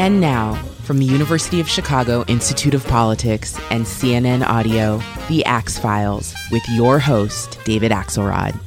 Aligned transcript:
And 0.00 0.18
now, 0.18 0.54
from 0.84 0.96
the 0.96 1.04
University 1.04 1.60
of 1.60 1.68
Chicago 1.68 2.24
Institute 2.26 2.72
of 2.72 2.86
Politics 2.86 3.60
and 3.70 3.84
CNN 3.84 4.42
Audio, 4.42 5.02
The 5.28 5.44
Axe 5.44 5.78
Files, 5.78 6.34
with 6.50 6.66
your 6.70 6.98
host, 6.98 7.58
David 7.66 7.92
Axelrod. 7.92 8.58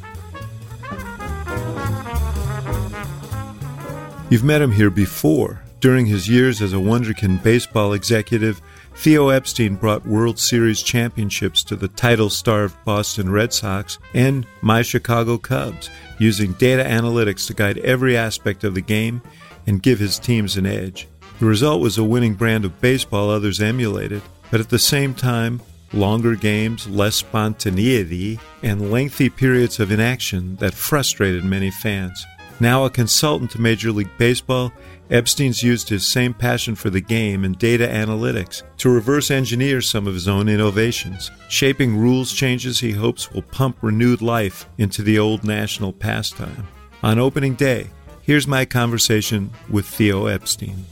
You've 4.30 4.44
met 4.44 4.62
him 4.62 4.72
here 4.72 4.92
before. 4.92 5.64
During 5.80 6.06
his 6.06 6.30
years 6.30 6.62
as 6.62 6.72
a 6.72 6.76
wonderkin 6.76 7.42
baseball 7.42 7.94
executive, 7.94 8.62
Theo 8.96 9.30
Epstein 9.30 9.74
brought 9.76 10.06
World 10.06 10.38
Series 10.38 10.84
championships 10.84 11.64
to 11.64 11.76
the 11.76 11.88
title 11.88 12.30
starved 12.30 12.76
Boston 12.86 13.32
Red 13.32 13.54
Sox 13.54 13.98
and 14.14 14.46
my 14.62 14.84
Chicago 14.84 15.40
Cubs, 15.40 15.90
using 16.20 16.54
data 16.54 16.84
analytics 16.84 17.48
to 17.48 17.56
guide 17.56 17.80
every 17.80 18.16
aspect 18.16 18.64
of 18.64 18.76
the 18.76 18.82
game 18.82 19.24
and 19.66 19.82
give 19.82 19.98
his 19.98 20.20
teams 20.20 20.58
an 20.58 20.68
edge. 20.68 21.08
The 21.44 21.50
result 21.50 21.82
was 21.82 21.98
a 21.98 22.06
winning 22.06 22.36
brand 22.36 22.64
of 22.64 22.80
baseball 22.80 23.30
others 23.30 23.62
emulated, 23.62 24.22
but 24.50 24.62
at 24.62 24.70
the 24.70 24.80
same 24.80 25.14
time, 25.14 25.62
longer 25.92 26.36
games, 26.36 26.88
less 26.88 27.18
spontaneity, 27.18 28.40
and 28.64 28.90
lengthy 28.90 29.30
periods 29.30 29.78
of 29.78 29.92
inaction 29.92 30.56
that 30.62 30.74
frustrated 30.74 31.44
many 31.44 31.70
fans. 31.70 32.26
Now 32.62 32.86
a 32.86 32.90
consultant 32.90 33.52
to 33.52 33.60
Major 33.60 33.92
League 33.92 34.18
Baseball, 34.18 34.72
Epstein's 35.10 35.62
used 35.62 35.90
his 35.90 36.08
same 36.08 36.34
passion 36.34 36.76
for 36.76 36.90
the 36.90 37.02
game 37.02 37.44
and 37.44 37.60
data 37.60 37.88
analytics 37.88 38.64
to 38.78 38.90
reverse 38.90 39.30
engineer 39.30 39.82
some 39.82 40.08
of 40.08 40.14
his 40.14 40.30
own 40.30 40.48
innovations, 40.48 41.30
shaping 41.50 41.98
rules 41.98 42.32
changes 42.32 42.80
he 42.80 42.92
hopes 42.92 43.34
will 43.34 43.42
pump 43.42 43.76
renewed 43.82 44.22
life 44.22 44.66
into 44.78 45.02
the 45.02 45.20
old 45.20 45.44
national 45.44 45.92
pastime. 45.92 46.66
On 47.04 47.20
opening 47.20 47.56
day, 47.56 47.90
here's 48.22 48.48
my 48.48 48.64
conversation 48.64 49.50
with 49.70 49.86
Theo 49.86 50.28
Epstein. 50.28 50.86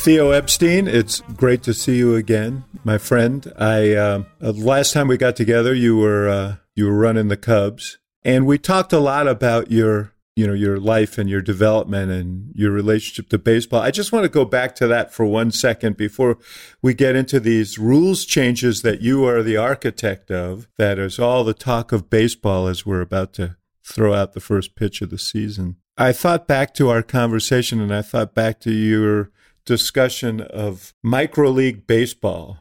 Theo 0.00 0.30
Epstein, 0.30 0.86
it's 0.86 1.20
great 1.36 1.64
to 1.64 1.74
see 1.74 1.96
you 1.96 2.14
again, 2.14 2.64
my 2.84 2.98
friend. 2.98 3.52
I 3.58 3.94
uh, 3.94 4.22
last 4.40 4.92
time 4.92 5.08
we 5.08 5.16
got 5.16 5.34
together, 5.34 5.74
you 5.74 5.96
were 5.96 6.28
uh, 6.28 6.56
you 6.76 6.86
were 6.86 6.96
running 6.96 7.26
the 7.26 7.36
Cubs, 7.36 7.98
and 8.22 8.46
we 8.46 8.58
talked 8.58 8.92
a 8.92 9.00
lot 9.00 9.26
about 9.26 9.72
your 9.72 10.14
you 10.36 10.46
know 10.46 10.54
your 10.54 10.78
life 10.78 11.18
and 11.18 11.28
your 11.28 11.42
development 11.42 12.12
and 12.12 12.52
your 12.54 12.70
relationship 12.70 13.28
to 13.30 13.38
baseball. 13.38 13.82
I 13.82 13.90
just 13.90 14.12
want 14.12 14.22
to 14.22 14.28
go 14.28 14.44
back 14.44 14.76
to 14.76 14.86
that 14.86 15.12
for 15.12 15.26
one 15.26 15.50
second 15.50 15.96
before 15.96 16.38
we 16.80 16.94
get 16.94 17.16
into 17.16 17.40
these 17.40 17.76
rules 17.76 18.24
changes 18.24 18.82
that 18.82 19.02
you 19.02 19.24
are 19.24 19.42
the 19.42 19.56
architect 19.56 20.30
of. 20.30 20.68
That 20.78 21.00
is 21.00 21.18
all 21.18 21.42
the 21.42 21.54
talk 21.54 21.90
of 21.90 22.08
baseball 22.08 22.68
as 22.68 22.86
we're 22.86 23.00
about 23.00 23.32
to 23.34 23.56
throw 23.82 24.14
out 24.14 24.32
the 24.32 24.40
first 24.40 24.76
pitch 24.76 25.02
of 25.02 25.10
the 25.10 25.18
season. 25.18 25.76
I 25.98 26.12
thought 26.12 26.46
back 26.46 26.72
to 26.74 26.88
our 26.88 27.02
conversation 27.02 27.80
and 27.80 27.92
I 27.92 28.02
thought 28.02 28.32
back 28.32 28.60
to 28.60 28.70
your 28.70 29.32
discussion 29.68 30.40
of 30.40 30.94
MicroLeague 31.04 31.86
Baseball, 31.86 32.56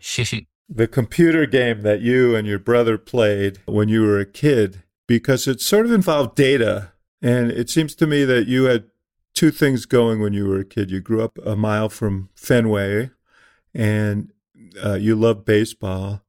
the 0.69 0.87
computer 0.87 1.45
game 1.45 1.81
that 1.81 2.01
you 2.01 2.35
and 2.35 2.45
your 2.45 2.59
brother 2.59 2.97
played 2.97 3.59
when 3.65 3.87
you 3.87 4.01
were 4.01 4.19
a 4.19 4.25
kid, 4.25 4.83
because 5.07 5.47
it 5.47 5.61
sort 5.61 5.85
of 5.85 5.91
involved 5.93 6.35
data. 6.35 6.91
And 7.21 7.49
it 7.49 7.69
seems 7.69 7.95
to 7.95 8.05
me 8.05 8.25
that 8.25 8.47
you 8.47 8.65
had 8.65 8.83
two 9.33 9.51
things 9.51 9.85
going 9.85 10.19
when 10.19 10.33
you 10.33 10.45
were 10.47 10.59
a 10.59 10.65
kid. 10.65 10.91
You 10.91 10.99
grew 10.99 11.23
up 11.23 11.39
a 11.45 11.55
mile 11.55 11.89
from 11.89 12.29
Fenway 12.35 13.11
and 13.73 14.33
uh, 14.83 14.95
you 14.95 15.15
loved 15.15 15.45
baseball. 15.45 16.23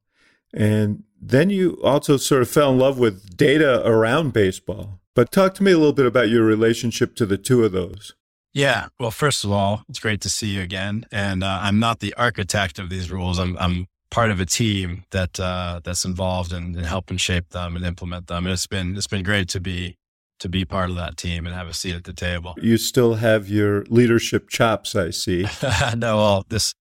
And 0.53 1.03
then 1.21 1.49
you 1.49 1.77
also 1.83 2.15
sort 2.17 2.41
of 2.41 2.49
fell 2.49 2.71
in 2.71 2.79
love 2.79 2.97
with 2.97 3.35
data 3.35 3.85
around 3.85 4.31
baseball. 4.31 5.01
But 5.13 5.31
talk 5.31 5.53
to 5.55 5.63
me 5.63 5.73
a 5.73 5.77
little 5.77 5.93
bit 5.93 6.05
about 6.05 6.29
your 6.29 6.43
relationship 6.43 7.15
to 7.15 7.25
the 7.25 7.37
two 7.37 7.65
of 7.65 7.73
those. 7.73 8.13
Yeah. 8.59 8.89
Well, 8.99 9.11
first 9.11 9.45
of 9.45 9.51
all, 9.51 9.83
it's 9.87 9.99
great 9.99 10.19
to 10.21 10.29
see 10.29 10.47
you 10.47 10.61
again. 10.61 11.05
And 11.13 11.45
uh, 11.45 11.59
I'm 11.61 11.79
not 11.79 12.01
the 12.01 12.13
architect 12.15 12.77
of 12.77 12.89
these 12.89 13.09
rules. 13.09 13.39
I'm, 13.39 13.57
I'm 13.57 13.87
part 14.11 14.31
of 14.31 14.41
a 14.41 14.45
team 14.45 15.05
that 15.11 15.39
uh, 15.39 15.79
that's 15.81 16.03
involved 16.03 16.51
in, 16.51 16.77
in, 16.77 16.83
helping 16.83 17.15
shape 17.15 17.49
them 17.51 17.77
and 17.77 17.85
implement 17.85 18.27
them. 18.27 18.45
And 18.45 18.51
it's 18.51 18.67
been 18.67 18.97
it's 18.97 19.07
been 19.07 19.23
great 19.23 19.47
to 19.49 19.61
be 19.61 19.95
to 20.39 20.49
be 20.49 20.65
part 20.65 20.89
of 20.89 20.97
that 20.97 21.15
team 21.15 21.45
and 21.45 21.55
have 21.55 21.69
a 21.69 21.73
seat 21.73 21.95
at 21.95 22.03
the 22.03 22.11
table. 22.11 22.53
You 22.61 22.75
still 22.77 23.15
have 23.15 23.47
your 23.47 23.85
leadership 23.85 24.49
chops, 24.49 24.93
I 24.93 25.11
see. 25.11 25.45
no, 25.95 26.17
well, 26.17 26.45
this 26.49 26.75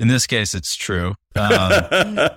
in 0.00 0.08
this 0.08 0.26
case, 0.26 0.52
it's 0.52 0.74
true. 0.74 1.14
Um, 1.36 2.18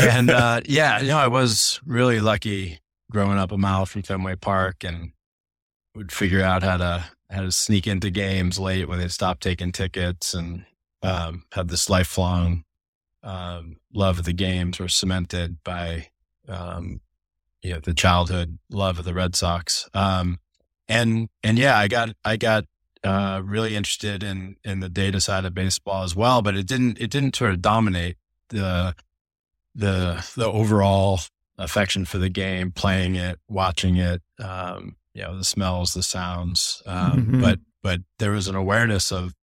and 0.00 0.30
uh, 0.30 0.60
yeah, 0.64 1.00
you 1.00 1.08
know, 1.08 1.18
I 1.18 1.26
was 1.26 1.80
really 1.84 2.20
lucky 2.20 2.78
growing 3.10 3.38
up 3.38 3.50
a 3.50 3.58
mile 3.58 3.84
from 3.84 4.02
Fenway 4.02 4.36
Park 4.36 4.84
and 4.84 5.10
would 5.96 6.12
figure 6.12 6.42
out 6.42 6.62
how 6.62 6.76
to 6.76 7.04
had 7.32 7.42
to 7.42 7.52
sneak 7.52 7.86
into 7.86 8.10
games 8.10 8.58
late 8.58 8.88
when 8.88 8.98
they 8.98 9.08
stopped 9.08 9.42
taking 9.42 9.72
tickets 9.72 10.34
and 10.34 10.64
um, 11.02 11.44
had 11.52 11.68
this 11.68 11.88
lifelong 11.88 12.64
um, 13.22 13.76
love 13.92 14.18
of 14.18 14.24
the 14.24 14.32
games 14.32 14.78
were 14.78 14.88
cemented 14.88 15.62
by 15.64 16.08
um, 16.48 17.00
you 17.62 17.72
know, 17.72 17.80
the 17.80 17.94
childhood 17.94 18.58
love 18.70 18.98
of 18.98 19.04
the 19.04 19.14
Red 19.14 19.34
Sox. 19.36 19.88
Um, 19.94 20.38
and 20.88 21.28
and 21.42 21.58
yeah, 21.58 21.78
I 21.78 21.88
got 21.88 22.10
I 22.24 22.36
got 22.36 22.64
uh, 23.04 23.40
really 23.44 23.76
interested 23.76 24.22
in 24.22 24.56
in 24.64 24.80
the 24.80 24.88
data 24.88 25.20
side 25.20 25.44
of 25.44 25.54
baseball 25.54 26.02
as 26.02 26.16
well, 26.16 26.42
but 26.42 26.56
it 26.56 26.66
didn't 26.66 27.00
it 27.00 27.10
didn't 27.10 27.36
sort 27.36 27.52
of 27.52 27.62
dominate 27.62 28.16
the 28.48 28.94
the 29.74 30.26
the 30.36 30.46
overall 30.46 31.20
affection 31.56 32.04
for 32.04 32.18
the 32.18 32.28
game, 32.28 32.72
playing 32.72 33.14
it, 33.14 33.38
watching 33.48 33.96
it, 33.96 34.22
um, 34.40 34.96
you 35.14 35.22
know 35.22 35.36
the 35.36 35.44
smells 35.44 35.94
the 35.94 36.02
sounds 36.02 36.82
um, 36.86 37.12
mm-hmm. 37.12 37.40
but 37.40 37.58
but 37.82 38.00
there 38.18 38.32
was 38.32 38.48
an 38.48 38.54
awareness 38.54 39.12
of 39.12 39.34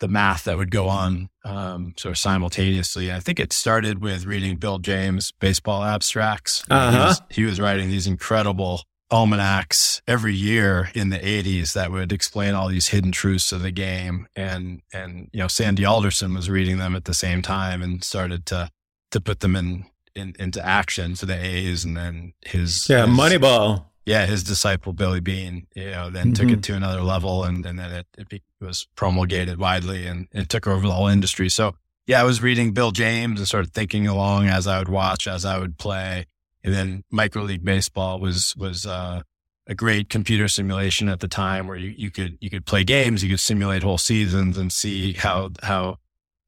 the 0.00 0.08
math 0.08 0.44
that 0.44 0.56
would 0.56 0.70
go 0.70 0.88
on 0.88 1.28
um, 1.44 1.94
sort 1.96 2.10
of 2.10 2.18
simultaneously 2.18 3.12
i 3.12 3.20
think 3.20 3.38
it 3.38 3.52
started 3.52 4.02
with 4.02 4.26
reading 4.26 4.56
bill 4.56 4.78
james 4.78 5.32
baseball 5.40 5.82
abstracts 5.84 6.64
uh-huh. 6.70 6.90
he, 6.90 6.98
was, 6.98 7.22
he 7.30 7.44
was 7.44 7.60
writing 7.60 7.88
these 7.88 8.06
incredible 8.06 8.82
almanacs 9.12 10.00
every 10.08 10.34
year 10.34 10.90
in 10.94 11.10
the 11.10 11.18
80s 11.18 11.74
that 11.74 11.92
would 11.92 12.12
explain 12.12 12.54
all 12.54 12.68
these 12.68 12.88
hidden 12.88 13.12
truths 13.12 13.52
of 13.52 13.60
the 13.60 13.70
game 13.70 14.26
and 14.34 14.80
and 14.92 15.28
you 15.32 15.38
know 15.38 15.48
sandy 15.48 15.84
alderson 15.84 16.32
was 16.32 16.48
reading 16.48 16.78
them 16.78 16.96
at 16.96 17.04
the 17.04 17.12
same 17.12 17.42
time 17.42 17.82
and 17.82 18.02
started 18.02 18.46
to 18.46 18.70
to 19.10 19.20
put 19.20 19.40
them 19.40 19.54
in, 19.54 19.84
in 20.16 20.34
into 20.38 20.64
action 20.66 21.14
for 21.14 21.26
the 21.26 21.36
a's 21.38 21.84
and 21.84 21.94
then 21.94 22.32
his 22.40 22.88
yeah 22.88 23.06
his, 23.06 23.16
moneyball 23.16 23.84
yeah, 24.04 24.26
his 24.26 24.42
disciple 24.42 24.92
Billy 24.92 25.20
Beane, 25.20 25.66
you 25.74 25.90
know, 25.90 26.10
then 26.10 26.32
mm-hmm. 26.32 26.48
took 26.48 26.50
it 26.50 26.62
to 26.64 26.74
another 26.74 27.02
level, 27.02 27.44
and, 27.44 27.64
and 27.64 27.78
then 27.78 27.92
it, 27.92 28.06
it 28.18 28.42
was 28.60 28.88
promulgated 28.96 29.58
widely, 29.58 30.06
and 30.06 30.28
it 30.32 30.48
took 30.48 30.66
over 30.66 30.86
the 30.86 30.92
whole 30.92 31.08
industry. 31.08 31.48
So 31.48 31.76
yeah, 32.06 32.20
I 32.20 32.24
was 32.24 32.42
reading 32.42 32.72
Bill 32.72 32.90
James 32.90 33.38
and 33.38 33.48
sort 33.48 33.64
of 33.64 33.72
thinking 33.72 34.08
along 34.08 34.46
as 34.46 34.66
I 34.66 34.78
would 34.78 34.88
watch, 34.88 35.28
as 35.28 35.44
I 35.44 35.58
would 35.58 35.78
play, 35.78 36.26
and 36.64 36.74
then 36.74 37.04
MicroLeague 37.12 37.64
Baseball 37.64 38.18
was 38.18 38.56
was 38.56 38.86
uh, 38.86 39.22
a 39.68 39.74
great 39.74 40.08
computer 40.08 40.48
simulation 40.48 41.08
at 41.08 41.20
the 41.20 41.28
time 41.28 41.68
where 41.68 41.76
you, 41.76 41.94
you 41.96 42.10
could 42.10 42.38
you 42.40 42.50
could 42.50 42.66
play 42.66 42.82
games, 42.82 43.22
you 43.22 43.30
could 43.30 43.40
simulate 43.40 43.84
whole 43.84 43.98
seasons 43.98 44.58
and 44.58 44.72
see 44.72 45.12
how 45.12 45.50
how 45.62 45.98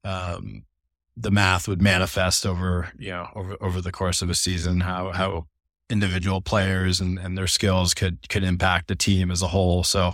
um, 0.03 0.65
the 1.15 1.31
math 1.31 1.69
would 1.69 1.81
manifest 1.81 2.45
over 2.45 2.91
you 2.99 3.11
know 3.11 3.29
over 3.33 3.55
over 3.61 3.79
the 3.79 3.93
course 3.93 4.21
of 4.21 4.29
a 4.29 4.35
season, 4.35 4.81
how 4.81 5.11
how 5.11 5.47
individual 5.89 6.41
players 6.41 6.99
and, 6.99 7.19
and 7.19 7.37
their 7.37 7.47
skills 7.47 7.93
could 7.93 8.27
could 8.29 8.43
impact 8.43 8.87
the 8.87 8.95
team 8.95 9.31
as 9.31 9.41
a 9.41 9.47
whole. 9.47 9.83
So 9.83 10.13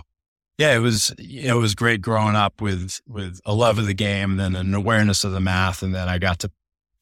yeah, 0.58 0.74
it 0.74 0.80
was 0.80 1.14
it 1.18 1.56
was 1.56 1.74
great 1.74 2.02
growing 2.02 2.36
up 2.36 2.60
with 2.60 3.00
with 3.06 3.40
a 3.44 3.54
love 3.54 3.78
of 3.78 3.86
the 3.86 3.94
game, 3.94 4.36
then 4.36 4.54
an 4.54 4.74
awareness 4.74 5.24
of 5.24 5.32
the 5.32 5.40
math, 5.40 5.82
and 5.82 5.94
then 5.94 6.08
I 6.08 6.18
got 6.18 6.38
to 6.40 6.50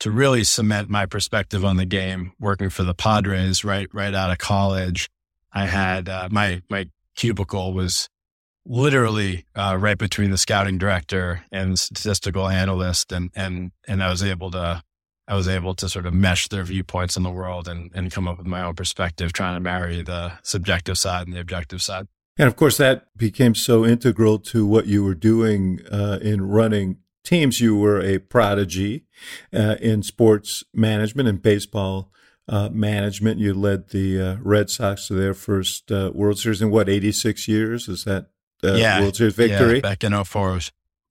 to 0.00 0.10
really 0.10 0.44
cement 0.44 0.88
my 0.88 1.04
perspective 1.04 1.64
on 1.64 1.76
the 1.76 1.84
game 1.84 2.32
working 2.40 2.70
for 2.70 2.84
the 2.84 2.94
Padres 2.94 3.64
right 3.64 3.88
right 3.92 4.14
out 4.14 4.30
of 4.30 4.38
college. 4.38 5.10
I 5.52 5.66
had 5.66 6.08
uh, 6.08 6.28
my 6.30 6.62
my 6.70 6.88
cubicle 7.16 7.74
was 7.74 8.08
literally 8.64 9.46
uh, 9.54 9.76
right 9.78 9.98
between 9.98 10.30
the 10.30 10.38
scouting 10.38 10.78
director 10.78 11.44
and 11.50 11.78
statistical 11.78 12.48
analyst, 12.48 13.12
and 13.12 13.30
and 13.34 13.72
and 13.86 14.02
I 14.02 14.10
was 14.10 14.22
able 14.22 14.50
to 14.52 14.82
I 15.30 15.36
was 15.36 15.46
able 15.46 15.74
to 15.76 15.88
sort 15.88 16.06
of 16.06 16.12
mesh 16.12 16.48
their 16.48 16.64
viewpoints 16.64 17.16
in 17.16 17.22
the 17.22 17.30
world 17.30 17.68
and, 17.68 17.92
and 17.94 18.10
come 18.10 18.26
up 18.26 18.38
with 18.38 18.48
my 18.48 18.62
own 18.62 18.74
perspective, 18.74 19.32
trying 19.32 19.54
to 19.54 19.60
marry 19.60 20.02
the 20.02 20.32
subjective 20.42 20.98
side 20.98 21.28
and 21.28 21.36
the 21.36 21.40
objective 21.40 21.80
side. 21.80 22.08
And 22.36 22.48
of 22.48 22.56
course, 22.56 22.78
that 22.78 23.16
became 23.16 23.54
so 23.54 23.86
integral 23.86 24.40
to 24.40 24.66
what 24.66 24.86
you 24.86 25.04
were 25.04 25.14
doing 25.14 25.80
uh, 25.90 26.18
in 26.20 26.42
running 26.42 26.96
teams. 27.22 27.60
You 27.60 27.76
were 27.76 28.00
a 28.00 28.18
prodigy 28.18 29.04
uh, 29.54 29.76
in 29.80 30.02
sports 30.02 30.64
management 30.74 31.28
and 31.28 31.40
baseball 31.40 32.10
uh, 32.48 32.68
management. 32.70 33.38
You 33.38 33.54
led 33.54 33.90
the 33.90 34.20
uh, 34.20 34.36
Red 34.42 34.68
Sox 34.68 35.06
to 35.06 35.14
their 35.14 35.34
first 35.34 35.92
uh, 35.92 36.10
World 36.12 36.40
Series 36.40 36.60
in 36.60 36.72
what, 36.72 36.88
86 36.88 37.46
years? 37.46 37.88
Is 37.88 38.02
that 38.02 38.30
uh, 38.64 38.72
yeah, 38.72 39.00
World 39.00 39.14
Series 39.14 39.34
victory? 39.34 39.76
Yeah, 39.76 39.80
back 39.80 40.02
in 40.02 40.24
04. 40.24 40.58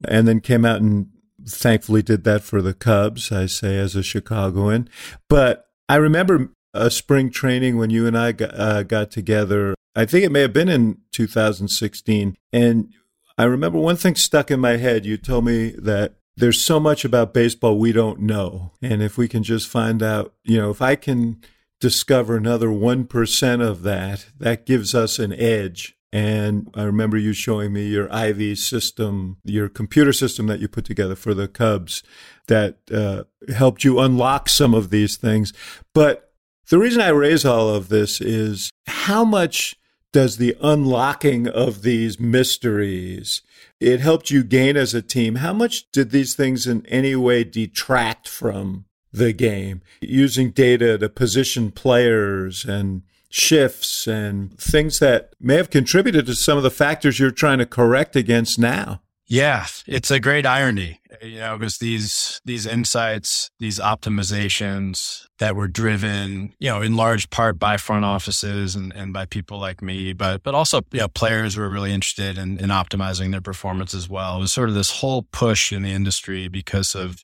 And 0.08 0.28
then 0.28 0.42
came 0.42 0.66
out 0.66 0.82
and 0.82 1.08
thankfully 1.50 2.02
did 2.02 2.24
that 2.24 2.44
for 2.44 2.62
the 2.62 2.74
Cubs, 2.74 3.32
I 3.32 3.46
say 3.46 3.78
as 3.78 3.96
a 3.96 4.04
Chicagoan. 4.04 4.90
But 5.28 5.68
I 5.88 5.96
remember 5.96 6.52
a 6.74 6.92
spring 6.92 7.32
training 7.32 7.78
when 7.78 7.90
you 7.90 8.06
and 8.08 8.18
I 8.18 8.32
got, 8.32 8.60
uh, 8.60 8.84
got 8.84 9.12
together. 9.12 9.76
I 9.96 10.06
think 10.06 10.24
it 10.24 10.32
may 10.32 10.42
have 10.42 10.54
been 10.54 10.70
in 10.70 11.00
2016. 11.12 12.38
And 12.54 12.94
I 13.38 13.44
remember 13.46 13.80
one 13.80 13.96
thing 13.96 14.16
stuck 14.16 14.52
in 14.52 14.60
my 14.60 14.78
head. 14.78 15.06
You 15.06 15.18
told 15.18 15.46
me 15.46 15.72
that 15.72 16.16
there's 16.36 16.62
so 16.62 16.80
much 16.80 17.04
about 17.04 17.34
baseball 17.34 17.78
we 17.78 17.92
don't 17.92 18.22
know. 18.22 18.72
And 18.82 19.02
if 19.02 19.18
we 19.18 19.28
can 19.28 19.44
just 19.44 19.68
find 19.68 20.02
out, 20.02 20.34
you 20.44 20.58
know, 20.58 20.70
if 20.70 20.82
I 20.82 20.96
can 20.96 21.42
discover 21.80 22.36
another 22.36 22.68
1% 22.68 23.62
of 23.62 23.84
that, 23.84 24.26
that 24.38 24.66
gives 24.66 24.94
us 24.94 25.20
an 25.20 25.34
edge. 25.34 25.98
And 26.12 26.72
I 26.74 26.84
remember 26.84 27.18
you 27.18 27.34
showing 27.34 27.72
me 27.72 27.88
your 27.88 28.08
IV 28.08 28.58
system, 28.58 29.38
your 29.44 29.70
computer 29.70 30.12
system 30.12 30.48
that 30.48 30.60
you 30.60 30.68
put 30.68 30.86
together 30.86 31.16
for 31.16 31.34
the 31.34 31.48
Cubs 31.48 32.02
that 32.48 32.78
uh, 32.92 33.24
helped 33.54 33.84
you 33.84 34.00
unlock 34.00 34.50
some 34.50 34.74
of 34.74 34.90
these 34.90 35.18
things. 35.18 35.54
But 35.94 36.32
the 36.70 36.80
reason 36.80 37.02
I 37.02 37.10
raise 37.10 37.46
all 37.46 37.70
of 37.70 37.90
this 37.90 38.22
is 38.22 38.72
how 38.88 39.24
much 39.24 39.76
does 40.12 40.38
the 40.38 40.56
unlocking 40.62 41.48
of 41.48 41.84
these 41.84 42.20
mysteries 42.20 43.42
it 43.80 44.00
helped 44.00 44.32
you 44.32 44.44
gain 44.44 44.76
as 44.76 44.94
a 44.94 45.02
team 45.02 45.36
how 45.36 45.54
much 45.54 45.90
did 45.92 46.10
these 46.10 46.34
things 46.34 46.66
in 46.66 46.86
any 46.88 47.16
way 47.16 47.44
detract 47.44 48.28
from 48.28 48.86
the 49.12 49.34
game 49.34 49.82
using 50.02 50.52
data 50.52 50.98
to 50.98 51.10
position 51.10 51.72
players 51.72 52.66
and 52.66 53.04
shifts 53.30 54.08
and 54.08 54.58
things 54.60 55.00
that 55.00 55.34
may 55.40 55.56
have 55.56 55.70
contributed 55.70 56.26
to 56.26 56.36
some 56.36 56.58
of 56.58 56.64
the 56.64 56.72
factors 56.72 57.20
you're 57.20 57.32
trying 57.32 57.60
to 57.60 57.66
correct 57.66 58.16
against 58.16 58.58
now 58.58 59.02
yeah, 59.30 59.68
it's 59.86 60.10
a 60.10 60.20
great 60.20 60.48
irony, 60.48 61.02
you 61.22 61.38
know, 61.38 61.56
because 61.56 61.78
these 61.78 62.42
these 62.46 62.66
insights, 62.66 63.52
these 63.60 63.80
optimizations 63.80 65.28
that 65.38 65.56
were 65.56 65.68
driven, 65.68 66.56
you 66.58 66.68
know, 66.68 66.82
in 66.82 66.96
large 66.96 67.30
part 67.30 67.60
by 67.60 67.78
front 67.78 68.06
offices 68.06 68.76
and, 68.76 68.92
and 68.96 69.14
by 69.14 69.28
people 69.28 69.60
like 69.60 69.84
me, 69.84 70.14
but 70.14 70.42
but 70.42 70.56
also 70.56 70.82
you 70.92 71.02
know, 71.02 71.08
players 71.08 71.56
were 71.56 71.70
really 71.70 71.94
interested 71.94 72.40
in, 72.40 72.58
in 72.58 72.72
optimizing 72.72 73.30
their 73.30 73.40
performance 73.40 73.94
as 73.94 74.10
well. 74.10 74.38
It 74.38 74.40
was 74.40 74.52
sort 74.52 74.68
of 74.68 74.74
this 74.74 75.00
whole 75.00 75.22
push 75.32 75.72
in 75.72 75.84
the 75.84 75.92
industry 75.92 76.48
because 76.48 76.96
of 76.96 77.24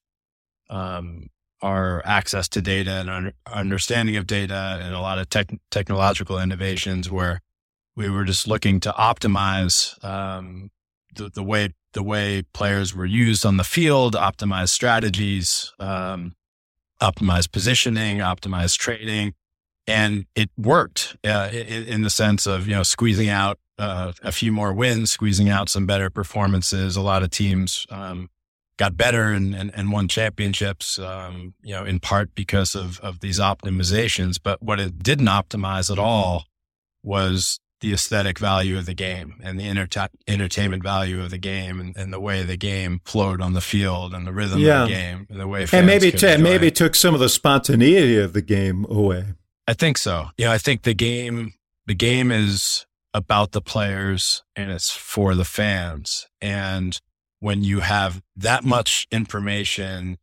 um, 0.69 1.31
our 1.65 2.03
access 2.05 2.47
to 2.47 2.61
data 2.61 2.91
and 2.91 3.09
our 3.09 3.31
understanding 3.51 4.15
of 4.17 4.27
data 4.27 4.79
and 4.83 4.93
a 4.93 4.99
lot 4.99 5.17
of 5.17 5.27
tech, 5.29 5.49
technological 5.71 6.39
innovations 6.39 7.09
where 7.09 7.41
we 7.95 8.07
were 8.07 8.23
just 8.23 8.47
looking 8.47 8.79
to 8.79 8.91
optimize 8.91 10.03
um, 10.03 10.69
the, 11.15 11.29
the 11.29 11.43
way 11.43 11.73
the 11.93 12.03
way 12.03 12.43
players 12.53 12.93
were 12.93 13.05
used 13.05 13.45
on 13.45 13.57
the 13.57 13.63
field, 13.63 14.13
optimize 14.13 14.69
strategies, 14.69 15.73
um, 15.79 16.35
optimize 17.01 17.51
positioning, 17.51 18.17
optimize 18.17 18.77
trading, 18.77 19.33
and 19.87 20.25
it 20.35 20.51
worked 20.57 21.17
uh, 21.25 21.49
in, 21.51 21.85
in, 21.85 22.01
the 22.03 22.09
sense 22.11 22.45
of 22.45 22.67
you 22.67 22.75
know 22.75 22.83
squeezing 22.83 23.29
out 23.29 23.57
uh, 23.79 24.11
a 24.21 24.31
few 24.31 24.51
more 24.51 24.71
wins, 24.71 25.09
squeezing 25.11 25.49
out 25.49 25.67
some 25.67 25.87
better 25.87 26.11
performances. 26.11 26.95
A 26.95 27.01
lot 27.01 27.23
of 27.23 27.31
teams 27.31 27.87
um, 27.89 28.29
got 28.77 28.97
better 28.97 29.29
and, 29.29 29.55
and, 29.55 29.71
and 29.73 29.91
won 29.91 30.07
championships, 30.07 30.99
um, 30.99 31.53
you 31.61 31.73
know, 31.73 31.85
in 31.85 31.99
part 31.99 32.35
because 32.35 32.75
of 32.75 32.99
of 32.99 33.19
these 33.19 33.39
optimizations. 33.39 34.37
But 34.41 34.61
what 34.61 34.79
it 34.79 34.99
didn't 34.99 35.27
optimize 35.27 35.91
at 35.91 35.99
all 35.99 36.45
was 37.03 37.59
the 37.81 37.93
aesthetic 37.93 38.39
value 38.39 38.77
of 38.77 38.85
the 38.85 38.93
game 38.93 39.35
and 39.43 39.59
the 39.59 39.63
enter- 39.63 40.09
entertainment 40.27 40.81
value 40.81 41.21
of 41.21 41.29
the 41.29 41.37
game 41.37 41.79
and, 41.79 41.95
and, 41.97 42.11
the 42.11 42.19
way 42.19 42.41
the 42.41 42.57
game 42.57 43.01
flowed 43.05 43.41
on 43.41 43.53
the 43.53 43.61
field 43.61 44.13
and 44.13 44.25
the 44.25 44.31
rhythm 44.31 44.59
yeah. 44.59 44.83
of 44.83 44.89
the 44.89 44.95
game 44.95 45.27
and 45.29 45.39
the 45.39 45.47
way 45.47 45.67
and 45.71 45.85
maybe 45.85 46.09
t- 46.09 46.37
maybe 46.37 46.67
it 46.67 46.75
took 46.75 46.95
some 46.95 47.13
of 47.13 47.19
the 47.19 47.29
spontaneity 47.29 48.17
of 48.17 48.33
the 48.33 48.41
game 48.41 48.85
away. 48.89 49.25
I 49.67 49.73
think 49.73 49.97
so. 49.97 50.27
Yeah, 50.37 50.51
I 50.51 50.57
think 50.57 50.83
the 50.83 50.93
game 50.93 51.53
the 51.85 51.93
game 51.93 52.31
is 52.31 52.85
about 53.13 53.51
the 53.51 53.61
players 53.61 54.43
and 54.55 54.71
it's 54.71 54.91
for 54.91 55.35
the 55.35 55.45
fans. 55.45 56.27
And 56.41 56.99
when 57.39 57.63
you 57.63 57.81
have 57.81 58.21
that 58.35 58.63
much 58.63 59.07
information 59.11 60.17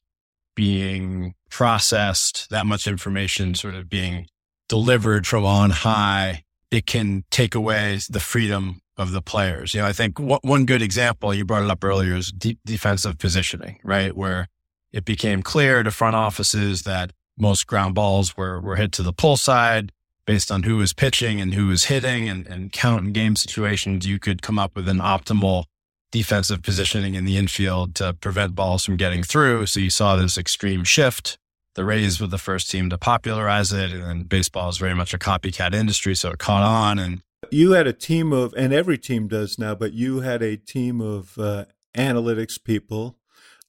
being 0.55 1.35
processed, 1.51 2.49
that 2.51 2.67
much 2.67 2.87
information 2.87 3.55
sort 3.55 3.75
of 3.75 3.89
being 3.89 4.27
delivered 4.69 5.27
from 5.27 5.45
on 5.45 5.71
high, 5.71 6.45
it 6.71 6.87
can 6.87 7.25
take 7.31 7.55
away 7.55 7.99
the 8.09 8.21
freedom 8.21 8.81
of 8.97 9.13
the 9.13 9.23
players. 9.23 9.75
You 9.75 9.81
know, 9.81 9.87
I 9.87 9.93
think 9.93 10.19
one 10.19 10.67
good 10.67 10.83
example, 10.83 11.35
you 11.35 11.45
brought 11.45 11.63
it 11.63 11.71
up 11.71 11.85
earlier, 11.85 12.15
is 12.15 12.33
de- 12.33 12.59
defensive 12.65 13.19
positioning, 13.19 13.79
right? 13.83 14.17
Where 14.17 14.49
it 14.93 15.05
became 15.05 15.43
clear 15.43 15.83
to 15.83 15.91
front 15.91 16.17
offices 16.17 16.83
that 16.83 17.13
most 17.39 17.67
ground 17.67 17.95
balls 17.95 18.37
were, 18.37 18.61
were 18.61 18.77
hit 18.77 18.93
to 18.93 19.03
the 19.03 19.13
pull 19.13 19.37
side 19.37 19.93
based 20.27 20.53
on 20.53 20.63
who 20.63 20.77
was 20.77 20.93
pitching 20.93 21.41
and 21.41 21.55
who 21.55 21.67
was 21.67 21.85
hitting 21.85 22.29
and, 22.29 22.47
and 22.47 22.73
count 22.73 23.05
and 23.05 23.15
game 23.15 23.37
situations. 23.37 24.07
You 24.07 24.19
could 24.19 24.43
come 24.43 24.59
up 24.59 24.77
with 24.77 24.89
an 24.89 24.99
optimal 24.99 25.65
defensive 26.13 26.63
positioning 26.63 27.17
in 27.17 27.25
the 27.25 27.37
infield 27.37 27.97
to 27.97 28.13
prevent 28.13 28.55
balls 28.55 28.85
from 28.85 28.97
getting 28.97 29.25
through. 29.25 29.67
So 29.67 29.81
you 29.81 29.91
saw 29.91 30.15
this 30.15 30.39
extreme 30.39 30.85
shift 30.85 31.39
the 31.75 31.85
Rays 31.85 32.21
were 32.21 32.27
the 32.27 32.39
first 32.39 32.71
team 32.71 32.91
to 32.91 32.99
popularize 32.99 33.73
it, 33.73 33.93
and 33.93 34.29
baseball 34.29 34.69
is 34.69 34.79
very 34.79 34.95
much 34.95 35.15
a 35.15 35.19
copycat 35.19 35.75
industry, 35.75 36.15
so 36.15 36.31
it 36.31 36.39
caught 36.39 36.63
on. 36.63 36.99
And 36.99 37.23
you 37.51 37.73
had 37.73 37.87
a 37.87 37.93
team 37.93 38.33
of, 38.33 38.53
and 38.57 38.73
every 38.73 38.99
team 38.99 39.29
does 39.29 39.59
now, 39.59 39.75
but 39.75 39.93
you 39.93 40.21
had 40.21 40.43
a 40.43 40.57
team 40.57 41.01
of 41.01 41.39
uh, 41.39 41.65
analytics 41.97 42.63
people, 42.63 43.19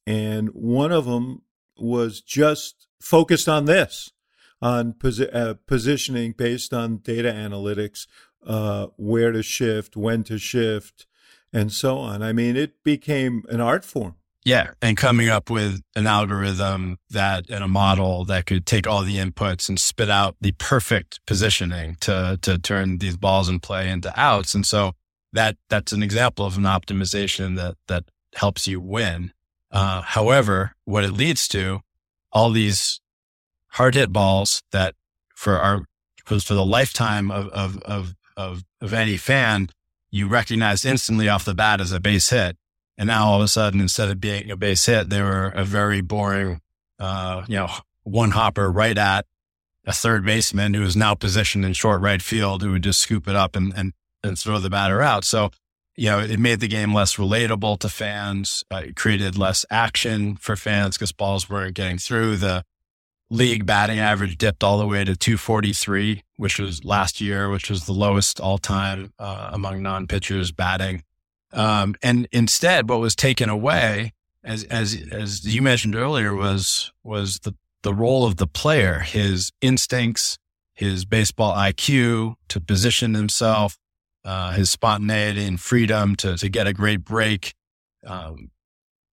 and 0.06 0.48
one 0.50 0.92
of 0.92 1.06
them 1.06 1.42
was 1.78 2.20
just 2.20 2.88
focused 3.00 3.48
on 3.48 3.64
this, 3.64 4.12
on 4.60 4.92
posi- 4.92 5.34
uh, 5.34 5.54
positioning 5.66 6.32
based 6.32 6.74
on 6.74 6.98
data 6.98 7.32
analytics, 7.32 8.06
uh, 8.46 8.88
where 8.96 9.32
to 9.32 9.42
shift, 9.42 9.96
when 9.96 10.22
to 10.24 10.36
shift, 10.36 11.06
and 11.54 11.72
so 11.72 11.98
on. 11.98 12.22
I 12.22 12.32
mean, 12.32 12.56
it 12.56 12.82
became 12.82 13.44
an 13.48 13.60
art 13.60 13.84
form. 13.84 14.16
Yeah. 14.44 14.72
And 14.82 14.96
coming 14.96 15.30
up 15.30 15.48
with 15.48 15.80
an 15.96 16.06
algorithm 16.06 16.98
that 17.08 17.48
and 17.48 17.64
a 17.64 17.68
model 17.68 18.26
that 18.26 18.44
could 18.44 18.66
take 18.66 18.86
all 18.86 19.02
the 19.02 19.16
inputs 19.16 19.70
and 19.70 19.80
spit 19.80 20.10
out 20.10 20.36
the 20.40 20.52
perfect 20.52 21.20
positioning 21.26 21.96
to, 22.00 22.38
to 22.42 22.58
turn 22.58 22.98
these 22.98 23.16
balls 23.16 23.48
in 23.48 23.60
play 23.60 23.88
into 23.88 24.12
outs. 24.20 24.54
And 24.54 24.66
so 24.66 24.92
that, 25.32 25.56
that's 25.70 25.92
an 25.92 26.02
example 26.02 26.44
of 26.44 26.58
an 26.58 26.64
optimization 26.64 27.56
that, 27.56 27.76
that 27.88 28.04
helps 28.34 28.66
you 28.66 28.80
win. 28.80 29.32
Uh, 29.70 30.02
however, 30.02 30.74
what 30.84 31.04
it 31.04 31.12
leads 31.12 31.48
to 31.48 31.80
all 32.30 32.50
these 32.50 33.00
hard 33.68 33.94
hit 33.94 34.12
balls 34.12 34.62
that 34.72 34.94
for 35.34 35.58
our, 35.58 35.86
for 36.26 36.54
the 36.54 36.66
lifetime 36.66 37.30
of, 37.30 37.48
of, 37.48 37.78
of, 37.78 38.14
of, 38.36 38.64
of 38.82 38.92
any 38.92 39.16
fan, 39.16 39.68
you 40.14 40.28
recognize 40.28 40.84
instantly 40.84 41.28
off 41.28 41.44
the 41.44 41.54
bat 41.54 41.80
as 41.80 41.92
a 41.92 42.00
base 42.00 42.30
hit 42.30 42.56
and 42.96 43.08
now 43.08 43.26
all 43.26 43.36
of 43.36 43.42
a 43.42 43.48
sudden, 43.48 43.80
instead 43.80 44.08
of 44.08 44.20
being 44.20 44.50
a 44.50 44.56
base 44.56 44.86
hit, 44.86 45.10
they 45.10 45.20
were 45.20 45.48
a 45.48 45.64
very 45.64 46.00
boring, 46.00 46.60
uh, 46.98 47.44
you 47.48 47.56
know, 47.56 47.68
one 48.04 48.30
hopper 48.30 48.70
right 48.70 48.96
at 48.96 49.26
a 49.84 49.92
third 49.92 50.24
baseman 50.24 50.74
who 50.74 50.82
is 50.82 50.96
now 50.96 51.14
positioned 51.14 51.64
in 51.64 51.72
short 51.72 52.00
right 52.00 52.22
field 52.22 52.62
who 52.62 52.72
would 52.72 52.84
just 52.84 53.00
scoop 53.00 53.26
it 53.26 53.34
up 53.34 53.56
and, 53.56 53.72
and, 53.76 53.92
and 54.22 54.38
throw 54.38 54.58
the 54.58 54.70
batter 54.70 55.02
out. 55.02 55.24
So, 55.24 55.50
you 55.96 56.10
know, 56.10 56.20
it 56.20 56.38
made 56.38 56.60
the 56.60 56.68
game 56.68 56.94
less 56.94 57.16
relatable 57.16 57.80
to 57.80 57.88
fans. 57.88 58.64
Uh, 58.72 58.82
it 58.86 58.96
created 58.96 59.36
less 59.36 59.64
action 59.70 60.36
for 60.36 60.56
fans 60.56 60.96
because 60.96 61.12
balls 61.12 61.50
weren't 61.50 61.74
getting 61.74 61.98
through. 61.98 62.36
The 62.36 62.64
league 63.34 63.66
batting 63.66 63.98
average 63.98 64.38
dipped 64.38 64.62
all 64.62 64.78
the 64.78 64.86
way 64.86 65.04
to 65.04 65.16
243, 65.16 66.22
which 66.36 66.58
was 66.58 66.84
last 66.84 67.20
year, 67.20 67.50
which 67.50 67.68
was 67.68 67.86
the 67.86 67.92
lowest 67.92 68.40
all 68.40 68.58
time 68.58 69.12
uh, 69.18 69.50
among 69.52 69.82
non 69.82 70.06
pitchers 70.06 70.52
batting. 70.52 71.02
Um, 71.52 71.94
and 72.02 72.28
instead, 72.32 72.88
what 72.88 73.00
was 73.00 73.14
taken 73.14 73.48
away, 73.48 74.12
as 74.42 74.64
as 74.64 74.96
as 75.10 75.44
you 75.44 75.62
mentioned 75.62 75.94
earlier, 75.94 76.34
was 76.34 76.92
was 77.02 77.40
the 77.40 77.54
the 77.82 77.94
role 77.94 78.24
of 78.24 78.36
the 78.36 78.46
player, 78.46 79.00
his 79.00 79.52
instincts, 79.60 80.38
his 80.72 81.04
baseball 81.04 81.54
IQ 81.54 82.34
to 82.48 82.60
position 82.60 83.14
himself, 83.14 83.78
uh, 84.24 84.52
his 84.52 84.70
spontaneity 84.70 85.44
and 85.44 85.60
freedom 85.60 86.16
to 86.16 86.36
to 86.36 86.48
get 86.48 86.66
a 86.66 86.72
great 86.72 87.04
break, 87.04 87.54
um, 88.06 88.50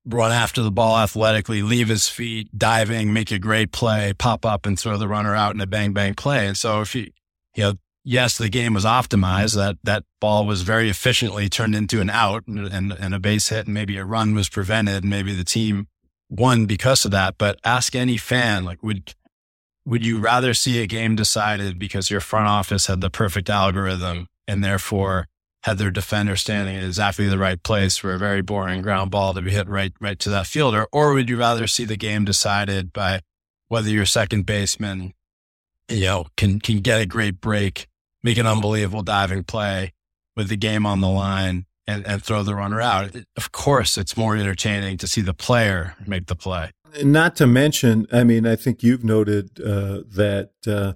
run 0.06 0.32
after 0.32 0.62
the 0.62 0.72
ball 0.72 0.98
athletically, 0.98 1.62
leave 1.62 1.88
his 1.88 2.08
feet, 2.08 2.50
diving, 2.58 3.14
make 3.14 3.32
a 3.32 3.40
great 3.40 3.72
play, 3.72 4.14
pop 4.14 4.46
up 4.46 4.66
and 4.66 4.80
throw 4.80 4.98
the 4.98 5.08
runner 5.08 5.36
out 5.36 5.54
in 5.56 5.62
a 5.62 5.68
bang 5.68 5.94
bang 5.94 6.14
play. 6.16 6.48
And 6.48 6.58
so 6.58 6.82
if 6.82 6.96
you 6.96 7.12
you 7.56 7.64
know 7.64 7.74
yes, 8.04 8.38
the 8.38 8.50
game 8.50 8.74
was 8.74 8.86
optimized. 8.86 9.56
That 9.56 9.78
that 9.84 10.04
ball 10.20 10.46
was 10.46 10.62
very 10.64 10.90
efficiently 10.90 11.50
turned 11.50 11.76
into 11.76 12.02
an 12.02 12.10
out 12.10 12.48
and, 12.48 12.68
and, 12.68 12.92
and, 12.92 13.14
a 13.14 13.20
base 13.20 13.50
hit, 13.50 13.66
and 13.66 13.74
maybe 13.74 13.98
a 13.98 14.06
run 14.06 14.34
was 14.34 14.50
prevented. 14.50 15.04
And 15.04 15.10
maybe 15.10 15.34
the 15.34 15.44
team 15.44 15.88
won 16.30 16.66
because 16.66 17.06
of 17.06 17.12
that. 17.12 17.38
But 17.38 17.60
ask 17.64 17.96
any 17.96 18.18
fan, 18.18 18.64
like, 18.64 18.82
would 18.84 19.14
would 19.86 20.06
you 20.06 20.20
rather 20.20 20.54
see 20.54 20.82
a 20.82 20.88
game 20.88 21.16
decided 21.16 21.80
because 21.80 22.12
your 22.12 22.22
front 22.22 22.48
office 22.48 22.88
had 22.88 23.02
the 23.02 23.10
perfect 23.10 23.50
algorithm 23.50 24.28
and 24.48 24.64
therefore 24.64 25.28
had 25.64 25.78
their 25.78 25.92
defender 25.92 26.36
standing 26.36 26.76
in 26.76 26.84
exactly 26.84 27.28
the 27.28 27.38
right 27.38 27.62
place 27.62 27.98
for 27.98 28.14
a 28.14 28.18
very 28.18 28.42
boring 28.42 28.82
ground 28.82 29.12
ball 29.12 29.34
to 29.34 29.42
be 29.42 29.52
hit 29.52 29.68
right 29.68 29.94
right 30.00 30.20
to 30.20 30.30
that 30.30 30.48
fielder, 30.48 30.88
or 30.92 31.14
would 31.14 31.30
you 31.30 31.38
rather 31.38 31.68
see 31.68 31.86
the 31.86 31.98
game 31.98 32.26
decided 32.26 32.92
by 32.92 33.22
whether 33.68 33.90
your 33.90 34.06
second 34.06 34.46
baseman 34.46 35.14
you 35.92 36.06
know, 36.06 36.26
can 36.38 36.60
can 36.60 36.80
get 36.80 37.02
a 37.02 37.06
great 37.06 37.42
break, 37.42 37.88
make 38.24 38.38
an 38.38 38.48
unbelievable 38.48 39.04
diving 39.04 39.44
play 39.44 39.94
with 40.36 40.48
the 40.48 40.58
game 40.58 40.86
on 40.86 41.02
the 41.02 41.10
line, 41.10 41.66
and, 41.86 42.06
and 42.08 42.24
throw 42.24 42.44
the 42.44 42.56
runner 42.56 42.82
out. 42.82 43.16
Of 43.36 43.52
course, 43.52 43.98
it's 43.98 44.16
more 44.16 44.36
entertaining 44.36 44.98
to 44.98 45.08
see 45.08 45.22
the 45.22 45.34
player 45.34 45.96
make 46.08 46.28
the 46.28 46.36
play. 46.36 46.72
Not 47.04 47.36
to 47.38 47.48
mention, 47.48 48.08
I 48.12 48.24
mean, 48.24 48.46
I 48.46 48.56
think 48.56 48.84
you've 48.84 49.04
noted 49.04 49.60
uh, 49.60 50.02
that. 50.16 50.52
Uh, 50.66 50.94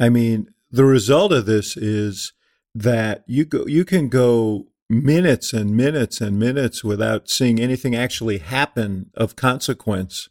I 0.00 0.10
mean, 0.10 0.48
the 0.70 0.84
result 0.84 1.32
of 1.32 1.46
this 1.46 1.76
is 1.76 2.32
that 2.82 3.24
you 3.26 3.44
go, 3.44 3.66
you 3.66 3.84
can 3.84 4.08
go 4.08 4.66
minutes 4.88 5.52
and 5.52 5.76
minutes 5.76 6.20
and 6.20 6.38
minutes 6.38 6.82
without 6.82 7.28
seeing 7.28 7.60
anything 7.60 7.94
actually 7.94 8.38
happen 8.38 9.10
of 9.14 9.36
consequence 9.36 10.28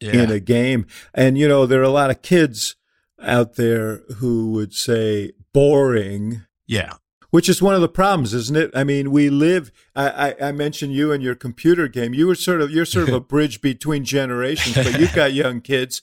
yeah. 0.00 0.12
in 0.12 0.30
a 0.30 0.40
game. 0.40 0.86
And 1.12 1.38
you 1.38 1.46
know, 1.46 1.66
there 1.66 1.80
are 1.80 1.84
a 1.84 1.90
lot 1.90 2.10
of 2.10 2.22
kids 2.22 2.76
out 3.22 3.54
there 3.56 3.98
who 4.16 4.52
would 4.52 4.72
say 4.74 5.32
boring. 5.52 6.42
Yeah. 6.66 6.94
Which 7.30 7.48
is 7.48 7.60
one 7.60 7.74
of 7.74 7.80
the 7.80 7.88
problems, 7.88 8.32
isn't 8.32 8.56
it? 8.56 8.70
I 8.76 8.84
mean, 8.84 9.10
we 9.10 9.28
live. 9.28 9.72
I, 9.96 10.08
I, 10.08 10.48
I 10.48 10.52
mentioned 10.52 10.92
you 10.92 11.10
and 11.10 11.20
your 11.20 11.34
computer 11.34 11.88
game. 11.88 12.14
You 12.14 12.28
were 12.28 12.36
sort 12.36 12.60
of 12.60 12.70
you're 12.70 12.84
sort 12.84 13.08
of 13.08 13.14
a 13.14 13.20
bridge 13.34 13.60
between 13.60 14.04
generations, 14.04 14.76
but 14.76 15.00
you've 15.00 15.14
got 15.14 15.32
young 15.32 15.60
kids, 15.60 16.00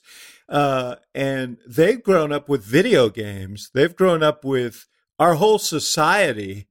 uh, 0.50 0.96
and 1.14 1.56
they've 1.66 2.02
grown 2.02 2.32
up 2.32 2.50
with 2.50 2.62
video 2.62 3.08
games. 3.08 3.70
They've 3.72 3.96
grown 3.96 4.22
up 4.22 4.44
with 4.44 4.86
our 5.22 5.34
whole 5.34 5.60
society 5.60 6.66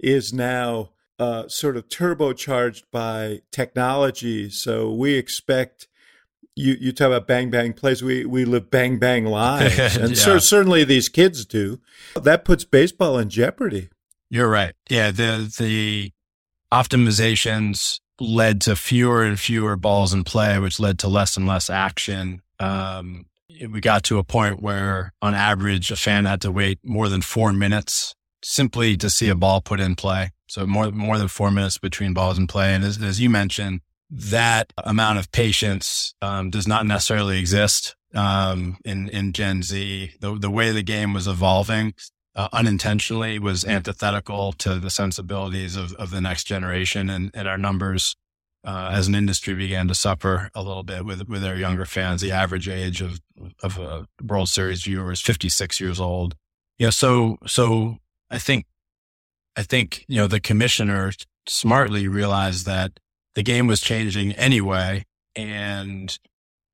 is 0.00 0.32
now 0.32 0.90
uh, 1.20 1.46
sort 1.46 1.76
of 1.76 1.88
turbocharged 1.88 2.82
by 2.90 3.42
technology. 3.52 4.50
So 4.50 4.92
we 4.92 5.14
expect 5.14 5.86
you 6.56 6.76
you 6.80 6.90
talk 6.90 7.06
about 7.06 7.28
bang 7.28 7.48
bang 7.48 7.72
plays. 7.72 8.02
We 8.02 8.24
we 8.24 8.44
live 8.44 8.72
bang 8.72 8.98
bang 8.98 9.24
lives, 9.24 9.78
and 9.96 10.10
yeah. 10.10 10.22
so, 10.22 10.38
certainly 10.38 10.82
these 10.82 11.08
kids 11.08 11.46
do. 11.46 11.80
That 12.20 12.44
puts 12.44 12.64
baseball 12.64 13.18
in 13.18 13.30
jeopardy. 13.30 13.88
You're 14.28 14.50
right. 14.50 14.74
Yeah, 14.90 15.12
the 15.12 15.54
the 15.56 16.10
optimizations 16.72 18.00
led 18.20 18.60
to 18.62 18.74
fewer 18.74 19.22
and 19.22 19.38
fewer 19.38 19.76
balls 19.76 20.12
in 20.12 20.24
play, 20.24 20.58
which 20.58 20.80
led 20.80 20.98
to 20.98 21.08
less 21.08 21.36
and 21.36 21.46
less 21.46 21.70
action. 21.70 22.42
Um, 22.58 23.26
we 23.70 23.80
got 23.80 24.02
to 24.04 24.18
a 24.18 24.24
point 24.24 24.62
where, 24.62 25.12
on 25.20 25.34
average, 25.34 25.90
a 25.90 25.96
fan 25.96 26.24
had 26.24 26.40
to 26.42 26.50
wait 26.50 26.78
more 26.82 27.08
than 27.08 27.22
four 27.22 27.52
minutes 27.52 28.14
simply 28.44 28.96
to 28.96 29.08
see 29.08 29.28
a 29.28 29.34
ball 29.34 29.60
put 29.60 29.80
in 29.80 29.94
play. 29.94 30.30
So 30.46 30.66
more 30.66 30.90
more 30.90 31.18
than 31.18 31.28
four 31.28 31.50
minutes 31.50 31.78
between 31.78 32.12
balls 32.12 32.38
in 32.38 32.46
play, 32.46 32.74
and 32.74 32.84
as, 32.84 33.00
as 33.02 33.20
you 33.20 33.30
mentioned, 33.30 33.80
that 34.10 34.72
amount 34.76 35.18
of 35.18 35.32
patience 35.32 36.14
um, 36.20 36.50
does 36.50 36.68
not 36.68 36.86
necessarily 36.86 37.38
exist 37.38 37.96
um, 38.14 38.76
in 38.84 39.08
in 39.08 39.32
Gen 39.32 39.62
Z. 39.62 40.12
The 40.20 40.38
the 40.38 40.50
way 40.50 40.72
the 40.72 40.82
game 40.82 41.14
was 41.14 41.26
evolving 41.26 41.94
uh, 42.34 42.48
unintentionally 42.52 43.38
was 43.38 43.64
antithetical 43.64 44.52
to 44.52 44.78
the 44.78 44.90
sensibilities 44.90 45.76
of, 45.76 45.92
of 45.94 46.10
the 46.10 46.20
next 46.20 46.44
generation, 46.44 47.08
and, 47.08 47.30
and 47.34 47.48
our 47.48 47.58
numbers 47.58 48.16
uh, 48.64 48.90
as 48.92 49.08
an 49.08 49.14
industry 49.14 49.54
began 49.54 49.88
to 49.88 49.94
suffer 49.94 50.50
a 50.54 50.62
little 50.62 50.82
bit 50.82 51.04
with 51.04 51.28
with 51.28 51.44
our 51.44 51.56
younger 51.56 51.84
fans. 51.84 52.20
The 52.20 52.32
average 52.32 52.68
age 52.68 53.00
of 53.00 53.20
of 53.62 53.78
a 53.78 54.06
World 54.22 54.48
Series 54.48 54.84
viewer 54.84 55.12
is 55.12 55.20
56 55.20 55.80
years 55.80 56.00
old. 56.00 56.36
Yeah, 56.78 56.90
so 56.90 57.38
so 57.46 57.98
I 58.30 58.38
think 58.38 58.66
I 59.56 59.62
think 59.62 60.04
you 60.08 60.16
know 60.16 60.26
the 60.26 60.40
commissioner 60.40 61.12
smartly 61.46 62.08
realized 62.08 62.66
that 62.66 63.00
the 63.34 63.42
game 63.42 63.66
was 63.66 63.80
changing 63.80 64.32
anyway. 64.32 65.04
And 65.34 66.16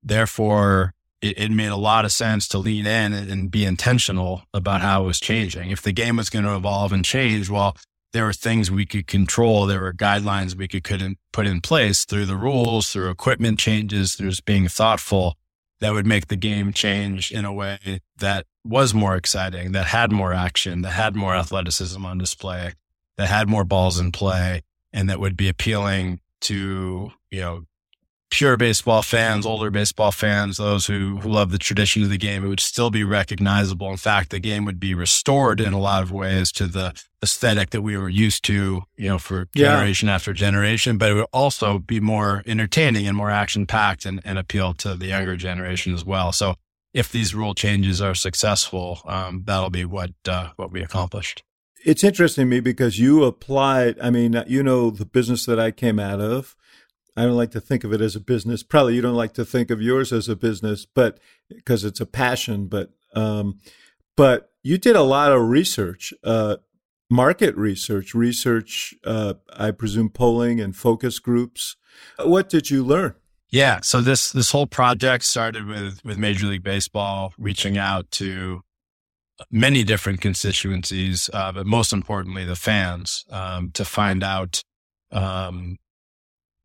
therefore, 0.03 0.93
it, 1.21 1.51
made 1.51 1.67
a 1.67 1.75
lot 1.75 2.05
of 2.05 2.11
sense 2.11 2.47
to 2.49 2.57
lean 2.57 2.85
in 2.85 3.13
and 3.13 3.51
be 3.51 3.65
intentional 3.65 4.43
about 4.53 4.81
how 4.81 5.03
it 5.03 5.07
was 5.07 5.19
changing. 5.19 5.71
If 5.71 5.81
the 5.81 5.91
game 5.91 6.17
was 6.17 6.29
going 6.29 6.45
to 6.45 6.55
evolve 6.55 6.93
and 6.93 7.03
change, 7.03 7.49
well, 7.49 7.75
there 8.11 8.25
were 8.25 8.33
things 8.33 8.71
we 8.71 8.85
could 8.85 9.07
control. 9.07 9.65
There 9.65 9.81
were 9.81 9.93
guidelines 9.93 10.55
we 10.55 10.67
could, 10.67 10.83
could 10.83 11.15
put 11.31 11.47
in 11.47 11.61
place 11.61 12.05
through 12.05 12.25
the 12.25 12.35
rules, 12.35 12.89
through 12.89 13.09
equipment 13.09 13.59
changes, 13.59 14.15
through 14.15 14.31
just 14.31 14.45
being 14.45 14.67
thoughtful 14.67 15.37
that 15.79 15.93
would 15.93 16.05
make 16.05 16.27
the 16.27 16.35
game 16.35 16.73
change 16.73 17.31
in 17.31 17.45
a 17.45 17.53
way 17.53 18.01
that 18.17 18.45
was 18.63 18.93
more 18.93 19.15
exciting, 19.15 19.71
that 19.71 19.87
had 19.87 20.11
more 20.11 20.33
action, 20.33 20.81
that 20.81 20.91
had 20.91 21.15
more 21.15 21.35
athleticism 21.35 22.05
on 22.05 22.17
display, 22.17 22.73
that 23.17 23.27
had 23.27 23.47
more 23.47 23.63
balls 23.63 23.99
in 23.99 24.11
play, 24.11 24.61
and 24.91 25.09
that 25.09 25.19
would 25.19 25.37
be 25.37 25.47
appealing 25.47 26.19
to, 26.41 27.11
you 27.31 27.41
know, 27.41 27.63
pure 28.29 28.57
baseball 28.57 29.01
fans, 29.01 29.45
older 29.45 29.71
baseball 29.71 30.11
fans, 30.11 30.57
those 30.57 30.85
who, 30.85 31.17
who 31.17 31.29
love 31.29 31.51
the 31.51 31.57
tradition 31.57 32.03
of 32.03 32.09
the 32.09 32.17
game, 32.17 32.43
it 32.43 32.47
would 32.47 32.59
still 32.59 32.89
be 32.89 33.03
recognizable. 33.03 33.89
In 33.89 33.97
fact, 33.97 34.29
the 34.29 34.39
game 34.39 34.65
would 34.65 34.79
be 34.79 34.93
restored 34.93 35.59
in 35.59 35.73
a 35.73 35.79
lot 35.79 36.03
of 36.03 36.11
ways 36.11 36.51
to 36.53 36.67
the 36.67 36.93
aesthetic 37.23 37.71
that 37.71 37.81
we 37.81 37.97
were 37.97 38.09
used 38.09 38.43
to, 38.45 38.83
you 38.95 39.09
know, 39.09 39.17
for 39.17 39.47
generation 39.55 40.07
yeah. 40.07 40.15
after 40.15 40.33
generation, 40.33 40.97
but 40.97 41.11
it 41.11 41.15
would 41.15 41.25
also 41.33 41.79
be 41.79 41.99
more 41.99 42.43
entertaining 42.45 43.07
and 43.07 43.17
more 43.17 43.31
action 43.31 43.65
packed 43.65 44.05
and, 44.05 44.21
and 44.23 44.37
appeal 44.37 44.73
to 44.75 44.95
the 44.95 45.07
younger 45.07 45.35
generation 45.35 45.93
as 45.93 46.05
well. 46.05 46.31
So 46.31 46.55
if 46.93 47.11
these 47.11 47.35
rule 47.35 47.53
changes 47.53 48.01
are 48.01 48.15
successful, 48.15 49.01
um, 49.05 49.43
that'll 49.45 49.69
be 49.69 49.85
what, 49.85 50.11
uh, 50.27 50.49
what 50.55 50.71
we 50.71 50.81
accomplished 50.81 51.43
it's 51.85 52.03
interesting 52.03 52.45
to 52.45 52.49
me 52.49 52.59
because 52.59 52.99
you 52.99 53.23
applied. 53.23 53.97
I 54.01 54.09
mean, 54.09 54.43
you 54.47 54.63
know, 54.63 54.89
the 54.89 55.05
business 55.05 55.45
that 55.45 55.59
I 55.59 55.71
came 55.71 55.99
out 55.99 56.19
of. 56.19 56.55
I 57.15 57.23
don't 57.23 57.37
like 57.37 57.51
to 57.51 57.61
think 57.61 57.83
of 57.83 57.93
it 57.93 58.01
as 58.01 58.15
a 58.15 58.19
business. 58.19 58.63
Probably 58.63 58.95
you 58.95 59.01
don't 59.01 59.15
like 59.15 59.33
to 59.33 59.45
think 59.45 59.69
of 59.71 59.81
yours 59.81 60.13
as 60.13 60.29
a 60.29 60.35
business, 60.35 60.85
but 60.85 61.19
because 61.49 61.83
it's 61.83 61.99
a 61.99 62.05
passion. 62.05 62.67
But 62.67 62.91
um, 63.13 63.59
but 64.15 64.51
you 64.63 64.77
did 64.77 64.95
a 64.95 65.03
lot 65.03 65.31
of 65.31 65.41
research, 65.41 66.13
uh, 66.23 66.57
market 67.09 67.55
research, 67.55 68.13
research. 68.13 68.93
Uh, 69.03 69.35
I 69.53 69.71
presume 69.71 70.09
polling 70.09 70.59
and 70.59 70.75
focus 70.75 71.19
groups. 71.19 71.75
What 72.23 72.49
did 72.49 72.69
you 72.69 72.83
learn? 72.83 73.15
Yeah, 73.51 73.79
so 73.81 73.99
this 73.99 74.31
this 74.31 74.51
whole 74.51 74.67
project 74.67 75.23
started 75.23 75.65
with 75.65 76.03
with 76.05 76.17
Major 76.17 76.47
League 76.47 76.63
Baseball 76.63 77.33
reaching 77.37 77.77
out 77.77 78.09
to 78.11 78.61
many 79.51 79.83
different 79.83 80.21
constituencies, 80.21 81.29
uh, 81.33 81.51
but 81.51 81.65
most 81.65 81.93
importantly, 81.93 82.45
the 82.45 82.55
fans, 82.55 83.25
um, 83.29 83.71
to 83.71 83.85
find 83.85 84.23
out, 84.23 84.61
um, 85.11 85.77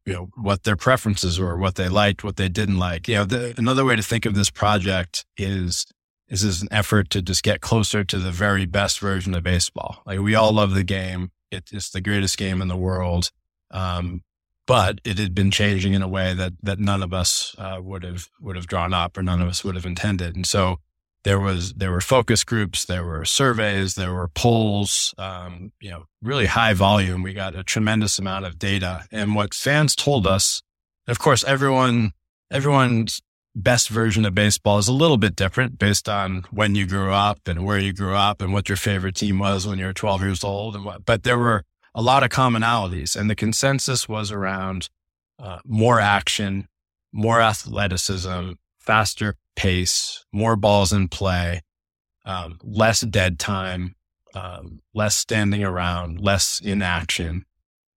you 0.06 0.12
know, 0.12 0.28
what 0.36 0.64
their 0.64 0.76
preferences 0.76 1.40
were, 1.40 1.56
what 1.56 1.76
they 1.76 1.88
liked, 1.88 2.22
what 2.22 2.36
they 2.36 2.48
didn't 2.48 2.78
like. 2.78 3.08
You 3.08 3.16
know, 3.16 3.24
the, 3.24 3.54
another 3.56 3.84
way 3.84 3.96
to 3.96 4.02
think 4.02 4.26
of 4.26 4.34
this 4.34 4.50
project 4.50 5.24
is, 5.36 5.86
is 6.28 6.44
as 6.44 6.62
an 6.62 6.68
effort 6.70 7.10
to 7.10 7.22
just 7.22 7.42
get 7.42 7.60
closer 7.60 8.04
to 8.04 8.18
the 8.18 8.30
very 8.30 8.66
best 8.66 8.98
version 8.98 9.34
of 9.34 9.42
baseball. 9.42 10.02
Like 10.04 10.20
we 10.20 10.34
all 10.34 10.52
love 10.52 10.74
the 10.74 10.84
game. 10.84 11.30
It, 11.50 11.70
it's 11.72 11.90
the 11.90 12.00
greatest 12.00 12.36
game 12.36 12.60
in 12.60 12.68
the 12.68 12.76
world. 12.76 13.30
Um, 13.70 14.22
but 14.66 15.00
it 15.04 15.18
had 15.18 15.34
been 15.34 15.50
changing 15.50 15.94
in 15.94 16.02
a 16.02 16.08
way 16.08 16.32
that, 16.34 16.52
that 16.62 16.78
none 16.78 17.02
of 17.02 17.12
us, 17.12 17.54
uh, 17.58 17.78
would 17.82 18.02
have, 18.02 18.28
would 18.40 18.56
have 18.56 18.66
drawn 18.66 18.94
up 18.94 19.16
or 19.16 19.22
none 19.22 19.42
of 19.42 19.48
us 19.48 19.62
would 19.64 19.74
have 19.74 19.86
intended. 19.86 20.36
And 20.36 20.46
so, 20.46 20.78
there 21.24 21.40
was 21.40 21.72
there 21.74 21.90
were 21.90 22.00
focus 22.00 22.44
groups, 22.44 22.84
there 22.84 23.04
were 23.04 23.24
surveys, 23.24 23.94
there 23.94 24.12
were 24.12 24.28
polls. 24.28 25.14
Um, 25.18 25.72
you 25.80 25.90
know, 25.90 26.04
really 26.22 26.46
high 26.46 26.74
volume. 26.74 27.22
We 27.22 27.32
got 27.32 27.56
a 27.56 27.64
tremendous 27.64 28.18
amount 28.18 28.44
of 28.44 28.58
data, 28.58 29.06
and 29.10 29.34
what 29.34 29.54
fans 29.54 29.96
told 29.96 30.26
us. 30.26 30.62
Of 31.06 31.18
course, 31.18 31.42
everyone 31.44 32.12
everyone's 32.50 33.20
best 33.56 33.88
version 33.88 34.24
of 34.24 34.34
baseball 34.34 34.78
is 34.78 34.88
a 34.88 34.92
little 34.92 35.16
bit 35.16 35.36
different 35.36 35.78
based 35.78 36.08
on 36.08 36.44
when 36.50 36.74
you 36.74 36.86
grew 36.86 37.12
up 37.12 37.46
and 37.46 37.64
where 37.64 37.78
you 37.78 37.92
grew 37.92 38.14
up 38.14 38.42
and 38.42 38.52
what 38.52 38.68
your 38.68 38.76
favorite 38.76 39.14
team 39.14 39.38
was 39.38 39.66
when 39.66 39.78
you 39.78 39.84
were 39.86 39.92
12 39.92 40.22
years 40.22 40.44
old 40.44 40.74
and 40.74 40.84
what. 40.84 41.04
But 41.04 41.22
there 41.22 41.38
were 41.38 41.64
a 41.94 42.02
lot 42.02 42.22
of 42.22 42.30
commonalities, 42.30 43.16
and 43.16 43.30
the 43.30 43.36
consensus 43.36 44.08
was 44.08 44.32
around 44.32 44.88
uh, 45.38 45.60
more 45.64 46.00
action, 46.00 46.68
more 47.12 47.40
athleticism, 47.40 48.52
faster 48.84 49.36
pace, 49.56 50.24
more 50.32 50.56
balls 50.56 50.92
in 50.92 51.08
play, 51.08 51.62
um, 52.24 52.58
less 52.62 53.00
dead 53.00 53.38
time, 53.38 53.94
um, 54.34 54.80
less 54.92 55.16
standing 55.16 55.62
around, 55.62 56.20
less 56.20 56.60
inaction. 56.62 57.44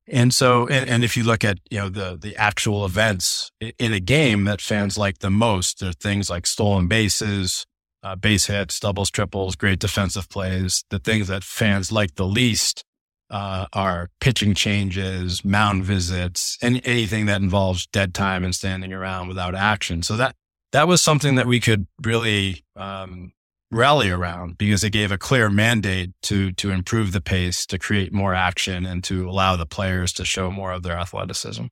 And 0.08 0.34
so, 0.34 0.68
and, 0.68 0.88
and, 0.88 1.04
if 1.04 1.18
you 1.18 1.24
look 1.24 1.44
at, 1.44 1.58
you 1.72 1.80
know, 1.80 1.90
the, 1.90 2.16
the 2.16 2.36
actual 2.36 2.86
events 2.86 3.52
in 3.60 3.92
a 3.92 4.00
game 4.00 4.44
that 4.44 4.62
fans 4.62 5.00
like 5.00 5.18
the 5.20 5.32
most, 5.32 5.80
there 5.80 5.90
are 5.90 5.94
things 5.94 6.30
like 6.30 6.46
stolen 6.46 6.88
bases, 6.88 7.66
uh, 8.04 8.16
base 8.16 8.46
hits, 8.46 8.80
doubles, 8.80 9.10
triples, 9.10 9.56
great 9.56 9.80
defensive 9.80 10.30
plays. 10.30 10.84
The 10.92 11.00
things 11.00 11.28
that 11.28 11.44
fans 11.44 11.92
like 11.92 12.16
the 12.16 12.28
least 12.28 12.84
uh, 13.32 13.66
are 13.74 14.10
pitching 14.20 14.54
changes, 14.54 15.44
mound 15.44 15.86
visits, 15.86 16.60
and 16.62 16.82
anything 16.86 17.26
that 17.26 17.42
involves 17.42 17.88
dead 17.88 18.14
time 18.14 18.44
and 18.44 18.54
standing 18.54 18.94
around 18.94 19.28
without 19.28 19.56
action. 19.56 20.04
So 20.04 20.16
that 20.18 20.36
that 20.76 20.90
was 20.90 21.02
something 21.02 21.36
that 21.36 21.48
we 21.48 21.62
could 21.62 21.88
really 22.04 22.66
um, 22.76 23.32
rally 23.72 24.10
around 24.10 24.58
because 24.58 24.84
it 24.84 24.90
gave 24.90 25.10
a 25.10 25.18
clear 25.18 25.50
mandate 25.50 26.12
to 26.24 26.52
to 26.54 26.70
improve 26.72 27.14
the 27.14 27.22
pace, 27.22 27.66
to 27.68 27.80
create 27.80 28.12
more 28.12 28.36
action, 28.36 28.86
and 28.86 29.02
to 29.06 29.30
allow 29.30 29.56
the 29.56 29.66
players 29.66 30.12
to 30.14 30.26
show 30.26 30.52
more 30.52 30.74
of 30.74 30.84
their 30.84 30.98
athleticism. 30.98 31.68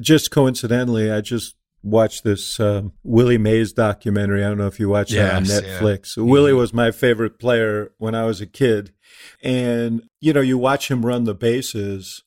Just 0.00 0.32
coincidentally, 0.32 1.12
I 1.12 1.20
just 1.20 1.54
watched 1.84 2.24
this 2.24 2.58
um, 2.58 2.92
Willie 3.04 3.38
Mays 3.38 3.72
documentary. 3.72 4.44
I 4.44 4.48
don't 4.48 4.58
know 4.58 4.66
if 4.66 4.80
you 4.80 4.88
watched 4.88 5.12
yes, 5.12 5.48
that 5.48 5.64
on 5.64 5.64
Netflix. 5.64 6.16
Yeah. 6.16 6.24
Willie 6.24 6.50
mm-hmm. 6.50 6.58
was 6.58 6.74
my 6.74 6.90
favorite 6.90 7.38
player 7.38 7.92
when 7.98 8.16
I 8.16 8.24
was 8.24 8.40
a 8.40 8.46
kid. 8.46 8.92
And, 9.42 10.02
you 10.20 10.32
know, 10.32 10.40
you 10.40 10.58
watch 10.58 10.90
him 10.90 11.06
run 11.06 11.24
the 11.24 11.34
bases 11.34 12.22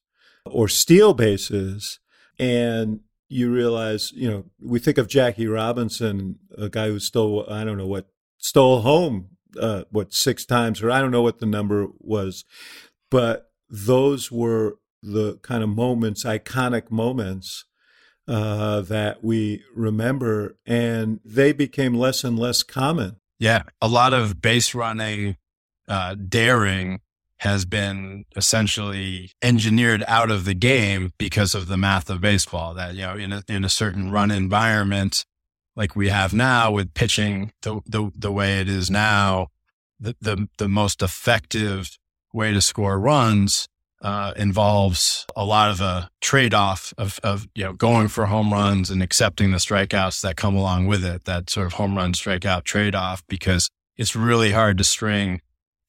or 0.45 0.67
steal 0.67 1.13
bases 1.13 1.99
and 2.39 3.01
you 3.27 3.51
realize, 3.51 4.11
you 4.11 4.29
know, 4.29 4.45
we 4.61 4.79
think 4.79 4.97
of 4.97 5.07
Jackie 5.07 5.47
Robinson, 5.47 6.37
a 6.57 6.69
guy 6.69 6.87
who 6.87 6.99
stole, 6.99 7.45
I 7.49 7.63
don't 7.63 7.77
know 7.77 7.87
what, 7.87 8.07
stole 8.37 8.81
home, 8.81 9.29
uh, 9.59 9.83
what, 9.89 10.13
six 10.13 10.45
times, 10.45 10.81
or 10.81 10.91
I 10.91 11.01
don't 11.01 11.11
know 11.11 11.21
what 11.21 11.39
the 11.39 11.45
number 11.45 11.87
was. 11.99 12.45
But 13.09 13.49
those 13.69 14.31
were 14.31 14.77
the 15.01 15.39
kind 15.41 15.63
of 15.63 15.69
moments, 15.69 16.23
iconic 16.23 16.91
moments 16.91 17.65
uh, 18.27 18.81
that 18.81 19.23
we 19.23 19.63
remember, 19.75 20.57
and 20.65 21.19
they 21.23 21.51
became 21.51 21.93
less 21.93 22.23
and 22.23 22.37
less 22.37 22.63
common. 22.63 23.17
Yeah, 23.39 23.63
a 23.81 23.87
lot 23.87 24.13
of 24.13 24.41
base 24.41 24.73
running, 24.73 25.37
uh, 25.87 26.15
daring 26.15 27.01
has 27.39 27.65
been 27.65 28.25
essentially 28.35 29.31
engineered 29.41 30.03
out 30.07 30.31
of 30.31 30.45
the 30.45 30.53
game 30.53 31.11
because 31.17 31.53
of 31.53 31.67
the 31.67 31.77
math 31.77 32.09
of 32.09 32.21
baseball. 32.21 32.73
That 32.73 32.95
you 32.95 33.01
know, 33.01 33.15
in 33.15 33.33
a, 33.33 33.43
in 33.47 33.65
a 33.65 33.69
certain 33.69 34.11
run 34.11 34.31
environment 34.31 35.25
like 35.75 35.95
we 35.95 36.09
have 36.09 36.33
now 36.33 36.71
with 36.71 36.93
pitching 36.93 37.51
the 37.61 37.81
the, 37.85 38.11
the 38.15 38.31
way 38.31 38.59
it 38.59 38.69
is 38.69 38.89
now, 38.89 39.47
the, 39.99 40.15
the 40.21 40.47
the 40.57 40.69
most 40.69 41.01
effective 41.01 41.97
way 42.33 42.51
to 42.53 42.61
score 42.61 42.99
runs 42.99 43.67
uh, 44.01 44.33
involves 44.35 45.25
a 45.35 45.43
lot 45.43 45.71
of 45.71 45.81
a 45.81 46.09
trade 46.21 46.53
off 46.53 46.93
of, 46.97 47.19
of, 47.23 47.47
you 47.55 47.63
know, 47.63 47.73
going 47.73 48.07
for 48.07 48.27
home 48.27 48.53
runs 48.53 48.91
and 48.91 49.01
accepting 49.01 49.51
the 49.51 49.57
strikeouts 49.57 50.21
that 50.21 50.35
come 50.35 50.55
along 50.55 50.85
with 50.85 51.03
it, 51.03 51.23
that 51.25 51.49
sort 51.49 51.65
of 51.65 51.73
home 51.73 51.95
run 51.97 52.13
strikeout 52.13 52.63
trade 52.63 52.93
off, 52.93 53.23
because 53.27 53.69
it's 53.97 54.15
really 54.15 54.51
hard 54.51 54.77
to 54.77 54.83
string 54.83 55.41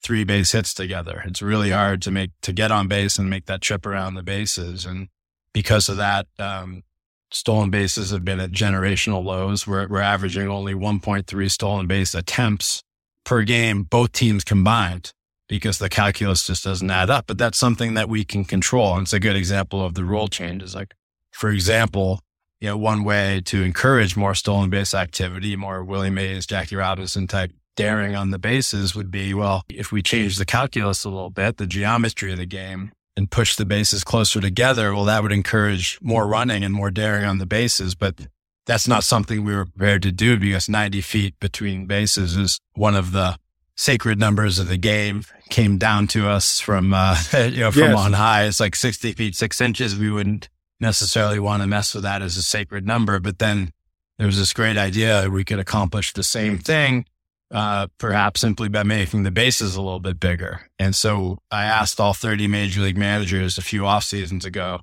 three 0.03 0.23
base 0.23 0.51
hits 0.51 0.73
together. 0.73 1.23
It's 1.25 1.41
really 1.41 1.71
hard 1.71 2.01
to 2.03 2.11
make, 2.11 2.31
to 2.41 2.53
get 2.53 2.71
on 2.71 2.87
base 2.87 3.17
and 3.17 3.29
make 3.29 3.45
that 3.45 3.61
trip 3.61 3.85
around 3.85 4.15
the 4.15 4.23
bases. 4.23 4.85
And 4.85 5.09
because 5.53 5.89
of 5.89 5.97
that, 5.97 6.27
um, 6.39 6.83
stolen 7.31 7.69
bases 7.69 8.11
have 8.11 8.23
been 8.23 8.39
at 8.39 8.51
generational 8.51 9.23
lows. 9.23 9.67
We're, 9.67 9.87
we're 9.87 9.99
averaging 9.99 10.47
only 10.47 10.73
1.3 10.73 11.51
stolen 11.51 11.87
base 11.87 12.13
attempts 12.13 12.83
per 13.23 13.43
game, 13.43 13.83
both 13.83 14.13
teams 14.13 14.43
combined 14.43 15.13
because 15.47 15.79
the 15.79 15.89
calculus 15.89 16.47
just 16.47 16.63
doesn't 16.63 16.89
add 16.89 17.09
up. 17.09 17.25
But 17.27 17.37
that's 17.37 17.57
something 17.57 17.93
that 17.95 18.09
we 18.09 18.23
can 18.23 18.45
control. 18.45 18.93
And 18.93 19.03
it's 19.03 19.13
a 19.13 19.19
good 19.19 19.35
example 19.35 19.83
of 19.83 19.93
the 19.93 20.03
rule 20.03 20.27
changes. 20.27 20.75
Like, 20.75 20.93
for 21.31 21.49
example, 21.49 22.21
you 22.59 22.69
know, 22.69 22.77
one 22.77 23.03
way 23.03 23.41
to 23.45 23.63
encourage 23.63 24.17
more 24.17 24.35
stolen 24.35 24.69
base 24.69 24.93
activity, 24.93 25.55
more 25.55 25.83
Willie 25.83 26.09
Mays, 26.09 26.45
Jackie 26.45 26.75
Robinson 26.75 27.27
type 27.27 27.51
daring 27.77 28.15
on 28.15 28.31
the 28.31 28.39
bases 28.39 28.93
would 28.93 29.09
be, 29.09 29.33
well, 29.33 29.63
if 29.69 29.93
we 29.93 30.01
change 30.01 30.37
the 30.37 30.45
calculus 30.45 31.05
a 31.05 31.09
little 31.09 31.29
bit, 31.29 31.55
the 31.55 31.67
geometry 31.67 32.33
of 32.33 32.37
the 32.37 32.45
game 32.45 32.91
and 33.15 33.31
push 33.31 33.55
the 33.55 33.65
bases 33.65 34.03
closer 34.03 34.41
together, 34.41 34.93
well, 34.93 35.05
that 35.05 35.23
would 35.23 35.31
encourage 35.31 35.97
more 36.01 36.27
running 36.27 36.63
and 36.63 36.73
more 36.73 36.91
daring 36.91 37.23
on 37.23 37.37
the 37.37 37.45
bases. 37.45 37.95
But 37.95 38.27
that's 38.65 38.87
not 38.87 39.05
something 39.05 39.45
we 39.45 39.55
were 39.55 39.65
prepared 39.65 40.01
to 40.03 40.11
do 40.11 40.37
because 40.37 40.67
90 40.67 40.99
feet 41.01 41.39
between 41.39 41.85
bases 41.85 42.35
is 42.35 42.59
one 42.73 42.95
of 42.95 43.13
the 43.13 43.37
sacred 43.75 44.19
numbers 44.19 44.59
of 44.59 44.67
the 44.67 44.77
game 44.77 45.23
came 45.49 45.77
down 45.77 46.07
to 46.07 46.27
us 46.27 46.59
from, 46.59 46.93
uh, 46.93 47.15
you 47.33 47.61
know, 47.61 47.71
from 47.71 47.81
yes. 47.83 47.97
on 47.97 48.13
high. 48.13 48.45
It's 48.45 48.59
like 48.59 48.75
60 48.75 49.13
feet, 49.13 49.35
six 49.35 49.61
inches. 49.61 49.97
We 49.97 50.11
wouldn't 50.11 50.49
necessarily 50.79 51.39
want 51.39 51.61
to 51.61 51.67
mess 51.67 51.93
with 51.93 52.03
that 52.03 52.21
as 52.21 52.37
a 52.37 52.43
sacred 52.43 52.85
number. 52.85 53.19
But 53.19 53.39
then 53.39 53.71
there 54.17 54.27
was 54.27 54.37
this 54.37 54.53
great 54.53 54.77
idea 54.77 55.29
we 55.29 55.43
could 55.43 55.59
accomplish 55.59 56.13
the 56.13 56.23
same 56.23 56.57
thing, 56.57 57.05
uh, 57.51 57.87
perhaps 57.97 58.41
simply 58.41 58.69
by 58.69 58.83
making 58.83 59.23
the 59.23 59.31
bases 59.31 59.75
a 59.75 59.81
little 59.81 59.99
bit 59.99 60.19
bigger. 60.19 60.67
And 60.77 60.95
so 60.95 61.37
I 61.49 61.65
asked 61.65 61.99
all 61.99 62.13
30 62.13 62.47
major 62.47 62.81
league 62.81 62.97
managers 62.97 63.57
a 63.57 63.61
few 63.61 63.85
off 63.85 64.03
seasons 64.03 64.45
ago 64.45 64.81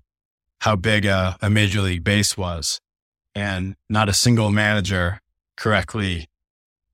how 0.60 0.76
big 0.76 1.04
a, 1.04 1.36
a 1.42 1.50
major 1.50 1.80
league 1.82 2.04
base 2.04 2.36
was. 2.36 2.80
And 3.34 3.74
not 3.90 4.08
a 4.08 4.14
single 4.14 4.50
manager 4.50 5.20
correctly 5.56 6.26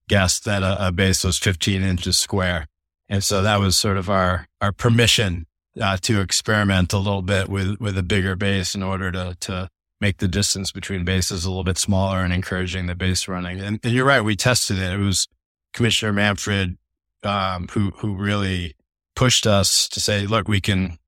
guessed 0.08 0.44
that 0.44 0.62
a, 0.62 0.88
a 0.88 0.92
base 0.92 1.22
was 1.22 1.38
15 1.38 1.82
inches 1.82 2.18
square. 2.18 2.66
And 3.08 3.22
so 3.22 3.42
that 3.42 3.60
was 3.60 3.76
sort 3.76 3.96
of 3.96 4.10
our, 4.10 4.46
our 4.60 4.72
permission 4.72 5.46
uh, 5.80 5.98
to 5.98 6.20
experiment 6.20 6.92
a 6.92 6.98
little 6.98 7.22
bit 7.22 7.48
with, 7.48 7.78
with 7.80 7.96
a 7.96 8.02
bigger 8.02 8.34
base 8.34 8.74
in 8.74 8.82
order 8.82 9.12
to, 9.12 9.36
to 9.40 9.68
make 10.00 10.16
the 10.16 10.28
distance 10.28 10.72
between 10.72 11.04
bases 11.04 11.44
a 11.44 11.48
little 11.48 11.64
bit 11.64 11.78
smaller 11.78 12.20
and 12.20 12.32
encouraging 12.32 12.86
the 12.86 12.94
base 12.94 13.28
running. 13.28 13.60
And, 13.60 13.78
and 13.84 13.92
you're 13.92 14.06
right. 14.06 14.22
We 14.22 14.34
tested 14.34 14.78
it. 14.78 14.92
It 14.92 14.98
was 14.98 15.28
Commissioner 15.72 16.12
Manfred, 16.12 16.76
um, 17.22 17.68
who, 17.72 17.90
who 17.96 18.14
really 18.14 18.74
pushed 19.14 19.46
us 19.46 19.88
to 19.88 20.00
say, 20.00 20.26
look, 20.26 20.48
we 20.48 20.60
can, 20.60 20.98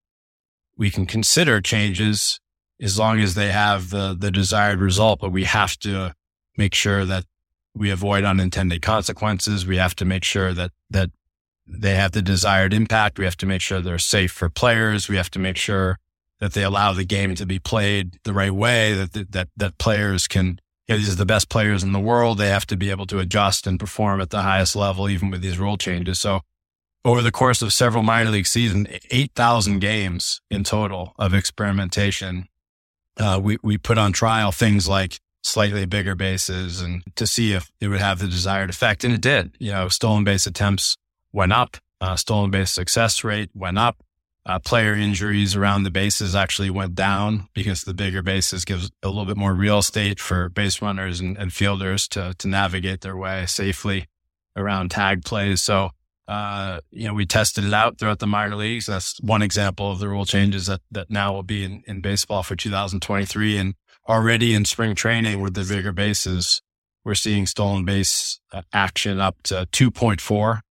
we 0.76 0.90
can 0.90 1.06
consider 1.06 1.60
changes 1.60 2.40
as 2.80 2.98
long 2.98 3.20
as 3.20 3.34
they 3.34 3.50
have 3.50 3.90
the, 3.90 4.14
the 4.18 4.30
desired 4.30 4.80
result, 4.80 5.20
but 5.20 5.30
we 5.30 5.44
have 5.44 5.78
to 5.78 6.14
make 6.56 6.74
sure 6.74 7.04
that 7.04 7.24
we 7.74 7.90
avoid 7.90 8.24
unintended 8.24 8.82
consequences. 8.82 9.66
We 9.66 9.76
have 9.76 9.94
to 9.96 10.04
make 10.04 10.24
sure 10.24 10.52
that, 10.52 10.72
that 10.90 11.10
they 11.66 11.94
have 11.94 12.12
the 12.12 12.22
desired 12.22 12.74
impact. 12.74 13.18
We 13.18 13.24
have 13.24 13.36
to 13.38 13.46
make 13.46 13.60
sure 13.60 13.80
they're 13.80 13.98
safe 13.98 14.32
for 14.32 14.50
players. 14.50 15.08
We 15.08 15.16
have 15.16 15.30
to 15.30 15.38
make 15.38 15.56
sure 15.56 15.98
that 16.40 16.54
they 16.54 16.64
allow 16.64 16.92
the 16.92 17.04
game 17.04 17.34
to 17.36 17.46
be 17.46 17.58
played 17.58 18.18
the 18.24 18.32
right 18.32 18.52
way, 18.52 18.94
that, 18.94 19.32
that, 19.32 19.48
that 19.56 19.78
players 19.78 20.26
can, 20.26 20.58
you 20.88 20.94
know, 20.94 20.98
these 20.98 21.12
are 21.12 21.16
the 21.16 21.26
best 21.26 21.48
players 21.48 21.82
in 21.82 21.92
the 21.92 22.00
world. 22.00 22.38
They 22.38 22.48
have 22.48 22.66
to 22.66 22.76
be 22.76 22.90
able 22.90 23.06
to 23.06 23.18
adjust 23.18 23.66
and 23.66 23.78
perform 23.78 24.20
at 24.20 24.30
the 24.30 24.42
highest 24.42 24.74
level, 24.74 25.08
even 25.08 25.30
with 25.30 25.40
these 25.40 25.58
rule 25.58 25.76
changes. 25.76 26.20
So 26.20 26.40
over 27.04 27.22
the 27.22 27.32
course 27.32 27.62
of 27.62 27.72
several 27.72 28.02
minor 28.02 28.30
league 28.30 28.46
seasons, 28.46 28.88
8,000 29.10 29.80
games 29.80 30.40
in 30.50 30.64
total 30.64 31.14
of 31.18 31.34
experimentation. 31.34 32.48
Uh, 33.18 33.38
we, 33.42 33.58
we 33.62 33.76
put 33.76 33.98
on 33.98 34.12
trial 34.12 34.52
things 34.52 34.88
like 34.88 35.18
slightly 35.42 35.84
bigger 35.84 36.14
bases 36.14 36.80
and 36.80 37.02
to 37.16 37.26
see 37.26 37.52
if 37.52 37.70
it 37.80 37.88
would 37.88 38.00
have 38.00 38.20
the 38.20 38.28
desired 38.28 38.70
effect. 38.70 39.04
And 39.04 39.12
it 39.12 39.20
did. 39.20 39.56
You 39.58 39.72
know, 39.72 39.88
stolen 39.88 40.24
base 40.24 40.46
attempts 40.46 40.96
went 41.32 41.52
up, 41.52 41.76
uh, 42.00 42.16
stolen 42.16 42.50
base 42.50 42.70
success 42.70 43.22
rate 43.24 43.50
went 43.54 43.78
up. 43.78 44.02
Uh, 44.44 44.58
player 44.58 44.94
injuries 44.94 45.54
around 45.54 45.84
the 45.84 45.90
bases 45.90 46.34
actually 46.34 46.68
went 46.68 46.96
down 46.96 47.48
because 47.54 47.82
the 47.82 47.94
bigger 47.94 48.22
bases 48.22 48.64
gives 48.64 48.90
a 49.00 49.08
little 49.08 49.24
bit 49.24 49.36
more 49.36 49.54
real 49.54 49.78
estate 49.78 50.18
for 50.18 50.48
base 50.48 50.82
runners 50.82 51.20
and, 51.20 51.38
and 51.38 51.52
fielders 51.52 52.08
to 52.08 52.34
to 52.38 52.48
navigate 52.48 53.02
their 53.02 53.16
way 53.16 53.46
safely 53.46 54.08
around 54.56 54.90
tag 54.90 55.24
plays. 55.24 55.62
So, 55.62 55.90
uh, 56.26 56.80
you 56.90 57.06
know, 57.06 57.14
we 57.14 57.24
tested 57.24 57.64
it 57.64 57.72
out 57.72 57.98
throughout 57.98 58.18
the 58.18 58.26
minor 58.26 58.56
leagues. 58.56 58.86
That's 58.86 59.20
one 59.20 59.42
example 59.42 59.92
of 59.92 60.00
the 60.00 60.08
rule 60.08 60.24
changes 60.24 60.66
that 60.66 60.80
that 60.90 61.08
now 61.08 61.32
will 61.32 61.44
be 61.44 61.62
in, 61.62 61.84
in 61.86 62.00
baseball 62.00 62.42
for 62.42 62.56
2023. 62.56 63.56
And 63.56 63.74
already 64.08 64.54
in 64.54 64.64
spring 64.64 64.96
training 64.96 65.40
with 65.40 65.54
the 65.54 65.64
bigger 65.64 65.92
bases, 65.92 66.60
we're 67.04 67.14
seeing 67.14 67.46
stolen 67.46 67.84
base 67.84 68.40
uh, 68.52 68.62
action 68.72 69.20
up 69.20 69.36
to 69.44 69.68
2.4 69.72 70.62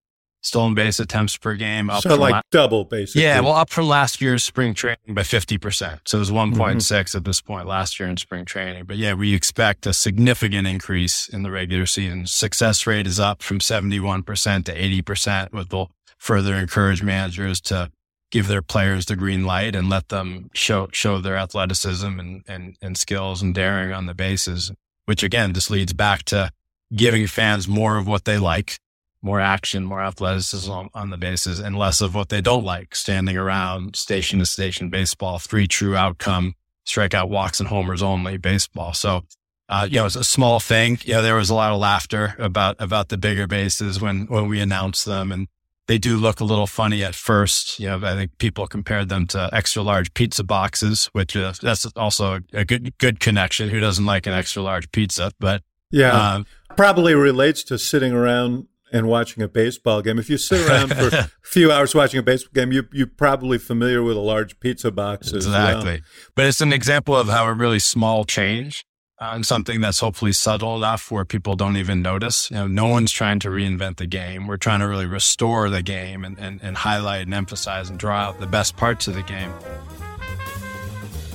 stolen 0.42 0.74
base 0.74 1.00
attempts 1.00 1.38
per 1.38 1.56
game. 1.56 1.90
Up 1.90 2.02
so 2.04 2.16
like 2.16 2.34
la- 2.34 2.42
double 2.52 2.84
basically. 2.84 3.24
Yeah, 3.24 3.40
well, 3.40 3.54
up 3.54 3.70
from 3.70 3.88
last 3.88 4.22
year's 4.22 4.44
spring 4.44 4.74
training 4.74 4.98
by 5.10 5.22
50%. 5.22 6.00
So 6.06 6.18
it 6.18 6.20
was 6.20 6.32
one 6.32 6.52
mm-hmm. 6.54 7.18
at 7.18 7.26
this 7.26 7.42
point 7.42 7.68
last 7.68 8.00
year 8.00 8.10
in 8.10 8.18
spring 8.18 8.46
training. 8.46 8.86
But 8.86 8.98
yeah, 8.98 9.14
we 9.14 9.34
expect 9.34 9.86
a 9.86 9.94
significant 9.94 10.68
increase 10.68 11.28
in 11.28 11.44
the 11.44 11.52
regular 11.52 11.86
season. 11.86 12.28
Success 12.28 12.86
rate 12.86 13.08
is 13.08 13.20
up 13.20 13.42
from 13.42 13.60
71% 13.60 14.66
to 14.66 15.04
80%, 15.04 15.54
which 15.54 15.70
will 15.72 15.92
further 16.18 16.56
encourage 16.56 17.02
managers 17.02 17.62
to 17.62 17.92
give 18.32 18.48
their 18.48 18.62
players 18.62 19.06
the 19.06 19.16
green 19.16 19.46
light 19.46 19.76
and 19.76 19.90
let 19.90 20.10
them 20.10 20.50
show 20.54 20.88
show 20.92 21.20
their 21.20 21.36
athleticism 21.36 22.20
and, 22.20 22.44
and, 22.48 22.78
and 22.82 22.98
skills 22.98 23.42
and 23.42 23.54
daring 23.54 23.92
on 23.92 24.06
the 24.06 24.14
bases, 24.14 24.72
which 25.06 25.22
again 25.22 25.54
just 25.54 25.70
leads 25.70 25.94
back 25.94 26.24
to 26.24 26.50
giving 26.96 27.28
fans 27.28 27.68
more 27.68 27.98
of 27.98 28.08
what 28.08 28.26
they 28.26 28.38
like, 28.38 28.78
more 29.22 29.40
action, 29.40 29.84
more 29.84 30.02
athleticism 30.02 30.72
on, 30.72 30.90
on 30.94 31.10
the 31.10 31.18
bases, 31.18 31.60
and 31.60 31.78
less 31.78 32.02
of 32.02 32.16
what 32.16 32.30
they 32.30 32.42
don't 32.42 32.64
like, 32.64 32.96
standing 32.96 33.38
around 33.38 33.96
station 33.96 34.40
to 34.40 34.46
station 34.46 34.90
baseball, 34.90 35.40
three 35.40 35.68
true 35.68 35.96
outcome, 35.96 36.56
strikeout 36.86 37.30
walks 37.30 37.60
and 37.60 37.70
homers 37.70 38.02
only 38.02 38.38
baseball. 38.38 38.94
So 38.94 39.24
uh, 39.72 39.88
you 39.90 39.96
know, 39.96 40.06
it's 40.06 40.18
a 40.18 40.24
small 40.24 40.60
thing. 40.60 41.00
You 41.06 41.14
know, 41.14 41.22
there 41.22 41.36
was 41.36 41.50
a 41.50 41.56
lot 41.56 41.72
of 41.72 41.80
laughter 41.80 42.36
about 42.38 42.76
about 42.80 43.08
the 43.08 43.18
bigger 43.18 43.48
bases 43.48 44.02
when 44.02 44.26
when 44.26 44.50
we 44.50 44.60
announced 44.60 45.06
them, 45.06 45.32
and 45.32 45.48
they 45.88 45.98
do 45.98 46.18
look 46.18 46.42
a 46.42 46.44
little 46.44 46.68
funny 46.68 47.06
at 47.06 47.16
first. 47.16 47.80
You 47.80 47.88
know, 47.88 48.02
I 48.04 48.14
think 48.16 48.38
people 48.38 48.68
compared 48.68 49.08
them 49.08 49.28
to 49.28 49.50
extra 49.54 49.82
large 49.82 50.14
pizza 50.14 50.44
boxes, 50.44 51.10
which 51.14 51.38
uh, 51.38 51.54
that's 51.62 51.86
also 51.96 52.42
a 52.52 52.66
good 52.66 52.98
good 52.98 53.22
connection. 53.22 53.70
Who 53.70 53.80
doesn't 53.80 54.06
like 54.06 54.28
an 54.28 54.34
extra 54.34 54.62
large 54.62 54.92
pizza? 54.92 55.32
But 55.40 55.64
yeah, 55.90 56.34
um, 56.34 56.46
probably 56.76 57.16
relates 57.16 57.64
to 57.64 57.80
sitting 57.80 58.12
around 58.12 58.68
and 58.92 59.08
watching 59.08 59.42
a 59.42 59.48
baseball 59.48 60.02
game. 60.02 60.20
If 60.20 60.30
you 60.30 60.38
sit 60.38 60.68
around 60.68 60.90
for 60.90 61.08
a 61.16 61.32
few 61.42 61.72
hours 61.72 61.96
watching 61.96 62.20
a 62.20 62.24
baseball 62.24 62.52
game, 62.54 62.72
you 62.72 62.88
you're 62.92 63.08
probably 63.08 63.58
familiar 63.58 64.04
with 64.04 64.18
a 64.18 64.22
large 64.22 64.60
pizza 64.60 64.92
box. 64.92 65.32
Exactly, 65.32 65.94
well. 65.94 66.32
but 66.36 66.46
it's 66.46 66.62
an 66.62 66.74
example 66.74 67.16
of 67.16 67.28
how 67.28 67.46
a 67.46 67.54
really 67.54 67.80
small 67.80 68.26
change 68.26 68.86
uh, 69.22 69.26
on 69.26 69.44
something 69.44 69.82
that's 69.82 70.00
hopefully 70.00 70.32
subtle 70.32 70.76
enough 70.76 71.12
where 71.12 71.24
people 71.24 71.56
don't 71.56 71.78
even 71.78 72.02
notice. 72.02 72.50
You 72.50 72.58
know, 72.58 72.68
no 72.68 72.88
one's 72.88 73.12
trying 73.12 73.40
to 73.40 73.50
reinvent 73.50 73.98
the 73.98 74.08
game. 74.08 74.48
We're 74.48 74.58
trying 74.58 74.80
to 74.80 74.88
really 74.88 75.06
restore 75.06 75.70
the 75.70 75.84
game 75.84 76.26
and, 76.26 76.40
and, 76.40 76.60
and 76.64 76.76
highlight 76.76 77.22
and 77.22 77.34
emphasize 77.34 77.90
and 77.90 78.00
draw 78.00 78.18
out 78.18 78.40
the 78.40 78.48
best 78.48 78.78
parts 78.78 79.08
of 79.08 79.14
the 79.14 79.22
game. 79.22 79.54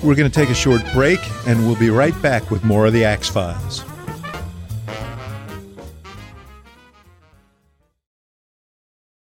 We're 0.02 0.14
going 0.14 0.30
to 0.30 0.34
take 0.34 0.50
a 0.50 0.54
short 0.54 0.82
break 0.92 1.20
and 1.46 1.66
we'll 1.66 1.78
be 1.78 1.90
right 1.90 2.20
back 2.20 2.50
with 2.50 2.64
more 2.64 2.86
of 2.86 2.92
the 2.92 3.04
Axe 3.04 3.28
Files. 3.28 3.84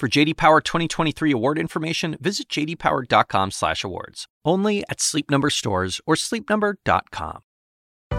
For 0.00 0.08
JD 0.08 0.38
Power 0.38 0.62
2023 0.62 1.30
award 1.30 1.58
information, 1.58 2.16
visit 2.22 2.48
jdpower.com/awards. 2.48 4.28
Only 4.46 4.82
at 4.88 4.98
Sleep 4.98 5.30
Number 5.30 5.50
stores 5.50 6.00
or 6.06 6.14
sleepnumber.com. 6.14 7.40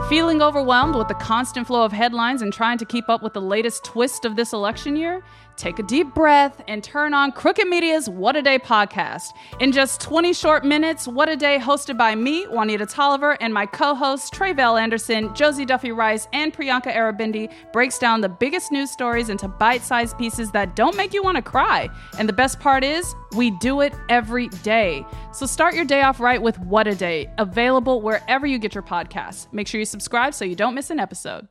Feeling 0.08 0.44
overwhelmed 0.44 0.94
with 0.94 1.08
the 1.08 1.16
constant 1.16 1.66
flow 1.66 1.84
of 1.84 1.92
headlines 1.92 2.44
and 2.44 2.54
trying 2.54 2.78
to 2.78 2.86
keep 2.86 3.10
up 3.10 3.24
with 3.24 3.34
the 3.34 3.42
latest 3.42 3.84
twist 3.84 4.26
of 4.26 4.36
this 4.36 4.54
election 4.54 4.96
year? 4.96 5.24
Take 5.58 5.80
a 5.80 5.84
deep 5.84 6.14
breath 6.14 6.62
and 6.68 6.84
turn 6.84 7.14
on 7.14 7.32
Crooked 7.32 7.68
Media's 7.68 8.10
What 8.10 8.36
a 8.36 8.42
Day 8.42 8.58
podcast. 8.58 9.34
In 9.60 9.72
just 9.72 10.02
20 10.02 10.34
short 10.34 10.66
minutes, 10.66 11.08
What 11.08 11.30
a 11.30 11.36
Day, 11.36 11.60
hosted 11.60 11.98
by 11.98 12.16
me, 12.16 12.46
Juanita 12.48 12.86
Tolliver, 12.86 13.38
and 13.42 13.54
my 13.54 13.66
co 13.66 13.94
hosts, 13.94 14.30
Tre'vell 14.30 14.80
Anderson, 14.80 15.34
Josie 15.36 15.66
Duffy 15.66 15.92
Rice, 15.92 16.28
and 16.34 16.54
Priyanka 16.54 16.94
Aribindi, 16.94 17.52
breaks 17.72 18.00
down 18.00 18.22
the 18.22 18.30
biggest 18.30 18.72
news 18.72 18.92
stories 18.92 19.30
into 19.30 19.48
bite 19.48 19.84
sized 19.84 20.18
pieces 20.18 20.52
that 20.52 20.76
don't 20.76 20.98
make 20.98 21.14
you 21.14 21.24
want 21.24 21.36
to 21.36 21.42
cry. 21.42 21.90
And 22.18 22.28
the 22.28 22.34
best 22.34 22.60
part 22.60 22.84
is, 22.84 23.14
we 23.36 23.52
do 23.52 23.82
it 23.82 23.94
every 24.10 24.50
day. 24.50 25.06
So 25.32 25.46
start 25.46 25.76
your 25.76 25.86
day 25.86 26.02
off 26.02 26.20
right 26.20 26.42
with 26.42 26.60
What 26.60 26.88
a 26.88 26.96
Day, 26.96 27.32
available 27.38 28.02
wherever 28.02 28.46
you 28.46 28.60
get 28.60 28.74
your 28.74 28.84
podcasts. 28.84 29.52
Make 29.54 29.68
sure 29.68 29.80
you 29.80 29.86
subscribe 29.86 30.34
so 30.34 30.46
you 30.46 30.56
don't 30.56 30.76
miss 30.76 30.90
an 30.90 31.00
episode. 31.00 31.48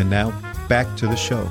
And 0.00 0.08
now, 0.08 0.30
back 0.66 0.96
to 0.96 1.06
the 1.06 1.14
show. 1.14 1.50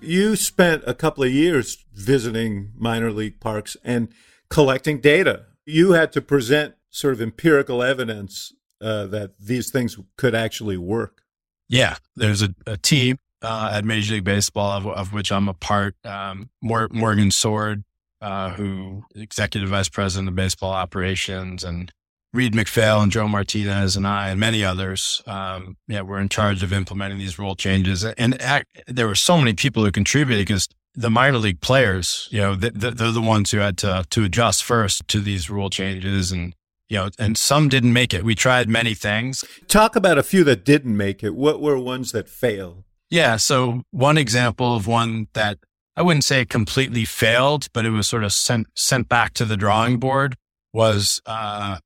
You 0.00 0.36
spent 0.36 0.84
a 0.86 0.94
couple 0.94 1.22
of 1.22 1.30
years 1.30 1.84
visiting 1.92 2.72
minor 2.78 3.12
league 3.12 3.40
parks 3.40 3.76
and 3.84 4.08
collecting 4.48 5.00
data. 5.00 5.44
You 5.66 5.92
had 5.92 6.12
to 6.12 6.22
present 6.22 6.76
sort 6.88 7.12
of 7.12 7.20
empirical 7.20 7.82
evidence 7.82 8.54
uh, 8.80 9.06
that 9.08 9.32
these 9.38 9.70
things 9.70 9.98
could 10.16 10.34
actually 10.34 10.78
work. 10.78 11.20
Yeah, 11.68 11.96
there's 12.16 12.40
a, 12.40 12.54
a 12.66 12.78
team 12.78 13.18
uh, 13.42 13.70
at 13.74 13.84
Major 13.84 14.14
League 14.14 14.24
Baseball 14.24 14.78
of, 14.78 14.86
of 14.86 15.12
which 15.12 15.30
I'm 15.30 15.48
a 15.48 15.54
part. 15.54 15.94
Um, 16.06 16.48
Morgan 16.62 17.30
Sword, 17.30 17.84
uh, 18.22 18.50
who 18.50 19.04
executive 19.14 19.68
vice 19.68 19.90
president 19.90 20.30
of 20.30 20.34
baseball 20.34 20.72
operations, 20.72 21.64
and 21.64 21.92
Reed 22.34 22.54
McPhail 22.54 23.02
and 23.02 23.12
Joe 23.12 23.28
Martinez 23.28 23.96
and 23.96 24.06
I 24.06 24.30
and 24.30 24.40
many 24.40 24.64
others, 24.64 25.22
um, 25.26 25.76
yeah, 25.86 26.00
were 26.00 26.18
in 26.18 26.28
charge 26.28 26.62
of 26.62 26.72
implementing 26.72 27.18
these 27.18 27.38
rule 27.38 27.54
changes. 27.54 28.04
And 28.04 28.40
act, 28.40 28.82
there 28.86 29.06
were 29.06 29.14
so 29.14 29.36
many 29.36 29.52
people 29.52 29.84
who 29.84 29.92
contributed 29.92 30.46
because 30.46 30.68
the 30.94 31.10
minor 31.10 31.38
league 31.38 31.60
players, 31.60 32.28
you 32.30 32.40
know, 32.40 32.54
they, 32.54 32.70
they're 32.70 33.10
the 33.10 33.20
ones 33.20 33.50
who 33.50 33.58
had 33.58 33.76
to 33.78 34.04
to 34.10 34.24
adjust 34.24 34.64
first 34.64 35.06
to 35.08 35.20
these 35.20 35.50
rule 35.50 35.70
changes, 35.70 36.32
and 36.32 36.54
you 36.88 36.98
know, 36.98 37.10
and 37.18 37.36
some 37.36 37.68
didn't 37.68 37.92
make 37.92 38.12
it. 38.12 38.24
We 38.24 38.34
tried 38.34 38.68
many 38.68 38.94
things. 38.94 39.44
Talk 39.68 39.96
about 39.96 40.18
a 40.18 40.22
few 40.22 40.44
that 40.44 40.64
didn't 40.64 40.96
make 40.96 41.22
it. 41.22 41.34
What 41.34 41.60
were 41.60 41.78
ones 41.78 42.12
that 42.12 42.28
failed? 42.28 42.84
Yeah. 43.10 43.36
So 43.36 43.82
one 43.90 44.18
example 44.18 44.74
of 44.74 44.86
one 44.86 45.28
that 45.34 45.58
I 45.96 46.02
wouldn't 46.02 46.24
say 46.24 46.44
completely 46.44 47.04
failed, 47.04 47.68
but 47.72 47.84
it 47.84 47.90
was 47.90 48.06
sort 48.06 48.24
of 48.24 48.32
sent 48.32 48.66
sent 48.74 49.08
back 49.08 49.34
to 49.34 49.44
the 49.44 49.56
drawing 49.56 49.98
board 49.98 50.36
was 50.72 51.20
uh, 51.26 51.78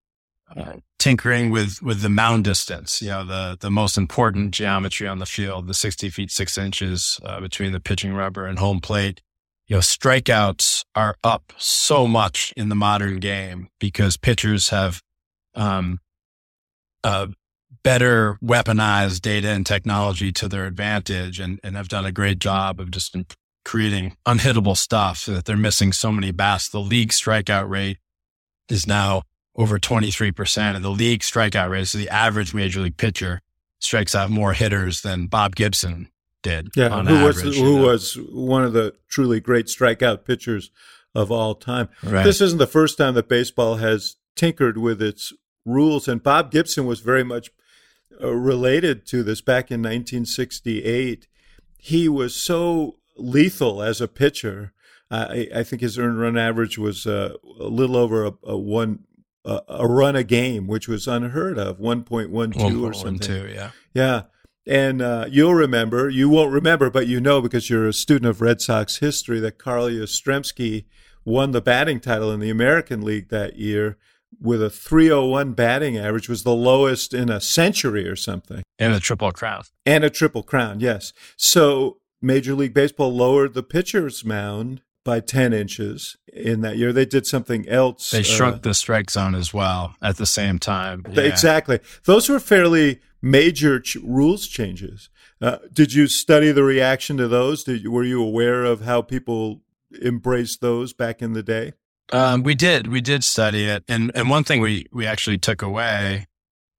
uh, 0.54 0.74
tinkering 0.98 1.50
with 1.50 1.82
with 1.82 2.02
the 2.02 2.08
mound 2.08 2.44
distance. 2.44 3.02
You 3.02 3.08
know, 3.08 3.24
the 3.24 3.56
the 3.60 3.70
most 3.70 3.96
important 3.96 4.52
geometry 4.52 5.08
on 5.08 5.18
the 5.18 5.26
field, 5.26 5.66
the 5.66 5.74
sixty 5.74 6.10
feet 6.10 6.30
six 6.30 6.56
inches 6.56 7.20
uh, 7.24 7.40
between 7.40 7.72
the 7.72 7.80
pitching 7.80 8.14
rubber 8.14 8.46
and 8.46 8.58
home 8.58 8.80
plate. 8.80 9.22
You 9.66 9.76
know, 9.76 9.80
strikeouts 9.80 10.84
are 10.94 11.16
up 11.24 11.52
so 11.56 12.06
much 12.06 12.52
in 12.56 12.68
the 12.68 12.76
modern 12.76 13.18
game 13.18 13.68
because 13.80 14.16
pitchers 14.16 14.68
have 14.68 15.02
um, 15.54 15.98
uh, 17.02 17.26
better 17.82 18.38
weaponized 18.42 19.22
data 19.22 19.48
and 19.48 19.66
technology 19.66 20.30
to 20.32 20.48
their 20.48 20.66
advantage, 20.66 21.40
and 21.40 21.58
and 21.64 21.76
have 21.76 21.88
done 21.88 22.06
a 22.06 22.12
great 22.12 22.38
job 22.38 22.78
of 22.78 22.90
just 22.92 23.16
creating 23.64 24.16
unhittable 24.24 24.76
stuff 24.76 25.18
so 25.18 25.32
that 25.32 25.44
they're 25.44 25.56
missing 25.56 25.92
so 25.92 26.12
many 26.12 26.30
bats. 26.30 26.68
The 26.68 26.78
league 26.78 27.10
strikeout 27.10 27.68
rate 27.68 27.98
is 28.68 28.86
now 28.86 29.22
over 29.56 29.78
23% 29.78 30.76
of 30.76 30.82
the 30.82 30.90
league 30.90 31.20
strikeout 31.20 31.70
rate. 31.70 31.88
So 31.88 31.98
the 31.98 32.10
average 32.10 32.54
major 32.54 32.80
league 32.80 32.96
pitcher 32.96 33.40
strikes 33.78 34.14
out 34.14 34.30
more 34.30 34.52
hitters 34.52 35.00
than 35.00 35.26
Bob 35.26 35.56
Gibson 35.56 36.10
did. 36.42 36.68
Yeah, 36.76 37.02
who 37.02 37.16
average, 37.16 37.44
was 37.44 37.56
who 37.56 37.76
know? 37.76 37.86
was 37.86 38.18
one 38.30 38.64
of 38.64 38.72
the 38.72 38.94
truly 39.08 39.40
great 39.40 39.66
strikeout 39.66 40.24
pitchers 40.24 40.70
of 41.14 41.32
all 41.32 41.54
time. 41.54 41.88
Right. 42.02 42.24
This 42.24 42.40
isn't 42.40 42.58
the 42.58 42.66
first 42.66 42.98
time 42.98 43.14
that 43.14 43.28
baseball 43.28 43.76
has 43.76 44.16
tinkered 44.34 44.76
with 44.76 45.00
its 45.00 45.32
rules, 45.64 46.06
and 46.06 46.22
Bob 46.22 46.50
Gibson 46.50 46.86
was 46.86 47.00
very 47.00 47.24
much 47.24 47.50
uh, 48.22 48.34
related 48.34 49.06
to 49.06 49.22
this 49.22 49.40
back 49.40 49.70
in 49.70 49.80
1968. 49.80 51.26
He 51.78 52.08
was 52.08 52.36
so 52.36 52.98
lethal 53.16 53.82
as 53.82 54.00
a 54.00 54.08
pitcher. 54.08 54.72
I, 55.10 55.48
I 55.54 55.62
think 55.62 55.82
his 55.82 55.98
earned 55.98 56.20
run 56.20 56.36
average 56.36 56.78
was 56.78 57.06
uh, 57.06 57.34
a 57.60 57.68
little 57.68 57.96
over 57.96 58.26
a, 58.26 58.32
a 58.42 58.56
one 58.56 59.04
a, 59.46 59.62
a 59.68 59.86
run 59.86 60.16
a 60.16 60.24
game, 60.24 60.66
which 60.66 60.88
was 60.88 61.06
unheard 61.06 61.58
of, 61.58 61.78
1.12 61.78 62.82
or 62.82 62.92
something. 62.92 63.18
Two, 63.18 63.48
yeah. 63.48 63.70
Yeah. 63.94 64.22
And 64.66 65.00
uh, 65.00 65.26
you'll 65.30 65.54
remember, 65.54 66.08
you 66.08 66.28
won't 66.28 66.52
remember, 66.52 66.90
but 66.90 67.06
you 67.06 67.20
know 67.20 67.40
because 67.40 67.70
you're 67.70 67.86
a 67.86 67.92
student 67.92 68.28
of 68.28 68.40
Red 68.40 68.60
Sox 68.60 68.96
history 68.96 69.38
that 69.40 69.58
Carl 69.58 69.86
Yastrzemski 69.86 70.86
won 71.24 71.52
the 71.52 71.60
batting 71.60 72.00
title 72.00 72.32
in 72.32 72.40
the 72.40 72.50
American 72.50 73.02
League 73.02 73.28
that 73.28 73.56
year 73.56 73.96
with 74.40 74.62
a 74.62 74.70
301 74.70 75.52
batting 75.52 75.96
average 75.96 76.28
was 76.28 76.42
the 76.42 76.54
lowest 76.54 77.14
in 77.14 77.30
a 77.30 77.40
century 77.40 78.08
or 78.08 78.16
something. 78.16 78.62
And 78.78 78.92
a 78.92 79.00
triple 79.00 79.32
crown. 79.32 79.62
And 79.86 80.04
a 80.04 80.10
triple 80.10 80.42
crown, 80.42 80.80
yes. 80.80 81.12
So 81.36 81.98
Major 82.20 82.54
League 82.54 82.74
Baseball 82.74 83.14
lowered 83.14 83.54
the 83.54 83.62
pitcher's 83.62 84.24
mound 84.24 84.82
by 85.06 85.20
10 85.20 85.54
inches 85.54 86.18
in 86.30 86.60
that 86.60 86.76
year. 86.76 86.92
They 86.92 87.06
did 87.06 87.26
something 87.26 87.66
else. 87.66 88.10
They 88.10 88.22
shrunk 88.22 88.56
uh, 88.56 88.58
the 88.58 88.74
strike 88.74 89.10
zone 89.10 89.34
as 89.34 89.54
well 89.54 89.94
at 90.02 90.18
the 90.18 90.26
same 90.26 90.58
time. 90.58 91.06
Yeah. 91.10 91.22
Exactly. 91.22 91.80
Those 92.04 92.28
were 92.28 92.40
fairly 92.40 93.00
major 93.22 93.80
ch- 93.80 93.96
rules 93.96 94.46
changes. 94.46 95.08
Uh, 95.40 95.58
did 95.72 95.94
you 95.94 96.08
study 96.08 96.50
the 96.52 96.64
reaction 96.64 97.16
to 97.18 97.28
those? 97.28 97.64
Did 97.64 97.84
you, 97.84 97.90
were 97.90 98.04
you 98.04 98.22
aware 98.22 98.64
of 98.64 98.82
how 98.82 99.00
people 99.00 99.62
embraced 100.02 100.60
those 100.60 100.92
back 100.92 101.22
in 101.22 101.32
the 101.32 101.42
day? 101.42 101.72
Um, 102.12 102.42
we 102.42 102.54
did. 102.54 102.88
We 102.88 103.00
did 103.00 103.24
study 103.24 103.64
it, 103.64 103.82
and 103.88 104.12
and 104.14 104.30
one 104.30 104.44
thing 104.44 104.60
we 104.60 104.86
we 104.92 105.06
actually 105.06 105.38
took 105.38 105.60
away 105.60 106.28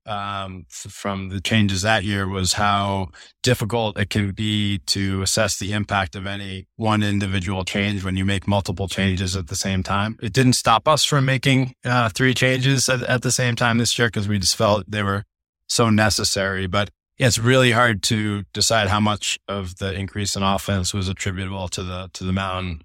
um, 0.08 0.64
from 0.70 1.28
the 1.28 1.40
changes 1.40 1.82
that 1.82 2.02
year 2.02 2.26
was 2.26 2.54
how 2.54 3.08
difficult 3.42 3.98
it 3.98 4.08
can 4.08 4.32
be 4.32 4.78
to 4.86 5.20
assess 5.22 5.58
the 5.58 5.72
impact 5.72 6.16
of 6.16 6.26
any 6.26 6.66
one 6.76 7.02
individual 7.02 7.64
change 7.64 8.02
when 8.02 8.16
you 8.16 8.24
make 8.24 8.48
multiple 8.48 8.88
changes 8.88 9.36
at 9.36 9.48
the 9.48 9.56
same 9.56 9.82
time. 9.82 10.16
It 10.22 10.32
didn't 10.32 10.54
stop 10.54 10.88
us 10.88 11.04
from 11.04 11.26
making 11.26 11.74
uh, 11.84 12.08
three 12.08 12.32
changes 12.34 12.88
at, 12.88 13.02
at, 13.02 13.22
the 13.22 13.30
same 13.30 13.54
time 13.54 13.78
this 13.78 13.98
year 13.98 14.08
because 14.08 14.26
we 14.26 14.38
just 14.38 14.56
felt 14.56 14.90
they 14.90 15.02
were 15.02 15.24
so 15.66 15.90
necessary. 15.90 16.66
But 16.66 16.88
it's 17.18 17.38
really 17.38 17.72
hard 17.72 18.02
to 18.04 18.44
decide 18.54 18.88
how 18.88 19.00
much 19.00 19.38
of 19.46 19.76
the 19.76 19.92
increase 19.92 20.36
in 20.36 20.42
offense 20.42 20.94
was 20.94 21.08
attributable 21.08 21.68
to 21.68 21.82
the 21.82 22.10
to 22.14 22.24
the 22.24 22.32
mound, 22.32 22.84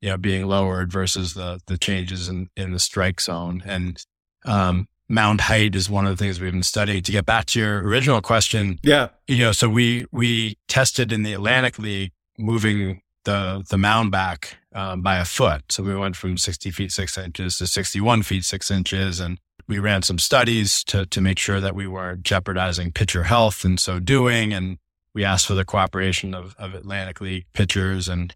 you 0.00 0.08
know, 0.08 0.16
being 0.16 0.46
lowered 0.46 0.90
versus 0.90 1.34
the 1.34 1.60
the 1.66 1.76
changes 1.76 2.28
in 2.28 2.48
in 2.56 2.72
the 2.72 2.78
strike 2.78 3.20
zone. 3.20 3.62
And 3.66 4.02
um, 4.44 4.88
mound 5.12 5.42
height 5.42 5.76
is 5.76 5.90
one 5.90 6.06
of 6.06 6.16
the 6.16 6.24
things 6.24 6.40
we've 6.40 6.52
been 6.52 6.62
studying. 6.62 7.02
To 7.02 7.12
get 7.12 7.26
back 7.26 7.46
to 7.46 7.60
your 7.60 7.82
original 7.82 8.20
question, 8.20 8.78
yeah, 8.82 9.08
you 9.28 9.38
know, 9.38 9.52
so 9.52 9.68
we 9.68 10.06
we 10.10 10.56
tested 10.66 11.12
in 11.12 11.22
the 11.22 11.34
Atlantic 11.34 11.78
League 11.78 12.12
moving 12.38 13.02
the 13.24 13.64
the 13.68 13.78
mound 13.78 14.10
back 14.10 14.56
um, 14.74 15.02
by 15.02 15.18
a 15.18 15.24
foot. 15.24 15.70
So 15.70 15.82
we 15.82 15.94
went 15.94 16.16
from 16.16 16.36
60 16.36 16.70
feet 16.70 16.90
six 16.90 17.16
inches 17.16 17.58
to 17.58 17.66
61 17.66 18.22
feet 18.22 18.44
six 18.44 18.70
inches, 18.70 19.20
and 19.20 19.38
we 19.68 19.78
ran 19.78 20.02
some 20.02 20.18
studies 20.18 20.82
to 20.84 21.06
to 21.06 21.20
make 21.20 21.38
sure 21.38 21.60
that 21.60 21.74
we 21.74 21.86
weren't 21.86 22.22
jeopardizing 22.22 22.92
pitcher 22.92 23.24
health 23.24 23.64
in 23.64 23.78
so 23.78 24.00
doing. 24.00 24.52
And 24.52 24.78
we 25.14 25.24
asked 25.24 25.46
for 25.46 25.54
the 25.54 25.64
cooperation 25.64 26.34
of, 26.34 26.56
of 26.58 26.74
Atlantic 26.74 27.20
League 27.20 27.44
pitchers, 27.52 28.08
and 28.08 28.34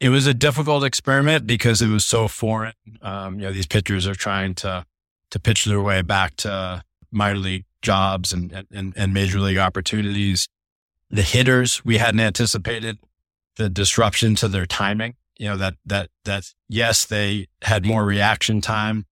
it 0.00 0.08
was 0.08 0.26
a 0.26 0.34
difficult 0.34 0.82
experiment 0.82 1.46
because 1.46 1.80
it 1.80 1.88
was 1.88 2.04
so 2.04 2.26
foreign. 2.26 2.74
Um, 3.00 3.38
you 3.38 3.46
know, 3.46 3.52
these 3.52 3.68
pitchers 3.68 4.08
are 4.08 4.14
trying 4.14 4.54
to 4.56 4.84
to 5.30 5.38
pitch 5.38 5.64
their 5.64 5.80
way 5.80 6.02
back 6.02 6.36
to 6.36 6.82
minor 7.10 7.38
league 7.38 7.64
jobs 7.82 8.32
and 8.32 8.66
and, 8.70 8.92
and 8.96 9.14
major 9.14 9.40
league 9.40 9.58
opportunities. 9.58 10.48
The 11.10 11.22
hitters 11.22 11.84
we 11.84 11.98
hadn't 11.98 12.20
anticipated 12.20 12.98
the 13.60 13.68
disruption 13.68 14.34
to 14.36 14.48
their 14.48 14.66
timing. 14.66 15.14
You 15.38 15.48
know, 15.48 15.56
that, 15.56 15.74
that, 15.86 16.10
that 16.24 16.52
yes, 16.68 17.04
they 17.04 17.46
had 17.62 17.84
more 17.84 18.04
reaction 18.04 18.60
time. 18.60 19.06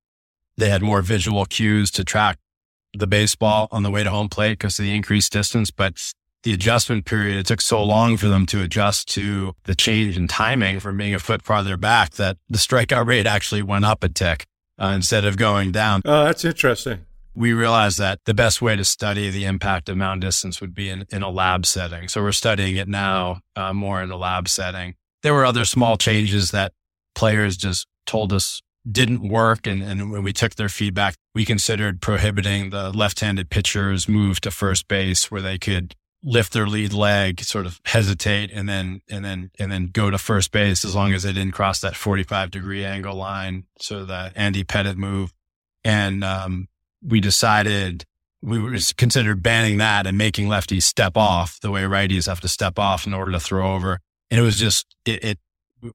They 0.57 0.71
had 0.71 0.83
more 0.83 1.03
visual 1.03 1.45
cues 1.45 1.91
to 1.93 2.05
track 2.05 2.39
the 2.93 3.07
baseball 3.07 3.69
on 3.71 3.83
the 3.83 3.91
way 3.91 4.03
to 4.03 4.11
home 4.11 4.29
plate 4.29 4.59
because 4.59 4.79
of 4.79 4.85
the 4.85 4.95
increased 4.95 5.33
distance. 5.33 5.71
But 5.71 5.95
the 6.43 6.53
adjustment 6.53 7.05
period, 7.05 7.37
it 7.37 7.47
took 7.47 7.61
so 7.61 7.83
long 7.83 8.17
for 8.17 8.29
them 8.29 8.47
to 8.47 8.63
adjust 8.63 9.09
to 9.15 9.55
the 9.65 9.75
change 9.75 10.17
in 10.17 10.29
timing 10.29 10.81
from 10.81 10.97
being 10.97 11.15
a 11.15 11.19
foot 11.19 11.43
farther 11.43 11.77
back 11.77 12.13
that 12.13 12.39
the 12.49 12.59
strikeout 12.59 13.07
rate 13.07 13.27
actually 13.27 13.63
went 13.63 13.85
up 13.85 14.03
a 14.03 14.09
tick 14.09 14.47
uh, 14.79 14.93
instead 14.95 15.25
of 15.25 15.37
going 15.37 15.73
down. 15.73 16.03
Oh, 16.05 16.25
that's 16.25 16.45
interesting 16.45 17.07
we 17.39 17.53
realized 17.53 17.99
that 17.99 18.19
the 18.25 18.35
best 18.35 18.61
way 18.61 18.75
to 18.75 18.85
study 18.85 19.31
the 19.31 19.45
impact 19.45 19.89
of 19.89 19.97
mound 19.97 20.21
distance 20.21 20.61
would 20.61 20.75
be 20.75 20.89
in, 20.89 21.07
in 21.11 21.23
a 21.23 21.31
lab 21.31 21.65
setting. 21.65 22.09
So 22.09 22.21
we're 22.21 22.33
studying 22.33 22.75
it 22.75 22.89
now 22.89 23.43
uh, 23.55 23.73
more 23.73 24.03
in 24.03 24.11
a 24.11 24.17
lab 24.17 24.49
setting. 24.49 24.97
There 25.23 25.33
were 25.33 25.45
other 25.45 25.65
small 25.65 25.97
changes 25.97 26.51
that 26.51 26.73
players 27.15 27.57
just 27.57 27.87
told 28.07 28.33
us 28.33 28.61
didn't 28.91 29.29
work. 29.29 29.69
And, 29.69 29.83
and 29.83 30.11
when 30.11 30.25
we 30.25 30.33
took 30.33 30.57
their 30.57 30.69
feedback, 30.69 31.15
we 31.33 31.45
considered 31.45 32.01
prohibiting 32.01 32.71
the 32.71 32.91
left-handed 32.91 33.51
pitchers 33.51 34.09
move 34.09 34.41
to 34.41 34.51
first 34.51 34.89
base 34.89 35.31
where 35.31 35.43
they 35.43 35.59
could 35.59 35.95
lift 36.23 36.53
their 36.53 36.67
lead 36.67 36.93
leg, 36.93 37.41
sort 37.41 37.67
of 37.67 37.81
hesitate 37.85 38.51
and 38.53 38.69
then, 38.69 39.03
and 39.09 39.25
then, 39.25 39.51
and 39.59 39.71
then 39.71 39.87
go 39.87 40.11
to 40.11 40.19
first 40.19 40.51
base 40.51 40.85
as 40.85 40.95
long 40.95 41.13
as 41.13 41.23
they 41.23 41.33
didn't 41.33 41.53
cross 41.53 41.81
that 41.81 41.97
45 41.97 42.51
degree 42.51 42.85
angle 42.85 43.15
line. 43.15 43.65
So 43.81 44.05
the 44.05 44.33
Andy 44.35 44.65
Pettitte 44.65 44.97
move. 44.97 45.33
And, 45.85 46.25
um, 46.25 46.69
we 47.03 47.21
decided 47.21 48.05
we 48.41 48.81
considered 48.97 49.43
banning 49.43 49.79
that 49.79 50.07
and 50.07 50.17
making 50.17 50.47
lefties 50.49 50.85
step 50.85 51.17
off 51.17 51.59
the 51.61 51.71
way 51.71 51.83
righties 51.83 52.27
have 52.27 52.41
to 52.41 52.49
step 52.49 52.79
off 52.79 53.07
in 53.07 53.15
order 53.15 53.33
to 53.33 53.41
throw 53.41 53.75
over. 53.75 53.99
And 54.31 54.39
it 54.39 54.43
was 54.43 54.57
just, 54.57 54.87
it, 55.05 55.25
it 55.25 55.39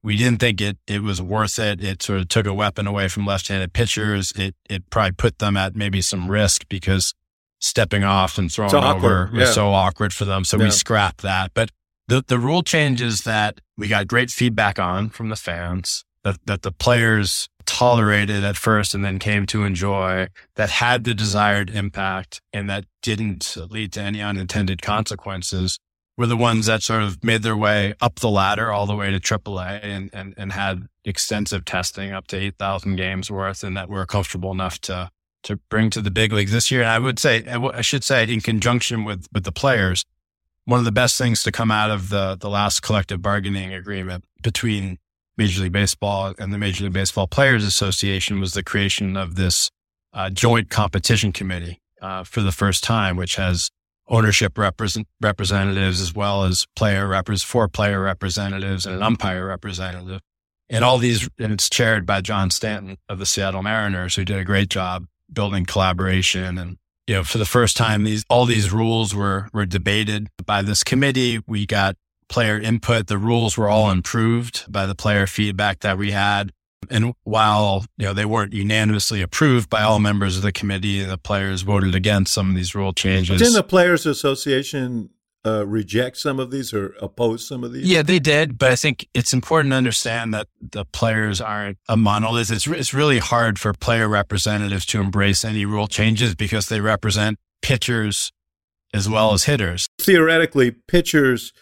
we 0.02 0.16
didn't 0.16 0.40
think 0.40 0.60
it, 0.60 0.78
it 0.86 1.02
was 1.02 1.20
worth 1.20 1.58
it. 1.58 1.82
It 1.82 2.02
sort 2.02 2.20
of 2.20 2.28
took 2.28 2.46
a 2.46 2.54
weapon 2.54 2.86
away 2.86 3.08
from 3.08 3.26
left-handed 3.26 3.72
pitchers. 3.72 4.32
It, 4.32 4.54
it 4.68 4.88
probably 4.90 5.12
put 5.12 5.38
them 5.38 5.56
at 5.56 5.76
maybe 5.76 6.00
some 6.00 6.30
risk 6.30 6.68
because 6.68 7.14
stepping 7.60 8.04
off 8.04 8.38
and 8.38 8.52
throwing 8.52 8.74
over 8.74 9.30
was 9.32 9.48
yeah. 9.48 9.52
so 9.52 9.68
awkward 9.68 10.12
for 10.12 10.24
them. 10.24 10.44
So 10.44 10.58
yeah. 10.58 10.64
we 10.64 10.70
scrapped 10.70 11.22
that. 11.22 11.52
But 11.54 11.70
the, 12.08 12.24
the 12.26 12.38
rule 12.38 12.62
changes 12.62 13.22
that 13.22 13.60
we 13.76 13.88
got 13.88 14.06
great 14.06 14.30
feedback 14.30 14.78
on 14.78 15.10
from 15.10 15.30
the 15.30 15.36
fans 15.36 16.04
that, 16.22 16.38
that 16.46 16.62
the 16.62 16.72
players 16.72 17.48
tolerated 17.66 18.44
at 18.44 18.56
first 18.56 18.94
and 18.94 19.04
then 19.04 19.18
came 19.18 19.46
to 19.46 19.64
enjoy 19.64 20.28
that 20.56 20.68
had 20.68 21.04
the 21.04 21.14
desired 21.14 21.70
impact 21.70 22.40
and 22.52 22.68
that 22.68 22.84
didn't 23.02 23.56
lead 23.70 23.92
to 23.92 24.00
any 24.00 24.20
unintended 24.20 24.82
consequences 24.82 25.78
were 26.16 26.26
the 26.26 26.36
ones 26.36 26.66
that 26.66 26.82
sort 26.82 27.02
of 27.02 27.24
made 27.24 27.42
their 27.42 27.56
way 27.56 27.94
up 28.00 28.16
the 28.16 28.28
ladder 28.28 28.70
all 28.70 28.86
the 28.86 28.94
way 28.94 29.10
to 29.10 29.18
AAA 29.18 29.80
and, 29.82 30.10
and, 30.12 30.34
and 30.36 30.52
had 30.52 30.86
extensive 31.04 31.64
testing 31.64 32.12
up 32.12 32.26
to 32.28 32.36
8,000 32.36 32.96
games 32.96 33.30
worth 33.30 33.64
and 33.64 33.76
that 33.76 33.88
were 33.88 34.06
comfortable 34.06 34.52
enough 34.52 34.80
to, 34.82 35.10
to 35.44 35.56
bring 35.70 35.90
to 35.90 36.00
the 36.00 36.10
big 36.10 36.32
leagues 36.32 36.52
this 36.52 36.70
year. 36.70 36.82
And 36.82 36.90
I 36.90 36.98
would 36.98 37.18
say, 37.18 37.44
I 37.46 37.80
should 37.80 38.04
say 38.04 38.24
in 38.24 38.40
conjunction 38.40 39.04
with, 39.04 39.26
with 39.32 39.44
the 39.44 39.52
players, 39.52 40.04
one 40.64 40.78
of 40.78 40.84
the 40.84 40.92
best 40.92 41.16
things 41.16 41.42
to 41.44 41.52
come 41.52 41.70
out 41.70 41.90
of 41.90 42.08
the, 42.08 42.36
the 42.38 42.48
last 42.48 42.80
collective 42.80 43.22
bargaining 43.22 43.72
agreement 43.72 44.24
between 44.42 44.98
Major 45.36 45.62
League 45.62 45.72
Baseball 45.72 46.34
and 46.38 46.52
the 46.52 46.58
Major 46.58 46.84
League 46.84 46.92
Baseball 46.92 47.26
Players 47.26 47.64
Association 47.64 48.40
was 48.40 48.52
the 48.52 48.62
creation 48.62 49.16
of 49.16 49.36
this 49.36 49.70
uh, 50.12 50.30
joint 50.30 50.70
competition 50.70 51.32
committee 51.32 51.80
uh, 52.00 52.24
for 52.24 52.40
the 52.40 52.52
first 52.52 52.84
time, 52.84 53.16
which 53.16 53.36
has 53.36 53.70
ownership 54.08 54.56
represent- 54.56 55.08
representatives 55.20 56.00
as 56.00 56.14
well 56.14 56.44
as 56.44 56.66
player 56.76 57.06
repres- 57.06 57.44
four 57.44 57.68
player 57.68 58.00
representatives 58.00 58.86
and 58.86 58.94
an 58.94 59.02
umpire 59.02 59.46
representative. 59.46 60.20
And 60.70 60.82
all 60.82 60.98
these, 60.98 61.28
and 61.38 61.52
it's 61.52 61.68
chaired 61.68 62.06
by 62.06 62.20
John 62.20 62.50
Stanton 62.50 62.96
of 63.08 63.18
the 63.18 63.26
Seattle 63.26 63.62
Mariners, 63.62 64.14
who 64.14 64.24
did 64.24 64.38
a 64.38 64.44
great 64.44 64.70
job 64.70 65.06
building 65.32 65.64
collaboration. 65.64 66.58
And, 66.58 66.78
you 67.06 67.16
know, 67.16 67.24
for 67.24 67.38
the 67.38 67.44
first 67.44 67.76
time, 67.76 68.04
these, 68.04 68.24
all 68.28 68.46
these 68.46 68.72
rules 68.72 69.14
were, 69.14 69.48
were 69.52 69.66
debated 69.66 70.28
by 70.44 70.62
this 70.62 70.84
committee. 70.84 71.40
We 71.46 71.66
got 71.66 71.96
player 72.28 72.58
input. 72.58 73.06
The 73.06 73.18
rules 73.18 73.56
were 73.56 73.68
all 73.68 73.90
improved 73.90 74.70
by 74.70 74.86
the 74.86 74.94
player 74.94 75.26
feedback 75.26 75.80
that 75.80 75.98
we 75.98 76.10
had. 76.10 76.52
And 76.90 77.14
while 77.24 77.86
you 77.96 78.04
know 78.04 78.12
they 78.12 78.26
weren't 78.26 78.52
unanimously 78.52 79.22
approved 79.22 79.70
by 79.70 79.82
all 79.82 79.98
members 80.00 80.36
of 80.36 80.42
the 80.42 80.52
committee, 80.52 81.02
the 81.02 81.16
players 81.16 81.62
voted 81.62 81.94
against 81.94 82.32
some 82.32 82.50
of 82.50 82.56
these 82.56 82.74
rule 82.74 82.92
changes. 82.92 83.38
Didn't 83.38 83.54
the 83.54 83.62
Players 83.62 84.04
Association 84.04 85.10
uh, 85.44 85.66
reject 85.66 86.16
some 86.16 86.40
of 86.40 86.50
these 86.50 86.72
or 86.72 86.94
oppose 87.00 87.46
some 87.46 87.64
of 87.64 87.72
these? 87.72 87.86
Yeah, 87.86 88.02
they 88.02 88.18
did. 88.18 88.58
But 88.58 88.72
I 88.72 88.76
think 88.76 89.08
it's 89.14 89.32
important 89.32 89.72
to 89.72 89.76
understand 89.76 90.32
that 90.34 90.48
the 90.60 90.84
players 90.84 91.40
aren't 91.40 91.78
a 91.88 91.96
monolith. 91.96 92.50
It's 92.50 92.66
it's 92.66 92.94
really 92.94 93.18
hard 93.18 93.58
for 93.58 93.72
player 93.72 94.08
representatives 94.08 94.86
to 94.86 95.00
embrace 95.00 95.44
any 95.44 95.64
rule 95.64 95.88
changes 95.88 96.34
because 96.34 96.68
they 96.68 96.80
represent 96.80 97.38
pitchers 97.62 98.32
as 98.92 99.08
well 99.08 99.32
as 99.32 99.44
hitters. 99.44 99.86
Theoretically, 100.00 100.70
pitchers 100.70 101.52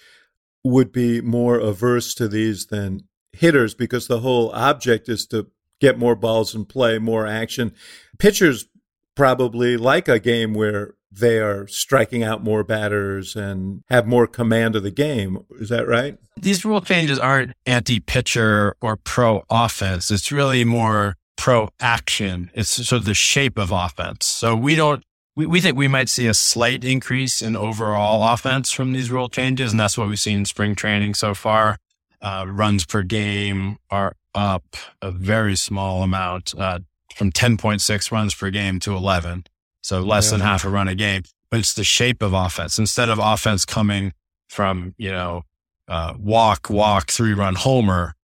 would 0.65 0.93
be 0.93 1.21
more 1.21 1.59
averse 1.59 2.15
to 2.15 2.29
these 2.29 2.67
than 2.67 3.09
hitters 3.33 3.75
because 3.75 4.07
the 4.07 4.21
whole 4.21 4.51
object 4.51 5.09
is 5.09 5.27
to 5.27 5.49
get 5.81 5.99
more 5.99 6.15
balls 6.15 6.55
in 6.55 6.65
play, 6.65 6.99
more 6.99 7.27
action. 7.27 7.75
Pitchers 8.19 8.67
probably 9.15 9.77
like 9.77 10.09
a 10.09 10.19
game 10.19 10.55
where 10.55 10.95
they 11.13 11.39
are 11.39 11.67
striking 11.67 12.23
out 12.23 12.43
more 12.43 12.65
batters 12.65 13.37
and 13.37 13.83
have 13.91 14.07
more 14.07 14.27
command 14.27 14.75
of 14.77 14.83
the 14.83 14.91
game. 14.91 15.45
Is 15.61 15.69
that 15.69 15.87
right? 15.87 16.19
These 16.41 16.65
rule 16.65 16.81
changes 16.81 17.19
aren't 17.19 17.53
anti 17.67 18.01
pitcher 18.01 18.75
or 18.81 18.97
pro 18.97 19.45
offense. 19.51 20.11
It's 20.11 20.33
really 20.33 20.65
more 20.65 21.17
pro 21.37 21.69
action. 21.81 22.51
It's 22.55 22.71
sort 22.71 23.01
of 23.01 23.05
the 23.05 23.15
shape 23.15 23.59
of 23.59 23.71
offense. 23.71 24.27
So 24.27 24.57
we 24.57 24.75
don't 24.75 25.03
we, 25.35 25.47
we 25.47 25.61
think 25.61 25.77
we 25.77 25.89
might 25.89 26.09
see 26.09 26.27
a 26.27 26.35
slight 26.35 26.85
increase 26.85 27.43
in 27.43 27.57
overall 27.57 28.33
offense 28.33 28.71
from 28.71 28.93
these 28.93 29.11
rule 29.11 29.29
changes. 29.29 29.73
And 29.73 29.81
that's 29.81 29.97
what 29.97 30.09
we've 30.09 30.19
seen 30.19 30.39
in 30.39 30.45
spring 30.45 30.75
training 30.75 31.15
so 31.15 31.35
far. 31.35 31.79
Uh, 32.21 32.45
runs 32.49 32.87
per 32.87 33.03
game 33.03 33.79
are 33.91 34.15
up 34.35 34.77
a 35.01 35.11
very 35.11 35.57
small 35.57 36.03
amount, 36.03 36.55
uh, 36.57 36.79
from 37.15 37.33
10.6 37.33 38.11
runs 38.13 38.35
per 38.35 38.51
game 38.51 38.79
to 38.81 38.95
11. 38.95 39.45
So 39.83 40.01
less 40.01 40.27
yeah. 40.27 40.39
than 40.39 40.41
half 40.41 40.65
a 40.65 40.69
run 40.71 40.89
a 40.89 40.95
game, 40.95 41.23
but 41.51 41.61
it's 41.61 41.75
the 41.75 41.85
shape 41.85 42.23
of 42.23 42.33
offense. 42.33 42.79
Instead 42.79 43.09
of 43.09 43.19
offense 43.21 43.65
coming 43.65 44.13
from, 44.49 44.95
you 44.97 45.11
know, 45.11 45.43
uh, 45.89 46.15
walk, 46.19 46.71
walk, 46.71 47.11
three 47.11 47.35
run 47.35 47.55
homer, 47.55 48.15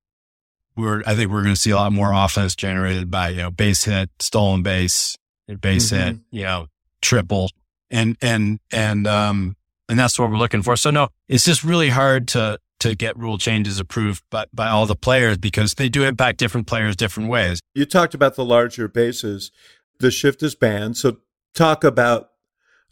we're, 0.76 1.02
I 1.04 1.14
think 1.16 1.30
we're 1.30 1.42
going 1.42 1.54
to 1.54 1.60
see 1.60 1.70
a 1.70 1.76
lot 1.76 1.92
more 1.92 2.12
offense 2.12 2.54
generated 2.54 3.10
by, 3.10 3.30
you 3.30 3.38
know, 3.38 3.50
base 3.50 3.84
hit, 3.84 4.10
stolen 4.20 4.62
base, 4.62 5.16
base 5.60 5.90
mm-hmm. 5.90 6.04
hit, 6.04 6.16
you 6.30 6.44
know, 6.44 6.66
triple 7.02 7.50
and, 7.90 8.16
and, 8.22 8.60
and, 8.72 9.06
um, 9.06 9.56
and 9.88 9.98
that's 9.98 10.18
what 10.18 10.30
we're 10.30 10.36
looking 10.36 10.62
for. 10.62 10.76
So 10.76 10.90
no, 10.90 11.08
it's 11.26 11.44
just 11.44 11.64
really 11.64 11.88
hard 11.88 12.28
to, 12.28 12.58
to 12.80 12.94
get 12.94 13.18
rule 13.18 13.38
changes 13.38 13.80
approved 13.80 14.22
by, 14.30 14.44
by 14.54 14.68
all 14.68 14.86
the 14.86 14.94
players 14.94 15.38
because 15.38 15.74
they 15.74 15.88
do 15.88 16.04
impact 16.04 16.38
different 16.38 16.68
players 16.68 16.94
different 16.94 17.28
ways. 17.28 17.60
You 17.74 17.84
talked 17.84 18.14
about 18.14 18.36
the 18.36 18.44
larger 18.44 18.86
bases. 18.86 19.50
The 19.98 20.12
shift 20.12 20.42
is 20.44 20.54
banned. 20.54 20.96
So 20.96 21.18
talk 21.58 21.84
about 21.84 22.30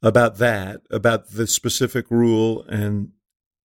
about 0.03 0.37
that, 0.39 0.83
about 0.91 1.31
the 1.31 1.47
specific 1.47 2.11
rule 2.11 2.65
and 2.69 3.11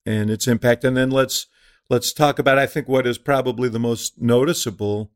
and 0.06 0.30
its 0.30 0.48
impact. 0.48 0.84
And 0.84 0.96
then 0.96 1.12
let's 1.12 1.48
let's 1.90 2.14
talk 2.14 2.40
about 2.40 2.58
I 2.58 2.68
think 2.68 2.88
what 2.88 3.08
is 3.08 3.18
probably 3.18 3.70
the 3.70 3.80
most 3.80 4.22
noticeable 4.22 5.12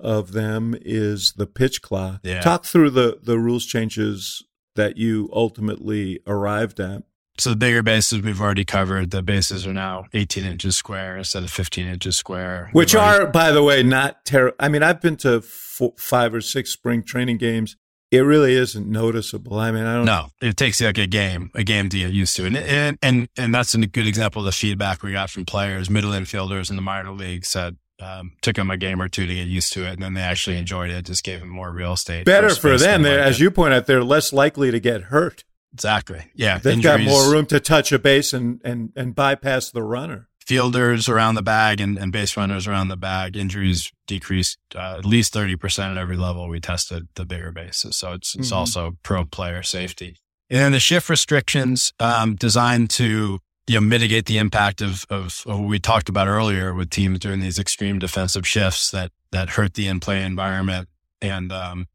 of 0.00 0.32
them 0.32 0.74
is 0.80 1.34
the 1.36 1.46
pitch 1.46 1.82
clock. 1.82 2.20
Yeah. 2.22 2.40
Talk 2.40 2.64
through 2.64 2.90
the 2.90 3.18
the 3.22 3.38
rules 3.38 3.66
changes 3.66 4.42
that 4.76 4.96
you 4.96 5.28
ultimately 5.32 6.20
arrived 6.26 6.80
at? 6.80 7.02
So 7.38 7.50
the 7.50 7.56
bigger 7.56 7.82
bases 7.82 8.22
we've 8.22 8.40
already 8.40 8.64
covered. 8.64 9.10
The 9.10 9.22
bases 9.22 9.66
are 9.66 9.72
now 9.72 10.04
18 10.14 10.44
inches 10.44 10.76
square 10.76 11.16
instead 11.16 11.42
of 11.42 11.50
15 11.50 11.86
inches 11.86 12.16
square. 12.16 12.70
Which 12.72 12.94
already- 12.94 13.24
are, 13.24 13.26
by 13.26 13.50
the 13.50 13.62
way, 13.62 13.82
not 13.82 14.24
terrible. 14.24 14.56
I 14.60 14.68
mean, 14.68 14.84
I've 14.84 15.00
been 15.00 15.16
to 15.18 15.40
four, 15.40 15.94
five 15.98 16.32
or 16.32 16.40
six 16.40 16.70
spring 16.70 17.02
training 17.02 17.38
games. 17.38 17.76
It 18.14 18.22
really 18.22 18.54
isn't 18.54 18.86
noticeable. 18.86 19.58
I 19.58 19.70
mean, 19.70 19.84
I 19.84 19.94
don't. 19.94 20.04
No, 20.04 20.28
it 20.40 20.56
takes 20.56 20.80
like 20.80 20.98
a 20.98 21.06
game, 21.06 21.50
a 21.54 21.64
game 21.64 21.88
to 21.88 21.98
get 21.98 22.12
used 22.12 22.36
to, 22.36 22.46
and 22.46 22.56
and 22.56 22.98
and, 23.02 23.28
and 23.36 23.54
that's 23.54 23.74
a 23.74 23.78
good 23.86 24.06
example 24.06 24.40
of 24.40 24.46
the 24.46 24.52
feedback 24.52 25.02
we 25.02 25.12
got 25.12 25.30
from 25.30 25.44
players, 25.44 25.90
middle 25.90 26.12
infielders 26.12 26.70
in 26.70 26.76
the 26.76 26.82
minor 26.82 27.12
league 27.12 27.44
said 27.44 27.76
um, 28.00 28.32
took 28.42 28.56
them 28.56 28.70
a 28.70 28.76
game 28.76 29.00
or 29.00 29.08
two 29.08 29.26
to 29.26 29.34
get 29.34 29.46
used 29.46 29.72
to 29.74 29.86
it, 29.86 29.94
and 29.94 30.02
then 30.02 30.14
they 30.14 30.20
actually 30.20 30.56
enjoyed 30.56 30.90
it. 30.90 31.06
Just 31.06 31.24
gave 31.24 31.40
them 31.40 31.48
more 31.48 31.70
real 31.70 31.92
estate. 31.92 32.24
Better 32.24 32.54
for 32.54 32.76
them. 32.76 33.04
As 33.04 33.40
you 33.40 33.50
point 33.50 33.74
out, 33.74 33.86
they're 33.86 34.04
less 34.04 34.32
likely 34.32 34.70
to 34.70 34.80
get 34.80 35.02
hurt. 35.02 35.44
Exactly. 35.72 36.30
Yeah. 36.34 36.58
They've 36.58 36.74
Injuries, 36.74 37.06
got 37.06 37.10
more 37.10 37.32
room 37.32 37.46
to 37.46 37.58
touch 37.58 37.90
a 37.90 37.98
base 37.98 38.32
and, 38.32 38.60
and, 38.64 38.92
and 38.94 39.14
bypass 39.14 39.70
the 39.70 39.82
runner. 39.82 40.28
Fielders 40.46 41.08
around 41.08 41.36
the 41.36 41.42
bag 41.42 41.80
and, 41.80 41.98
and 41.98 42.12
base 42.12 42.36
runners 42.36 42.66
around 42.66 42.88
the 42.88 42.96
bag, 42.96 43.36
injuries 43.36 43.90
decreased 44.06 44.58
uh, 44.74 44.96
at 44.98 45.04
least 45.04 45.32
30% 45.32 45.92
at 45.92 45.96
every 45.96 46.16
level 46.16 46.48
we 46.48 46.60
tested 46.60 47.08
the 47.14 47.24
bigger 47.24 47.50
bases. 47.50 47.96
So 47.96 48.12
it's, 48.12 48.34
it's 48.34 48.48
mm-hmm. 48.48 48.58
also 48.58 48.96
pro 49.02 49.24
player 49.24 49.62
safety. 49.62 50.16
And 50.50 50.60
then 50.60 50.72
the 50.72 50.80
shift 50.80 51.08
restrictions 51.08 51.92
um, 51.98 52.36
designed 52.36 52.90
to 52.90 53.40
you 53.66 53.76
know 53.76 53.80
mitigate 53.80 54.26
the 54.26 54.38
impact 54.38 54.82
of, 54.82 55.06
of, 55.08 55.42
of 55.46 55.60
what 55.60 55.68
we 55.68 55.78
talked 55.78 56.08
about 56.08 56.28
earlier 56.28 56.74
with 56.74 56.90
teams 56.90 57.18
doing 57.18 57.40
these 57.40 57.58
extreme 57.58 57.98
defensive 57.98 58.46
shifts 58.46 58.90
that 58.90 59.10
that 59.30 59.50
hurt 59.50 59.74
the 59.74 59.88
in 59.88 60.00
play 60.00 60.22
environment 60.22 60.88
and 61.22 61.50
um, 61.50 61.86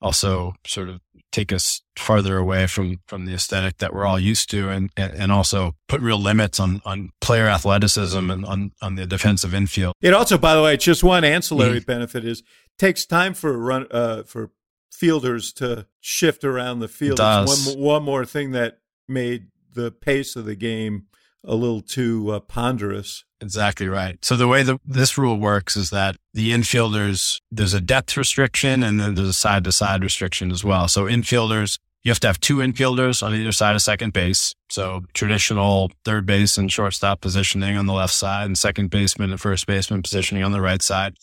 also 0.00 0.54
sort 0.66 0.88
of 0.88 1.00
take 1.32 1.52
us 1.52 1.82
farther 1.96 2.36
away 2.38 2.66
from 2.66 3.00
from 3.06 3.24
the 3.24 3.34
aesthetic 3.34 3.78
that 3.78 3.94
we're 3.94 4.04
all 4.04 4.18
used 4.18 4.50
to 4.50 4.68
and 4.68 4.90
and 4.96 5.30
also 5.30 5.76
put 5.88 6.00
real 6.00 6.18
limits 6.18 6.58
on 6.58 6.82
on 6.84 7.10
player 7.20 7.46
athleticism 7.46 8.30
and 8.30 8.44
on 8.44 8.72
on 8.82 8.94
the 8.96 9.06
defensive 9.06 9.54
infield. 9.54 9.94
It 10.00 10.14
also 10.14 10.38
by 10.38 10.54
the 10.54 10.62
way 10.62 10.76
just 10.76 11.04
one 11.04 11.24
ancillary 11.24 11.80
mm. 11.80 11.86
benefit 11.86 12.24
is 12.24 12.42
takes 12.78 13.06
time 13.06 13.34
for 13.34 13.56
run 13.56 13.86
uh, 13.90 14.22
for 14.24 14.50
fielders 14.90 15.52
to 15.54 15.86
shift 16.00 16.44
around 16.44 16.80
the 16.80 16.88
field. 16.88 17.18
One 17.18 17.46
one 17.78 18.02
more 18.02 18.24
thing 18.24 18.52
that 18.52 18.78
made 19.08 19.48
the 19.74 19.90
pace 19.90 20.36
of 20.36 20.44
the 20.44 20.56
game 20.56 21.06
a 21.44 21.54
little 21.54 21.80
too 21.80 22.30
uh, 22.30 22.40
ponderous. 22.40 23.24
Exactly 23.40 23.88
right. 23.88 24.22
So 24.24 24.36
the 24.36 24.48
way 24.48 24.62
that 24.62 24.80
this 24.84 25.16
rule 25.16 25.38
works 25.38 25.76
is 25.76 25.90
that 25.90 26.16
the 26.34 26.52
infielders, 26.52 27.40
there's 27.50 27.74
a 27.74 27.80
depth 27.80 28.16
restriction 28.16 28.82
and 28.82 29.00
then 29.00 29.14
there's 29.14 29.28
a 29.28 29.32
side 29.32 29.64
to 29.64 29.72
side 29.72 30.02
restriction 30.02 30.50
as 30.50 30.62
well. 30.62 30.88
So 30.88 31.04
infielders, 31.04 31.78
you 32.02 32.10
have 32.10 32.20
to 32.20 32.26
have 32.26 32.40
two 32.40 32.56
infielders 32.56 33.22
on 33.22 33.34
either 33.34 33.52
side 33.52 33.74
of 33.74 33.82
second 33.82 34.12
base. 34.12 34.54
So 34.68 35.04
traditional 35.14 35.90
third 36.04 36.26
base 36.26 36.58
and 36.58 36.70
shortstop 36.70 37.20
positioning 37.20 37.76
on 37.76 37.86
the 37.86 37.92
left 37.92 38.12
side 38.12 38.46
and 38.46 38.58
second 38.58 38.90
baseman 38.90 39.30
and 39.30 39.40
first 39.40 39.66
baseman 39.66 40.02
positioning 40.02 40.42
on 40.42 40.52
the 40.52 40.60
right 40.60 40.82
side. 40.82 41.14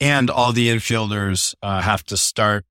And 0.00 0.30
all 0.30 0.52
the 0.52 0.68
infielders 0.68 1.54
uh, 1.62 1.80
have 1.82 2.04
to 2.04 2.16
start 2.16 2.64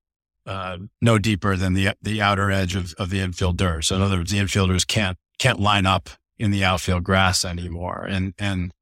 uh, 0.46 0.76
no 1.00 1.18
deeper 1.18 1.56
than 1.56 1.72
the 1.72 1.94
the 2.02 2.20
outer 2.20 2.50
edge 2.50 2.76
of, 2.76 2.92
of 2.98 3.08
the 3.08 3.18
infielder. 3.18 3.82
So 3.82 3.96
in 3.96 4.02
other 4.02 4.18
words, 4.18 4.30
the 4.30 4.38
infielders 4.38 4.86
can't 4.86 5.16
can't 5.38 5.58
line 5.58 5.86
up 5.86 6.10
in 6.38 6.50
the 6.50 6.64
outfield 6.64 7.04
grass 7.04 7.44
anymore. 7.44 8.06
And, 8.08 8.34
and, 8.38 8.72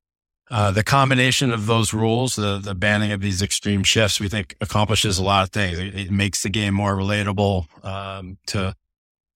uh, 0.53 0.71
the 0.71 0.85
combination 0.85 1.51
of 1.51 1.65
those 1.65 1.95
rules, 1.95 2.37
the, 2.37 2.59
the 2.59 2.75
banning 2.75 3.11
of 3.11 3.23
these 3.23 3.41
extreme 3.41 3.83
shifts, 3.83 4.21
we 4.21 4.29
think 4.29 4.55
accomplishes 4.61 5.17
a 5.17 5.25
lot 5.25 5.45
of 5.45 5.49
things. 5.49 5.79
It, 5.79 5.95
it 5.95 6.11
makes 6.11 6.43
the 6.43 6.51
game 6.51 6.75
more 6.75 6.95
relatable, 6.95 7.83
um, 7.83 8.37
to, 8.49 8.77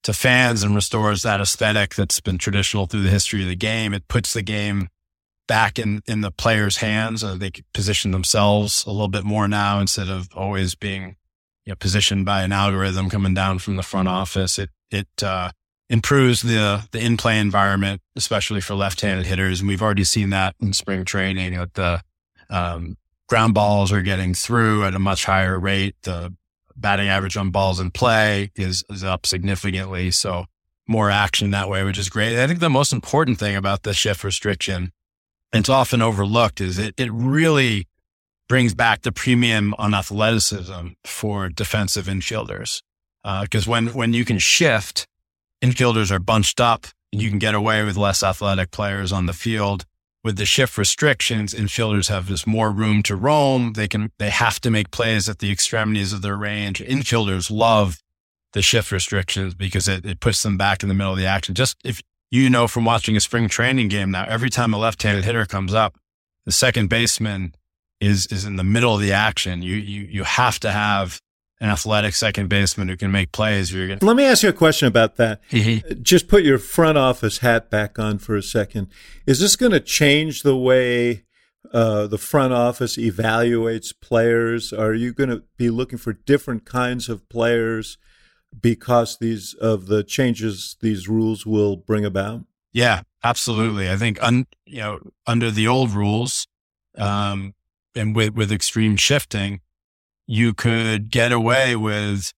to 0.03 0.13
fans 0.13 0.63
and 0.63 0.75
restores 0.75 1.23
that 1.23 1.41
aesthetic 1.41 1.95
that's 1.95 2.21
been 2.21 2.37
traditional 2.37 2.85
through 2.85 3.03
the 3.03 3.09
history 3.09 3.41
of 3.41 3.49
the 3.49 3.57
game. 3.57 3.95
It 3.95 4.09
puts 4.09 4.35
the 4.35 4.43
game 4.43 4.91
back 5.49 5.79
in, 5.79 6.03
in 6.07 6.21
the 6.21 6.31
players' 6.31 6.77
hands. 6.77 7.25
Uh, 7.25 7.35
they 7.35 7.51
position 7.73 8.11
themselves 8.11 8.85
a 8.85 8.91
little 8.91 9.09
bit 9.09 9.25
more 9.25 9.49
now 9.49 9.81
instead 9.81 10.11
of 10.11 10.29
always 10.37 10.75
being 10.75 11.17
you 11.65 11.71
know, 11.71 11.77
positioned 11.77 12.27
by 12.27 12.43
an 12.43 12.53
algorithm 12.53 13.09
coming 13.09 13.33
down 13.33 13.59
from 13.59 13.77
the 13.77 13.83
front 13.83 14.07
office. 14.07 14.59
It, 14.59 14.69
it, 14.91 15.23
uh, 15.23 15.53
improves 15.89 16.43
the 16.43 16.87
the 16.91 16.99
in 16.99 17.17
play 17.17 17.39
environment, 17.39 18.01
especially 18.17 18.61
for 18.61 18.75
left 18.75 19.01
handed 19.01 19.27
hitters. 19.27 19.61
And 19.61 19.69
we've 19.69 19.83
already 19.83 20.05
seen 20.05 20.31
that 20.31 20.55
in 20.61 20.73
spring 20.73 21.05
training. 21.05 21.53
You 21.53 21.59
know, 21.59 21.67
the 21.75 22.03
um, 22.51 22.97
ground 23.29 23.55
balls 23.55 23.93
are 23.93 24.03
getting 24.03 24.35
through 24.35 24.85
at 24.85 24.95
a 24.95 24.99
much 24.99 25.25
higher 25.25 25.59
rate. 25.59 25.97
The 26.03 26.35
batting 26.77 27.09
average 27.09 27.37
on 27.37 27.51
balls 27.51 27.81
in 27.81 27.91
play 27.91 28.51
is 28.57 28.85
is 28.91 29.05
up 29.05 29.27
significantly. 29.27 30.11
So 30.11 30.47
more 30.87 31.11
action 31.11 31.51
that 31.51 31.69
way, 31.69 31.85
which 31.85 31.99
is 31.99 32.09
great. 32.09 32.39
I 32.39 32.47
think 32.47 32.61
the 32.61 32.71
most 32.71 32.93
important 32.93 33.39
thing 33.39 33.57
about 33.57 33.83
the 33.83 33.93
shift 33.93 34.23
restriction, 34.23 34.93
it's 35.53 35.69
often 35.69 36.03
overlooked, 36.03 36.61
is 36.61 36.79
it 36.79 36.95
it 36.97 37.13
really 37.13 37.89
brings 38.49 38.75
back 38.75 39.03
the 39.03 39.13
premium 39.13 39.75
on 39.79 39.95
athleticism 39.95 40.89
for 41.05 41.49
defensive 41.49 42.07
infielders. 42.07 42.83
Because 43.25 43.67
uh, 43.67 43.71
when 43.71 43.89
when 43.89 44.13
you 44.13 44.25
can 44.25 44.39
shift 44.39 45.07
infielders 45.63 46.11
are 46.11 46.19
bunched 46.19 46.61
up 46.61 46.87
and 47.13 47.23
you 47.23 47.29
can 47.31 47.39
get 47.39 47.55
away 47.55 47.85
with 47.85 47.97
less 47.97 48.23
athletic 48.23 48.71
players 48.71 49.13
on 49.13 49.27
the 49.27 49.33
field. 49.33 49.85
With 50.25 50.37
the 50.37 50.47
shift 50.47 50.77
restrictions, 50.77 51.55
infielders 51.55 52.09
have 52.09 52.27
just 52.27 52.47
more 52.47 52.71
room 52.71 53.03
to 53.05 53.15
roam. 53.15 53.75
They 53.75 53.87
can, 53.87 54.11
they 54.19 54.31
have 54.31 54.61
to 54.63 54.71
make 54.71 54.91
plays 54.91 55.29
at 55.29 55.39
the 55.39 55.53
extremities 55.53 56.13
of 56.13 56.23
their 56.23 56.37
range. 56.37 56.81
Infielders 56.81 57.51
love 57.51 57.99
the 58.53 58.63
shift 58.63 58.91
restrictions 58.91 59.55
because 59.55 59.87
it, 59.87 60.05
it 60.05 60.19
puts 60.19 60.43
them 60.43 60.57
back 60.57 60.83
in 60.83 60.89
the 60.89 60.95
middle 60.95 61.13
of 61.13 61.19
the 61.19 61.27
action. 61.27 61.55
Just 61.55 61.77
if 61.85 62.03
you 62.31 62.51
know 62.51 62.67
from 62.67 62.85
watching 62.85 63.17
a 63.17 63.21
spring 63.21 63.49
training 63.49 63.89
game 63.89 64.11
now, 64.11 64.25
every 64.27 64.51
time 64.51 64.75
a 64.75 64.79
left-handed 64.79 65.25
hitter 65.25 65.47
comes 65.47 65.73
up, 65.73 65.97
the 66.45 66.53
second 66.53 66.89
baseman 66.89 67.55
is 68.01 68.27
is 68.27 68.45
in 68.45 68.57
the 68.57 68.65
middle 68.65 68.95
of 68.95 69.01
the 69.01 69.13
action. 69.13 69.63
You 69.63 69.77
you 69.77 70.03
you 70.03 70.25
have 70.25 70.59
to 70.61 70.71
have 70.71 71.21
an 71.61 71.71
athletic 71.71 72.15
second 72.15 72.49
baseman 72.49 72.89
who 72.89 72.97
can 72.97 73.11
make 73.11 73.33
plays. 73.33 73.73
You're 73.73 73.89
gonna- 73.89 74.01
Let 74.05 74.17
me 74.17 74.25
ask 74.25 74.43
you 74.43 74.49
a 74.51 74.53
question 74.53 74.89
about 74.89 75.17
that. 75.17 75.41
Just 76.03 76.29
put 76.29 76.45
your 76.45 76.59
front 76.59 76.99
office 76.99 77.39
hat 77.39 77.71
back 77.71 77.99
on 77.99 78.19
for 78.19 78.37
a 78.37 78.43
second. 78.43 78.89
Is 79.27 79.41
this 79.41 79.57
going 79.57 79.73
to 79.73 79.81
change 79.81 80.43
the 80.43 80.57
way 80.57 81.23
uh, 81.73 82.07
the 82.07 82.19
front 82.19 82.53
office 82.53 82.97
evaluates 82.97 83.93
players? 84.01 84.73
Are 84.73 84.93
you 84.95 85.13
going 85.13 85.31
to 85.31 85.43
be 85.57 85.71
looking 85.71 85.99
for 85.99 86.13
different 86.13 86.65
kinds 86.65 87.09
of 87.09 87.29
players 87.29 87.97
because 88.61 89.19
these 89.19 89.55
of 89.55 89.87
the 89.87 90.05
changes 90.05 90.77
these 90.81 91.09
rules 91.09 91.47
will 91.47 91.77
bring 91.77 92.05
about? 92.05 92.45
Yeah, 92.73 93.03
absolutely. 93.25 93.91
I 93.91 93.97
think 93.97 94.23
un, 94.23 94.47
you 94.67 94.79
know 94.81 94.99
under 95.27 95.51
the 95.51 95.67
old 95.67 95.91
rules, 95.93 96.47
um, 96.99 97.55
and 97.95 98.15
with 98.15 98.35
with 98.35 98.53
extreme 98.53 98.97
shifting 98.97 99.61
you 100.27 100.55
could 100.55 101.11
get 101.11 101.33
away 101.33 101.77
with 101.77 102.33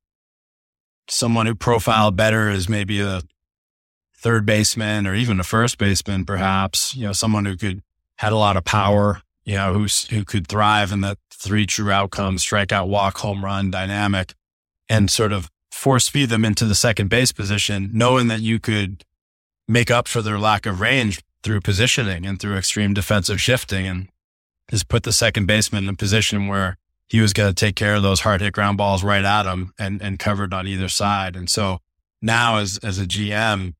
someone 1.09 1.47
who 1.47 1.55
profiled 1.55 2.17
better 2.17 2.51
as 2.51 2.69
maybe 2.69 3.01
a 3.01 3.23
third 4.17 4.45
baseman 4.45 5.07
or 5.07 5.15
even 5.15 5.41
a 5.41 5.45
first 5.45 5.79
baseman, 5.79 6.25
perhaps, 6.25 6.95
you 6.95 7.07
know, 7.07 7.13
someone 7.13 7.45
who 7.45 7.57
could 7.57 7.83
had 8.17 8.33
a 8.33 8.37
lot 8.37 8.57
of 8.57 8.65
power, 8.65 9.23
you 9.45 9.55
know, 9.55 9.73
who's, 9.73 10.09
who 10.09 10.25
could 10.25 10.49
thrive 10.49 10.91
in 10.91 11.01
that 11.03 11.19
three 11.31 11.67
true 11.67 11.91
outcomes, 11.91 12.45
strikeout, 12.45 12.89
walk, 12.89 13.19
home 13.19 13.45
run 13.45 13.71
dynamic 13.71 14.35
and 14.89 15.11
sort 15.11 15.33
of 15.33 15.49
force 15.71 16.09
feed 16.09 16.29
them 16.29 16.45
into 16.45 16.65
the 16.65 16.75
second 16.75 17.09
base 17.09 17.31
position, 17.31 17.91
knowing 17.93 18.27
that 18.27 18.41
you 18.41 18.59
could 18.59 19.05
make 19.69 19.91
up 19.91 20.09
for 20.09 20.21
their 20.21 20.39
lack 20.39 20.67
of 20.67 20.81
range 20.81 21.23
through 21.43 21.61
positioning 21.61 22.27
and 22.27 22.41
through 22.41 22.57
extreme 22.57 22.93
defensive 22.93 23.41
shifting 23.41 23.87
and 23.87 24.09
just 24.71 24.89
put 24.89 25.05
the 25.05 25.13
second 25.13 25.47
baseman 25.47 25.85
in 25.85 25.91
a 25.91 25.97
position 25.97 26.49
where 26.49 26.77
he 27.09 27.21
was 27.21 27.33
going 27.33 27.49
to 27.49 27.55
take 27.55 27.75
care 27.75 27.95
of 27.95 28.03
those 28.03 28.21
hard 28.21 28.41
hit 28.41 28.53
ground 28.53 28.77
balls 28.77 29.03
right 29.03 29.25
at 29.25 29.47
him 29.47 29.73
and, 29.79 30.01
and 30.03 30.19
covered 30.19 30.53
on 30.53 30.67
either 30.67 30.89
side. 30.89 31.37
And 31.37 31.49
so 31.49 31.81
now 32.21 32.59
as, 32.59 32.79
as 32.83 32.99
a 32.99 33.07
GM, 33.07 33.75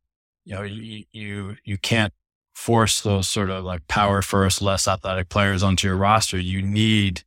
you 0.45 0.55
know, 0.55 0.63
you, 0.63 1.05
you, 1.13 1.57
you 1.63 1.77
can't 1.77 2.13
force 2.55 3.03
those 3.03 3.29
sort 3.29 3.51
of 3.51 3.65
like 3.65 3.87
power 3.87 4.23
first, 4.23 4.63
less 4.63 4.89
athletic 4.89 5.29
players 5.29 5.63
onto 5.63 5.87
your 5.87 5.97
roster. 5.97 6.39
You 6.39 6.63
need 6.63 7.23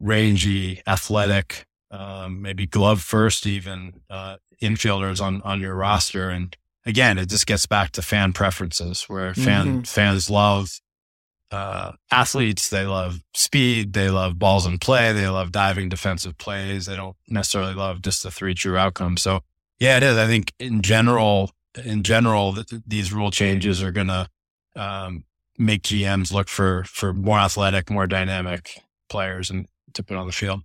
rangy, 0.00 0.82
athletic, 0.86 1.66
um, 1.90 2.40
maybe 2.40 2.66
glove 2.66 3.02
first, 3.02 3.46
even, 3.46 4.00
uh, 4.08 4.36
infielders 4.62 5.20
on, 5.20 5.42
on 5.42 5.60
your 5.60 5.74
roster. 5.74 6.30
And 6.30 6.56
again, 6.86 7.18
it 7.18 7.28
just 7.28 7.46
gets 7.46 7.66
back 7.66 7.90
to 7.92 8.02
fan 8.02 8.32
preferences 8.32 9.04
where 9.04 9.34
fan, 9.34 9.66
mm-hmm. 9.66 9.80
fans 9.82 10.30
love 10.30 10.80
uh, 11.52 11.92
athletes. 12.10 12.70
They 12.70 12.86
love 12.86 13.22
speed. 13.34 13.92
They 13.92 14.08
love 14.08 14.38
balls 14.38 14.66
in 14.66 14.78
play. 14.78 15.12
They 15.12 15.28
love 15.28 15.52
diving 15.52 15.90
defensive 15.90 16.38
plays. 16.38 16.86
They 16.86 16.96
don't 16.96 17.16
necessarily 17.28 17.74
love 17.74 18.00
just 18.00 18.22
the 18.22 18.30
three 18.30 18.54
true 18.54 18.76
outcomes. 18.76 19.22
So 19.22 19.40
yeah, 19.78 19.98
it 19.98 20.02
is. 20.02 20.16
I 20.16 20.26
think 20.26 20.54
in 20.58 20.80
general, 20.80 21.50
in 21.84 22.02
general, 22.02 22.54
th- 22.54 22.82
these 22.86 23.12
rule 23.12 23.30
changes 23.30 23.82
are 23.82 23.92
going 23.92 24.08
to 24.08 24.28
um, 24.74 25.24
make 25.58 25.82
GMs 25.82 26.32
look 26.32 26.48
for 26.48 26.84
for 26.84 27.12
more 27.12 27.38
athletic, 27.38 27.90
more 27.90 28.06
dynamic 28.06 28.80
players 29.10 29.50
and 29.50 29.68
to 29.92 30.02
put 30.02 30.16
on 30.16 30.26
the 30.26 30.32
field. 30.32 30.62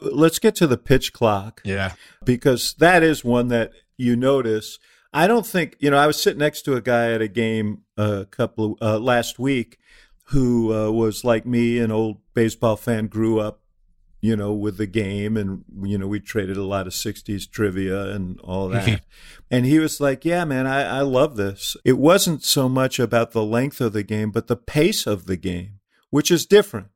Let's 0.00 0.38
get 0.38 0.54
to 0.56 0.66
the 0.66 0.78
pitch 0.78 1.12
clock. 1.12 1.60
Yeah, 1.64 1.92
because 2.24 2.74
that 2.78 3.02
is 3.02 3.24
one 3.24 3.48
that 3.48 3.72
you 3.96 4.14
notice. 4.14 4.78
I 5.12 5.26
don't 5.26 5.46
think 5.46 5.76
you 5.80 5.90
know. 5.90 5.98
I 5.98 6.06
was 6.06 6.22
sitting 6.22 6.38
next 6.38 6.62
to 6.62 6.76
a 6.76 6.80
guy 6.80 7.12
at 7.12 7.20
a 7.20 7.28
game 7.28 7.82
a 7.96 8.26
couple 8.30 8.76
of, 8.80 8.82
uh, 8.82 8.98
last 8.98 9.38
week 9.38 9.78
who 10.30 10.72
uh, 10.72 10.90
was 10.90 11.24
like 11.24 11.46
me, 11.46 11.78
an 11.78 11.90
old 11.90 12.18
baseball 12.34 12.76
fan, 12.76 13.06
grew 13.06 13.40
up, 13.40 13.60
you 14.20 14.36
know, 14.36 14.52
with 14.52 14.76
the 14.76 14.86
game, 14.86 15.36
and 15.36 15.64
you 15.82 15.98
know, 15.98 16.06
we 16.06 16.20
traded 16.20 16.56
a 16.56 16.64
lot 16.64 16.86
of 16.86 16.92
'60s 16.92 17.50
trivia 17.50 18.10
and 18.10 18.40
all 18.40 18.68
that. 18.70 19.02
and 19.50 19.66
he 19.66 19.78
was 19.78 20.00
like, 20.00 20.24
"Yeah, 20.24 20.44
man, 20.44 20.66
I, 20.66 20.98
I 20.98 21.00
love 21.00 21.36
this." 21.36 21.76
It 21.84 21.98
wasn't 21.98 22.42
so 22.44 22.68
much 22.68 22.98
about 22.98 23.32
the 23.32 23.44
length 23.44 23.80
of 23.80 23.92
the 23.92 24.02
game, 24.02 24.30
but 24.30 24.46
the 24.46 24.56
pace 24.56 25.06
of 25.06 25.26
the 25.26 25.36
game, 25.36 25.80
which 26.10 26.30
is 26.30 26.46
different. 26.46 26.88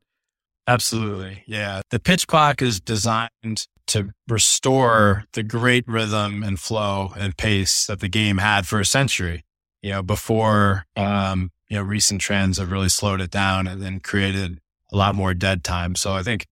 Absolutely. 0.67 1.43
Yeah. 1.45 1.81
The 1.91 1.99
pitch 1.99 2.27
clock 2.27 2.61
is 2.61 2.79
designed 2.79 3.67
to 3.87 4.09
restore 4.27 5.25
the 5.33 5.43
great 5.43 5.87
rhythm 5.87 6.41
and 6.43 6.59
flow 6.59 7.13
and 7.17 7.37
pace 7.37 7.85
that 7.85 7.99
the 7.99 8.07
game 8.09 8.39
had 8.39 8.67
for 8.67 8.79
a 8.79 8.85
century, 8.85 9.43
you 9.83 9.91
know, 9.91 10.01
before, 10.01 10.85
um, 10.95 11.51
you 11.67 11.77
know, 11.77 11.83
recent 11.83 12.21
trends 12.21 12.57
have 12.57 12.71
really 12.71 12.89
slowed 12.89 13.21
it 13.21 13.31
down 13.31 13.67
and 13.67 13.81
then 13.81 13.99
created 13.99 14.59
a 14.91 14.97
lot 14.97 15.15
more 15.15 15.33
dead 15.33 15.63
time. 15.63 15.95
So 15.95 16.13
I 16.13 16.23
think 16.23 16.45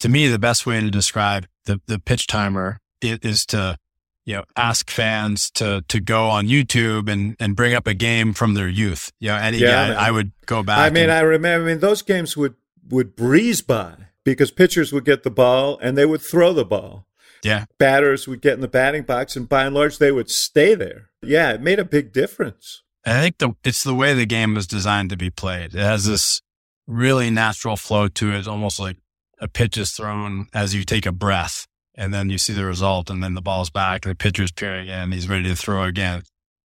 to 0.00 0.08
me, 0.08 0.28
the 0.28 0.38
best 0.38 0.66
way 0.66 0.80
to 0.80 0.90
describe 0.90 1.46
the, 1.64 1.80
the 1.86 1.98
pitch 1.98 2.26
timer 2.26 2.78
is 3.02 3.46
to, 3.46 3.76
you 4.24 4.34
know, 4.34 4.44
ask 4.56 4.90
fans 4.90 5.50
to, 5.52 5.84
to 5.88 6.00
go 6.00 6.28
on 6.28 6.46
YouTube 6.46 7.10
and, 7.10 7.36
and 7.38 7.54
bring 7.54 7.74
up 7.74 7.86
a 7.86 7.94
game 7.94 8.32
from 8.32 8.54
their 8.54 8.68
youth. 8.68 9.12
You 9.20 9.28
know, 9.28 9.36
and 9.36 9.56
yeah, 9.56 9.88
yeah 9.88 10.00
I 10.00 10.10
would 10.10 10.32
go 10.46 10.62
back. 10.62 10.78
I 10.78 10.90
mean, 10.90 11.04
and, 11.04 11.12
I 11.12 11.20
remember, 11.20 11.64
I 11.64 11.72
mean, 11.72 11.80
those 11.80 12.02
games 12.02 12.36
would, 12.36 12.54
would 12.88 13.14
breeze 13.14 13.62
by 13.62 13.94
because 14.24 14.50
pitchers 14.50 14.92
would 14.92 15.04
get 15.04 15.22
the 15.22 15.30
ball 15.30 15.78
and 15.80 15.96
they 15.96 16.06
would 16.06 16.22
throw 16.22 16.52
the 16.52 16.64
ball. 16.64 17.06
Yeah. 17.44 17.66
Batters 17.78 18.26
would 18.26 18.40
get 18.40 18.54
in 18.54 18.60
the 18.60 18.68
batting 18.68 19.02
box 19.02 19.36
and 19.36 19.48
by 19.48 19.66
and 19.66 19.74
large 19.74 19.98
they 19.98 20.10
would 20.10 20.30
stay 20.30 20.74
there. 20.74 21.10
Yeah, 21.22 21.52
it 21.52 21.60
made 21.60 21.78
a 21.78 21.84
big 21.84 22.12
difference. 22.12 22.82
I 23.06 23.20
think 23.20 23.38
the, 23.38 23.52
it's 23.62 23.84
the 23.84 23.94
way 23.94 24.14
the 24.14 24.26
game 24.26 24.54
was 24.54 24.66
designed 24.66 25.10
to 25.10 25.16
be 25.16 25.30
played. 25.30 25.74
It 25.74 25.80
has 25.80 26.06
this 26.06 26.42
really 26.88 27.30
natural 27.30 27.76
flow 27.76 28.08
to 28.08 28.32
it. 28.32 28.38
It's 28.38 28.48
almost 28.48 28.80
like 28.80 28.96
a 29.40 29.46
pitch 29.46 29.78
is 29.78 29.92
thrown 29.92 30.48
as 30.52 30.74
you 30.74 30.82
take 30.82 31.06
a 31.06 31.12
breath 31.12 31.66
and 31.94 32.12
then 32.12 32.30
you 32.30 32.38
see 32.38 32.52
the 32.52 32.64
result 32.64 33.08
and 33.08 33.22
then 33.22 33.34
the 33.34 33.40
ball's 33.40 33.70
back 33.70 34.04
and 34.04 34.10
the 34.10 34.16
pitcher's 34.16 34.50
peering 34.50 34.88
in. 34.88 35.12
He's 35.12 35.28
ready 35.28 35.44
to 35.44 35.54
throw 35.54 35.84
again. 35.84 36.22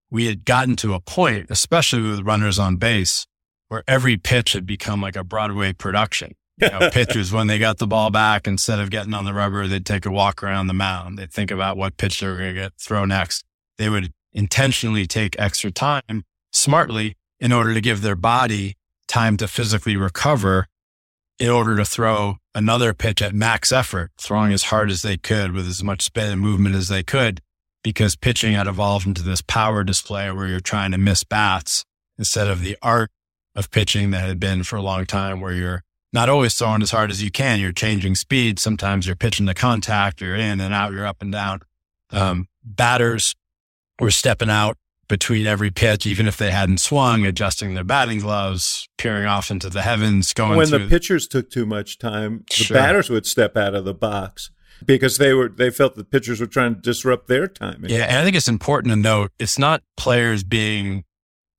We 0.09 0.25
had 0.25 0.43
gotten 0.43 0.75
to 0.77 0.95
a 0.95 0.99
point, 0.99 1.47
especially 1.49 2.01
with 2.01 2.25
runners 2.25 2.57
on 2.57 2.77
base, 2.77 3.27
where 3.67 3.83
every 3.87 4.17
pitch 4.17 4.53
had 4.53 4.65
become 4.65 4.99
like 4.99 5.15
a 5.15 5.23
Broadway 5.23 5.73
production. 5.73 6.33
You 6.57 6.69
know, 6.69 6.89
pitchers, 6.91 7.31
when 7.31 7.47
they 7.47 7.59
got 7.59 7.77
the 7.77 7.87
ball 7.87 8.09
back, 8.09 8.47
instead 8.47 8.79
of 8.79 8.89
getting 8.89 9.13
on 9.13 9.25
the 9.25 9.33
rubber, 9.33 9.67
they'd 9.67 9.85
take 9.85 10.05
a 10.05 10.11
walk 10.11 10.43
around 10.43 10.67
the 10.67 10.73
mound. 10.73 11.17
They'd 11.17 11.31
think 11.31 11.51
about 11.51 11.77
what 11.77 11.97
pitch 11.97 12.19
they 12.19 12.27
were 12.27 12.37
going 12.37 12.55
to 12.55 12.61
get 12.61 12.73
throw 12.77 13.05
next. 13.05 13.45
They 13.77 13.89
would 13.89 14.11
intentionally 14.33 15.05
take 15.05 15.39
extra 15.39 15.71
time 15.71 16.25
smartly 16.51 17.15
in 17.39 17.51
order 17.51 17.73
to 17.73 17.81
give 17.81 18.01
their 18.01 18.15
body 18.15 18.77
time 19.07 19.37
to 19.37 19.47
physically 19.47 19.97
recover 19.97 20.67
in 21.39 21.49
order 21.49 21.75
to 21.75 21.83
throw 21.83 22.37
another 22.53 22.93
pitch 22.93 23.21
at 23.21 23.33
max 23.33 23.71
effort, 23.71 24.11
throwing 24.17 24.53
as 24.53 24.63
hard 24.63 24.91
as 24.91 25.01
they 25.01 25.17
could 25.17 25.53
with 25.53 25.67
as 25.67 25.83
much 25.83 26.03
spin 26.03 26.31
and 26.31 26.41
movement 26.41 26.75
as 26.75 26.87
they 26.87 27.01
could, 27.01 27.41
because 27.83 28.15
pitching 28.15 28.53
had 28.53 28.67
evolved 28.67 29.07
into 29.07 29.23
this 29.23 29.41
power 29.41 29.83
display 29.83 30.29
where 30.31 30.47
you're 30.47 30.59
trying 30.59 30.91
to 30.91 30.97
miss 30.97 31.23
bats 31.23 31.83
instead 32.19 32.47
of 32.47 32.61
the 32.61 32.77
art 32.81 33.09
of 33.55 33.71
pitching 33.71 34.11
that 34.11 34.27
had 34.27 34.39
been 34.39 34.63
for 34.63 34.75
a 34.75 34.81
long 34.81 35.05
time 35.05 35.41
where 35.41 35.53
you're 35.53 35.83
not 36.13 36.29
always 36.29 36.53
throwing 36.53 36.81
as 36.81 36.91
hard 36.91 37.09
as 37.09 37.23
you 37.23 37.31
can. 37.31 37.59
You're 37.59 37.71
changing 37.71 38.15
speed. 38.15 38.59
Sometimes 38.59 39.07
you're 39.07 39.15
pitching 39.15 39.47
to 39.47 39.53
contact, 39.53 40.21
you're 40.21 40.35
in 40.35 40.61
and 40.61 40.73
out, 40.73 40.91
you're 40.91 41.05
up 41.05 41.21
and 41.21 41.31
down. 41.31 41.61
Um, 42.11 42.47
batters 42.63 43.33
were 43.99 44.11
stepping 44.11 44.49
out 44.49 44.77
between 45.11 45.45
every 45.45 45.69
pitch, 45.69 46.05
even 46.05 46.25
if 46.25 46.37
they 46.37 46.51
hadn't 46.51 46.79
swung, 46.79 47.25
adjusting 47.25 47.73
their 47.73 47.83
batting 47.83 48.19
gloves, 48.19 48.87
peering 48.97 49.25
off 49.25 49.51
into 49.51 49.69
the 49.69 49.81
heavens, 49.81 50.33
going 50.33 50.57
when 50.57 50.67
through. 50.67 50.79
the 50.79 50.87
pitchers 50.87 51.27
took 51.27 51.51
too 51.51 51.65
much 51.65 51.99
time, 51.99 52.45
the 52.49 52.63
sure. 52.63 52.77
batters 52.77 53.09
would 53.09 53.25
step 53.25 53.57
out 53.57 53.75
of 53.75 53.83
the 53.83 53.93
box 53.93 54.51
because 54.85 55.17
they 55.17 55.33
were 55.33 55.49
they 55.49 55.69
felt 55.69 55.95
the 55.95 56.05
pitchers 56.05 56.39
were 56.39 56.47
trying 56.47 56.75
to 56.75 56.81
disrupt 56.81 57.27
their 57.27 57.45
timing. 57.45 57.89
Yeah, 57.91 58.05
and 58.05 58.19
I 58.19 58.23
think 58.23 58.37
it's 58.37 58.47
important 58.47 58.93
to 58.93 58.95
note 58.95 59.31
it's 59.37 59.59
not 59.59 59.83
players 59.97 60.45
being 60.45 61.03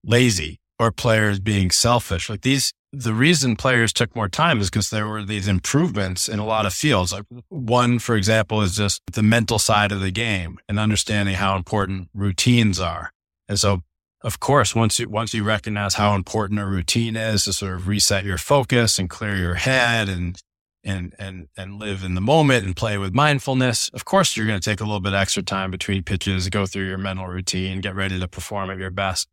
lazy 0.03 0.59
or 0.79 0.91
players 0.91 1.39
being 1.39 1.71
selfish. 1.71 2.31
Like 2.31 2.41
these, 2.41 2.73
the 2.91 3.13
reason 3.13 3.57
players 3.57 3.93
took 3.93 4.17
more 4.17 4.31
time 4.31 4.61
is 4.61 4.71
because 4.71 4.89
there 4.89 5.07
were 5.07 5.23
these 5.23 5.47
improvements 5.47 6.27
in 6.27 6.39
a 6.39 6.47
lot 6.47 6.65
of 6.65 6.73
fields. 6.73 7.13
Like 7.13 7.27
one, 7.51 7.99
for 7.99 8.17
example, 8.17 8.63
is 8.63 8.77
just 8.77 9.03
the 9.13 9.23
mental 9.23 9.59
side 9.59 9.93
of 9.93 10.01
the 10.01 10.11
game 10.11 10.59
and 10.71 10.79
understanding 10.79 11.35
how 11.35 11.55
important 11.55 12.09
routines 12.15 12.81
are. 12.81 13.13
And 13.49 13.59
so, 13.59 13.83
of 14.23 14.41
course, 14.41 14.75
once 14.75 14.99
you, 14.99 15.09
once 15.09 15.35
you 15.35 15.43
recognize 15.43 15.95
how 15.95 16.15
important 16.15 16.61
a 16.61 16.67
routine 16.67 17.17
is 17.17 17.45
to 17.45 17.53
sort 17.53 17.75
of 17.75 17.89
reset 17.89 18.25
your 18.25 18.39
focus 18.39 18.99
and 18.99 19.11
clear 19.11 19.37
your 19.37 19.55
head 19.55 20.09
and, 20.09 20.41
and, 20.85 21.15
and, 21.19 21.49
and 21.57 21.79
live 21.79 22.05
in 22.05 22.15
the 22.15 22.21
moment 22.21 22.65
and 22.65 22.77
play 22.77 22.99
with 22.99 23.15
mindfulness, 23.15 23.89
of 23.91 24.05
course, 24.05 24.37
you're 24.37 24.47
going 24.47 24.61
to 24.61 24.71
take 24.71 24.81
a 24.81 24.85
little 24.85 25.01
bit 25.01 25.13
extra 25.13 25.43
time 25.43 25.71
between 25.71 26.03
pitches, 26.03 26.49
go 26.49 26.67
through 26.67 26.87
your 26.87 26.99
mental 26.99 27.27
routine, 27.27 27.81
get 27.81 27.95
ready 27.95 28.19
to 28.19 28.29
perform 28.29 28.71
at 28.71 28.79
your 28.79 28.91
best. 28.91 29.29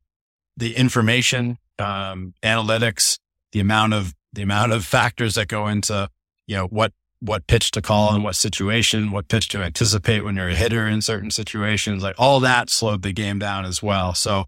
The 0.57 0.76
information, 0.76 1.57
um, 1.78 2.34
analytics, 2.43 3.20
the 3.51 3.60
amount 3.60 3.93
of 3.93 4.16
the 4.34 4.41
amount 4.41 4.72
of 4.72 4.86
factors 4.86 5.36
that 5.36 5.47
go 5.47 5.68
into 5.68 6.10
you 6.47 6.55
know 6.55 6.66
what 6.68 6.93
what 7.20 7.48
pitch 7.48 7.72
to 7.72 7.82
call 7.82 8.16
in 8.16 8.24
what 8.24 8.36
situation, 8.36 9.12
what 9.12 9.28
pitch 9.28 9.50
to 9.50 9.62
anticipate 9.62 10.24
when 10.24 10.36
you're 10.36 10.50
a 10.50 10.56
hitter 10.56 10.88
in 10.88 11.02
certain 11.02 11.32
situations, 11.32 12.02
like 12.02 12.16
all 12.18 12.40
that 12.40 12.70
slowed 12.70 13.02
the 13.02 13.12
game 13.12 13.40
down 13.40 13.66
as 13.66 13.84
well. 13.84 14.14
So 14.14 14.46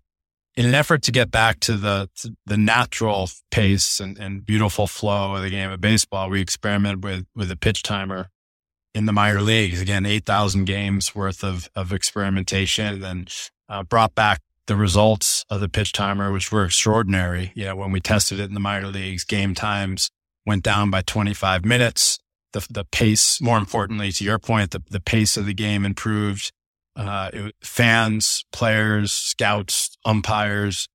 in 0.55 0.65
an 0.65 0.75
effort 0.75 1.01
to 1.03 1.11
get 1.11 1.31
back 1.31 1.59
to 1.61 1.77
the 1.77 2.09
to 2.17 2.35
the 2.45 2.57
natural 2.57 3.29
pace 3.51 3.99
and, 3.99 4.17
and 4.17 4.45
beautiful 4.45 4.87
flow 4.87 5.35
of 5.35 5.41
the 5.41 5.49
game 5.49 5.71
of 5.71 5.81
baseball, 5.81 6.29
we 6.29 6.41
experimented 6.41 7.03
with 7.03 7.25
with 7.35 7.51
a 7.51 7.55
pitch 7.55 7.83
timer 7.83 8.29
in 8.93 9.05
the 9.05 9.13
minor 9.13 9.41
leagues. 9.41 9.81
Again, 9.81 10.05
eight 10.05 10.25
thousand 10.25 10.65
games 10.65 11.15
worth 11.15 11.43
of 11.43 11.69
of 11.75 11.93
experimentation, 11.93 13.03
and 13.03 13.33
uh, 13.69 13.83
brought 13.83 14.15
back 14.15 14.41
the 14.67 14.75
results 14.75 15.45
of 15.49 15.59
the 15.59 15.69
pitch 15.69 15.93
timer, 15.93 16.31
which 16.31 16.51
were 16.51 16.65
extraordinary. 16.65 17.51
You 17.55 17.65
know, 17.65 17.75
when 17.75 17.91
we 17.91 17.99
tested 17.99 18.39
it 18.39 18.43
in 18.43 18.53
the 18.53 18.59
minor 18.59 18.87
leagues, 18.87 19.23
game 19.23 19.55
times 19.55 20.09
went 20.45 20.63
down 20.63 20.89
by 20.89 21.01
25 21.01 21.65
minutes. 21.65 22.19
The, 22.53 22.65
the 22.69 22.85
pace, 22.85 23.41
more 23.41 23.57
importantly, 23.57 24.11
to 24.11 24.23
your 24.23 24.39
point, 24.39 24.71
the, 24.71 24.81
the 24.89 24.99
pace 24.99 25.37
of 25.37 25.45
the 25.45 25.53
game 25.53 25.85
improved. 25.85 26.51
Uh, 26.95 27.29
it, 27.31 27.55
fans, 27.63 28.43
players, 28.51 29.13
scouts, 29.13 29.97
umpires, 30.03 30.89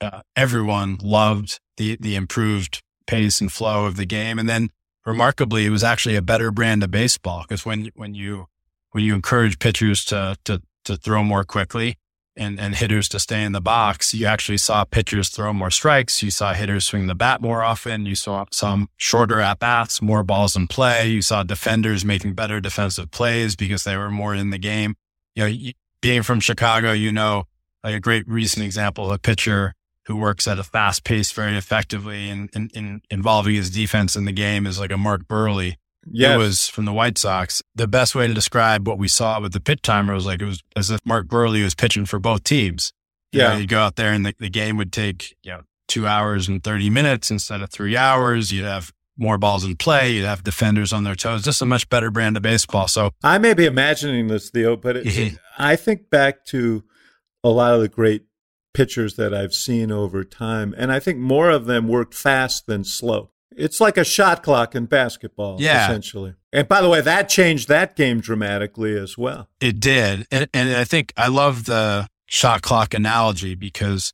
uh, 0.00 0.22
everyone 0.36 0.98
loved 1.02 1.58
the, 1.76 1.96
the 2.00 2.14
improved 2.14 2.82
pace 3.06 3.40
and 3.40 3.52
flow 3.52 3.86
of 3.86 3.96
the 3.96 4.06
game. 4.06 4.38
And 4.38 4.48
then 4.48 4.70
remarkably, 5.04 5.66
it 5.66 5.70
was 5.70 5.82
actually 5.82 6.16
a 6.16 6.22
better 6.22 6.50
brand 6.50 6.82
of 6.84 6.90
baseball 6.90 7.42
because 7.42 7.66
when, 7.66 7.90
when 7.94 8.14
you, 8.14 8.46
when 8.92 9.04
you 9.04 9.14
encourage 9.14 9.58
pitchers 9.58 10.04
to, 10.06 10.36
to, 10.44 10.62
to 10.84 10.96
throw 10.96 11.24
more 11.24 11.44
quickly, 11.44 11.98
and, 12.40 12.58
and 12.58 12.74
hitters 12.74 13.06
to 13.10 13.20
stay 13.20 13.44
in 13.44 13.52
the 13.52 13.60
box, 13.60 14.14
you 14.14 14.26
actually 14.26 14.56
saw 14.56 14.84
pitchers 14.84 15.28
throw 15.28 15.52
more 15.52 15.70
strikes. 15.70 16.22
You 16.22 16.30
saw 16.30 16.54
hitters 16.54 16.86
swing 16.86 17.06
the 17.06 17.14
bat 17.14 17.42
more 17.42 17.62
often. 17.62 18.06
You 18.06 18.14
saw 18.14 18.46
some 18.50 18.88
shorter 18.96 19.40
at 19.40 19.58
bats, 19.58 20.00
more 20.00 20.24
balls 20.24 20.56
in 20.56 20.66
play. 20.66 21.08
You 21.08 21.20
saw 21.20 21.42
defenders 21.42 22.02
making 22.02 22.32
better 22.34 22.58
defensive 22.58 23.10
plays 23.10 23.56
because 23.56 23.84
they 23.84 23.96
were 23.96 24.10
more 24.10 24.34
in 24.34 24.48
the 24.50 24.58
game. 24.58 24.96
You 25.34 25.48
know, 25.48 25.72
being 26.00 26.22
from 26.22 26.40
Chicago, 26.40 26.92
you 26.92 27.12
know, 27.12 27.44
like 27.84 27.94
a 27.94 28.00
great 28.00 28.26
recent 28.26 28.64
example 28.64 29.04
of 29.06 29.12
a 29.12 29.18
pitcher 29.18 29.74
who 30.06 30.16
works 30.16 30.48
at 30.48 30.58
a 30.58 30.64
fast 30.64 31.04
pace 31.04 31.30
very 31.30 31.56
effectively 31.56 32.30
and, 32.30 32.50
and, 32.54 33.02
involving 33.10 33.54
his 33.54 33.70
defense 33.70 34.16
in 34.16 34.24
the 34.24 34.32
game 34.32 34.66
is 34.66 34.80
like 34.80 34.90
a 34.90 34.96
Mark 34.96 35.26
Buehrle 35.28 35.76
yes. 36.06 36.34
it 36.34 36.38
was 36.38 36.68
from 36.68 36.84
the 36.84 36.92
White 36.92 37.18
Sox. 37.18 37.62
The 37.74 37.88
best 37.88 38.14
way 38.14 38.26
to 38.26 38.34
describe 38.34 38.86
what 38.86 38.98
we 38.98 39.08
saw 39.08 39.40
with 39.40 39.52
the 39.52 39.60
pitch 39.60 39.82
timer 39.82 40.14
was 40.14 40.26
like 40.26 40.40
it 40.40 40.46
was 40.46 40.62
as 40.76 40.90
if 40.90 41.00
Mark 41.04 41.26
Buehrle 41.26 41.62
was 41.62 41.74
pitching 41.74 42.06
for 42.06 42.18
both 42.18 42.44
teams. 42.44 42.92
You 43.32 43.40
yeah, 43.40 43.56
you'd 43.56 43.68
go 43.68 43.80
out 43.80 43.96
there 43.96 44.12
and 44.12 44.26
the, 44.26 44.34
the 44.38 44.50
game 44.50 44.76
would 44.76 44.92
take 44.92 45.36
you 45.42 45.52
know 45.52 45.62
two 45.88 46.06
hours 46.06 46.48
and 46.48 46.62
thirty 46.62 46.90
minutes 46.90 47.30
instead 47.30 47.62
of 47.62 47.70
three 47.70 47.96
hours. 47.96 48.50
You'd 48.50 48.64
have 48.64 48.92
more 49.16 49.38
balls 49.38 49.64
in 49.64 49.76
play. 49.76 50.12
You'd 50.12 50.24
have 50.24 50.42
defenders 50.42 50.92
on 50.92 51.04
their 51.04 51.14
toes. 51.14 51.44
Just 51.44 51.62
a 51.62 51.66
much 51.66 51.88
better 51.88 52.10
brand 52.10 52.36
of 52.36 52.42
baseball. 52.42 52.88
So 52.88 53.10
I 53.22 53.38
may 53.38 53.54
be 53.54 53.66
imagining 53.66 54.28
this, 54.28 54.50
Theo, 54.50 54.76
but 54.76 54.96
it, 54.96 55.38
I 55.58 55.76
think 55.76 56.10
back 56.10 56.44
to 56.46 56.82
a 57.44 57.50
lot 57.50 57.74
of 57.74 57.80
the 57.80 57.88
great 57.88 58.24
pitchers 58.72 59.16
that 59.16 59.34
I've 59.34 59.54
seen 59.54 59.92
over 59.92 60.24
time, 60.24 60.74
and 60.76 60.90
I 60.90 60.98
think 61.00 61.18
more 61.18 61.50
of 61.50 61.66
them 61.66 61.86
worked 61.86 62.14
fast 62.14 62.66
than 62.66 62.84
slow. 62.84 63.30
It's 63.56 63.80
like 63.80 63.96
a 63.96 64.04
shot 64.04 64.42
clock 64.42 64.74
in 64.74 64.86
basketball, 64.86 65.56
yeah. 65.60 65.84
essentially. 65.84 66.34
And 66.52 66.68
by 66.68 66.80
the 66.80 66.88
way, 66.88 67.00
that 67.00 67.28
changed 67.28 67.68
that 67.68 67.96
game 67.96 68.20
dramatically 68.20 68.96
as 68.96 69.18
well. 69.18 69.48
It 69.60 69.80
did. 69.80 70.26
And, 70.30 70.48
and 70.54 70.74
I 70.76 70.84
think 70.84 71.12
I 71.16 71.28
love 71.28 71.64
the 71.66 72.08
shot 72.26 72.62
clock 72.62 72.94
analogy 72.94 73.54
because 73.54 74.12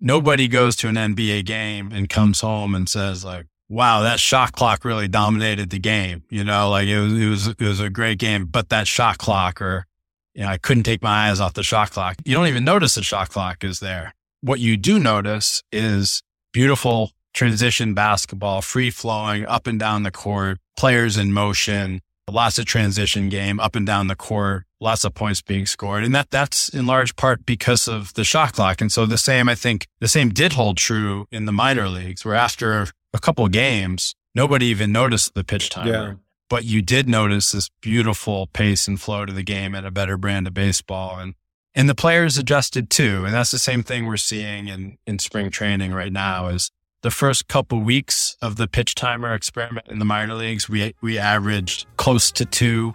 nobody 0.00 0.48
goes 0.48 0.76
to 0.76 0.88
an 0.88 0.96
NBA 0.96 1.44
game 1.44 1.92
and 1.92 2.08
comes 2.08 2.40
home 2.40 2.74
and 2.74 2.88
says 2.88 3.24
like, 3.24 3.46
wow, 3.68 4.02
that 4.02 4.20
shot 4.20 4.52
clock 4.52 4.84
really 4.84 5.08
dominated 5.08 5.70
the 5.70 5.78
game. 5.78 6.24
You 6.28 6.44
know, 6.44 6.70
like 6.70 6.88
it 6.88 7.00
was, 7.00 7.12
it 7.12 7.28
was, 7.28 7.48
it 7.48 7.60
was 7.60 7.80
a 7.80 7.90
great 7.90 8.18
game, 8.18 8.46
but 8.46 8.68
that 8.68 8.86
shot 8.86 9.18
clock 9.18 9.62
or 9.62 9.86
you 10.34 10.42
know, 10.42 10.48
I 10.48 10.58
couldn't 10.58 10.84
take 10.84 11.02
my 11.02 11.28
eyes 11.28 11.40
off 11.40 11.54
the 11.54 11.62
shot 11.62 11.90
clock. 11.90 12.16
You 12.24 12.34
don't 12.34 12.46
even 12.46 12.64
notice 12.64 12.94
the 12.94 13.02
shot 13.02 13.28
clock 13.28 13.64
is 13.64 13.80
there. 13.80 14.14
What 14.40 14.60
you 14.60 14.76
do 14.76 14.98
notice 14.98 15.62
is 15.70 16.22
beautiful 16.52 17.12
transition 17.32 17.94
basketball, 17.94 18.62
free 18.62 18.90
flowing 18.90 19.46
up 19.46 19.66
and 19.66 19.78
down 19.78 20.02
the 20.02 20.10
court, 20.10 20.58
players 20.76 21.16
in 21.16 21.32
motion, 21.32 22.00
lots 22.30 22.58
of 22.58 22.64
transition 22.64 23.28
game 23.28 23.60
up 23.60 23.76
and 23.76 23.86
down 23.86 24.06
the 24.06 24.16
court, 24.16 24.64
lots 24.80 25.04
of 25.04 25.14
points 25.14 25.42
being 25.42 25.66
scored. 25.66 26.04
And 26.04 26.14
that 26.14 26.30
that's 26.30 26.68
in 26.68 26.86
large 26.86 27.16
part 27.16 27.44
because 27.44 27.88
of 27.88 28.14
the 28.14 28.24
shot 28.24 28.52
clock. 28.54 28.80
And 28.80 28.90
so 28.90 29.06
the 29.06 29.18
same, 29.18 29.48
I 29.48 29.54
think 29.54 29.86
the 30.00 30.08
same 30.08 30.30
did 30.30 30.54
hold 30.54 30.76
true 30.76 31.26
in 31.30 31.44
the 31.44 31.52
minor 31.52 31.88
leagues 31.88 32.24
where 32.24 32.34
after 32.34 32.88
a 33.12 33.18
couple 33.20 33.46
games, 33.48 34.14
nobody 34.34 34.66
even 34.66 34.92
noticed 34.92 35.34
the 35.34 35.44
pitch 35.44 35.70
timer. 35.70 35.90
Yeah. 35.90 36.14
But 36.48 36.64
you 36.64 36.82
did 36.82 37.08
notice 37.08 37.52
this 37.52 37.70
beautiful 37.80 38.46
pace 38.48 38.86
and 38.86 39.00
flow 39.00 39.24
to 39.24 39.32
the 39.32 39.42
game 39.42 39.74
and 39.74 39.86
a 39.86 39.90
better 39.90 40.16
brand 40.16 40.46
of 40.46 40.54
baseball. 40.54 41.18
And 41.18 41.34
and 41.74 41.88
the 41.88 41.94
players 41.94 42.36
adjusted 42.36 42.90
too. 42.90 43.24
And 43.24 43.32
that's 43.32 43.50
the 43.50 43.58
same 43.58 43.82
thing 43.82 44.04
we're 44.04 44.18
seeing 44.18 44.68
in, 44.68 44.98
in 45.06 45.18
spring 45.18 45.50
training 45.50 45.94
right 45.94 46.12
now 46.12 46.48
is 46.48 46.70
the 47.02 47.10
first 47.10 47.48
couple 47.48 47.80
weeks 47.80 48.36
of 48.40 48.56
the 48.56 48.68
pitch 48.68 48.94
timer 48.94 49.34
experiment 49.34 49.88
in 49.88 49.98
the 49.98 50.04
minor 50.04 50.34
leagues, 50.34 50.68
we, 50.68 50.94
we 51.00 51.18
averaged 51.18 51.86
close 51.96 52.30
to 52.30 52.44
two 52.44 52.94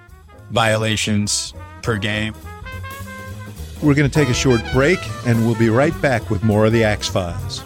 violations 0.50 1.54
per 1.82 1.98
game. 1.98 2.34
We're 3.84 3.94
going 3.94 4.10
to 4.10 4.14
take 4.14 4.30
a 4.30 4.34
short 4.34 4.62
break 4.74 5.00
and 5.28 5.46
we'll 5.46 5.60
be 5.60 5.70
right 5.70 6.00
back 6.02 6.30
with 6.30 6.42
more 6.42 6.66
of 6.66 6.72
the 6.72 6.84
Axe 6.86 7.10
Files. 7.10 7.64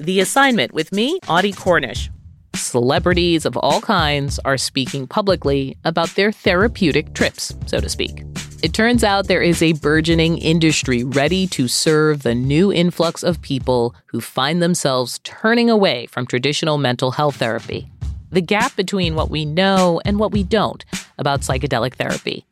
The 0.00 0.20
assignment 0.20 0.72
with 0.72 0.92
me, 0.92 1.18
Audie 1.28 1.52
Cornish. 1.52 2.10
Celebrities 2.54 3.44
of 3.44 3.56
all 3.56 3.80
kinds 3.80 4.38
are 4.44 4.56
speaking 4.56 5.06
publicly 5.06 5.76
about 5.84 6.08
their 6.10 6.32
therapeutic 6.32 7.14
trips, 7.14 7.54
so 7.66 7.80
to 7.80 7.88
speak. 7.88 8.24
It 8.60 8.74
turns 8.74 9.04
out 9.04 9.28
there 9.28 9.40
is 9.40 9.62
a 9.62 9.74
burgeoning 9.74 10.38
industry 10.38 11.04
ready 11.04 11.46
to 11.46 11.68
serve 11.68 12.24
the 12.24 12.34
new 12.34 12.72
influx 12.72 13.22
of 13.22 13.40
people 13.40 13.94
who 14.06 14.20
find 14.20 14.60
themselves 14.60 15.20
turning 15.22 15.70
away 15.70 16.06
from 16.06 16.26
traditional 16.26 16.76
mental 16.76 17.12
health 17.12 17.36
therapy. 17.36 17.88
The 18.32 18.40
gap 18.40 18.74
between 18.74 19.14
what 19.14 19.30
we 19.30 19.44
know 19.44 20.00
and 20.04 20.18
what 20.18 20.32
we 20.32 20.42
don't 20.42 20.84
about 21.18 21.42
psychedelic 21.42 21.94
therapy. 21.94 22.44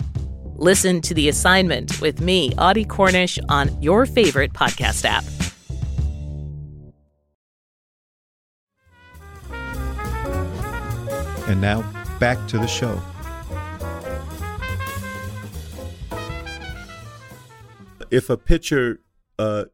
Listen 0.55 1.01
to 1.01 1.13
The 1.13 1.29
Assignment 1.29 2.01
with 2.01 2.21
me, 2.21 2.53
Audie 2.57 2.85
Cornish, 2.85 3.41
on 3.49 3.83
your 3.83 4.07
favorite 4.07 4.53
podcast 4.53 5.05
app. 5.05 5.25
And 11.49 11.61
now, 11.61 11.83
back 12.21 12.47
to 12.47 12.59
the 12.59 12.69
show. 12.69 13.03
If 18.11 18.31
a 18.31 18.37
pitcher 18.37 19.01
uh, 19.39 19.65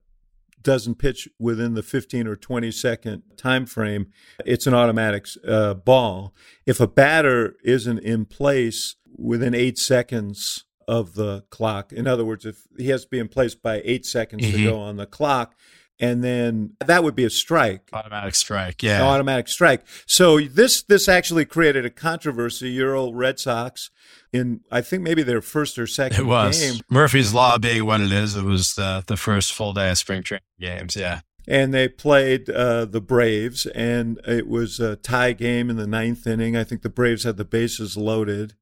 doesn't 0.63 0.97
pitch 0.97 1.29
within 1.39 1.75
the 1.75 1.83
15 1.83 2.27
or 2.27 2.37
20 2.37 2.71
second 2.71 3.23
time 3.37 3.67
frame, 3.67 4.09
it's 4.45 4.67
an 4.67 4.75
automatic 4.75 5.27
uh, 5.47 5.75
ball. 5.75 6.35
If 6.67 6.81
a 6.81 6.87
batter 6.87 7.57
isn't 7.65 7.99
in 7.99 8.25
place 8.25 8.97
within 9.17 9.55
eight 9.55 9.79
seconds 9.79 10.65
of 10.89 11.15
the 11.15 11.45
clock, 11.51 11.93
in 11.93 12.07
other 12.07 12.25
words, 12.25 12.45
if 12.45 12.67
he 12.79 12.89
has 12.89 13.03
to 13.03 13.09
be 13.09 13.19
in 13.19 13.29
place 13.29 13.55
by 13.55 13.83
eight 13.85 14.07
seconds 14.07 14.45
mm-hmm. 14.45 14.57
to 14.57 14.65
go 14.65 14.79
on 14.79 14.97
the 14.97 15.07
clock, 15.07 15.55
and 16.01 16.25
then 16.25 16.73
that 16.85 17.05
would 17.05 17.15
be 17.15 17.25
a 17.25 17.31
strike. 17.31 17.89
Automatic 17.93 18.35
strike, 18.35 18.83
yeah. 18.83 18.97
An 18.97 19.03
automatic 19.03 19.47
strike. 19.47 19.83
So 20.07 20.41
this 20.41 20.83
this 20.83 21.09
actually 21.09 21.45
created 21.45 21.87
a 21.87 21.91
controversy. 21.91 22.71
Your 22.71 22.97
old 22.97 23.17
Red 23.17 23.39
Sox 23.39 23.91
in 24.33 24.61
I 24.71 24.81
think 24.81 25.03
maybe 25.03 25.23
their 25.23 25.43
first 25.43 25.79
or 25.79 25.87
second 25.87 26.21
it 26.21 26.27
was. 26.27 26.61
game. 26.61 26.81
Murphy's 26.89 27.35
Law 27.35 27.59
being 27.59 27.85
what 27.85 28.01
it 28.01 28.13
is, 28.13 28.37
it 28.37 28.45
was 28.45 28.75
the, 28.75 29.05
the 29.07 29.17
first 29.17 29.53
full 29.53 29.73
day 29.73 29.91
of 29.91 29.99
spring 29.99 30.23
training 30.23 30.43
games, 30.59 30.97
yeah. 30.97 31.21
And 31.47 31.75
they 31.75 31.89
played 31.89 32.49
uh, 32.49 32.85
the 32.85 33.01
Braves, 33.01 33.67
and 33.67 34.21
it 34.27 34.47
was 34.47 34.79
a 34.79 34.97
tie 34.97 35.33
game 35.33 35.71
in 35.71 35.77
the 35.77 35.89
ninth 35.89 36.27
inning. 36.27 36.57
I 36.57 36.63
think 36.65 36.83
the 36.83 36.89
Braves 36.89 37.25
had 37.25 37.37
the 37.37 37.45
bases 37.45 37.97
loaded, 37.97 38.55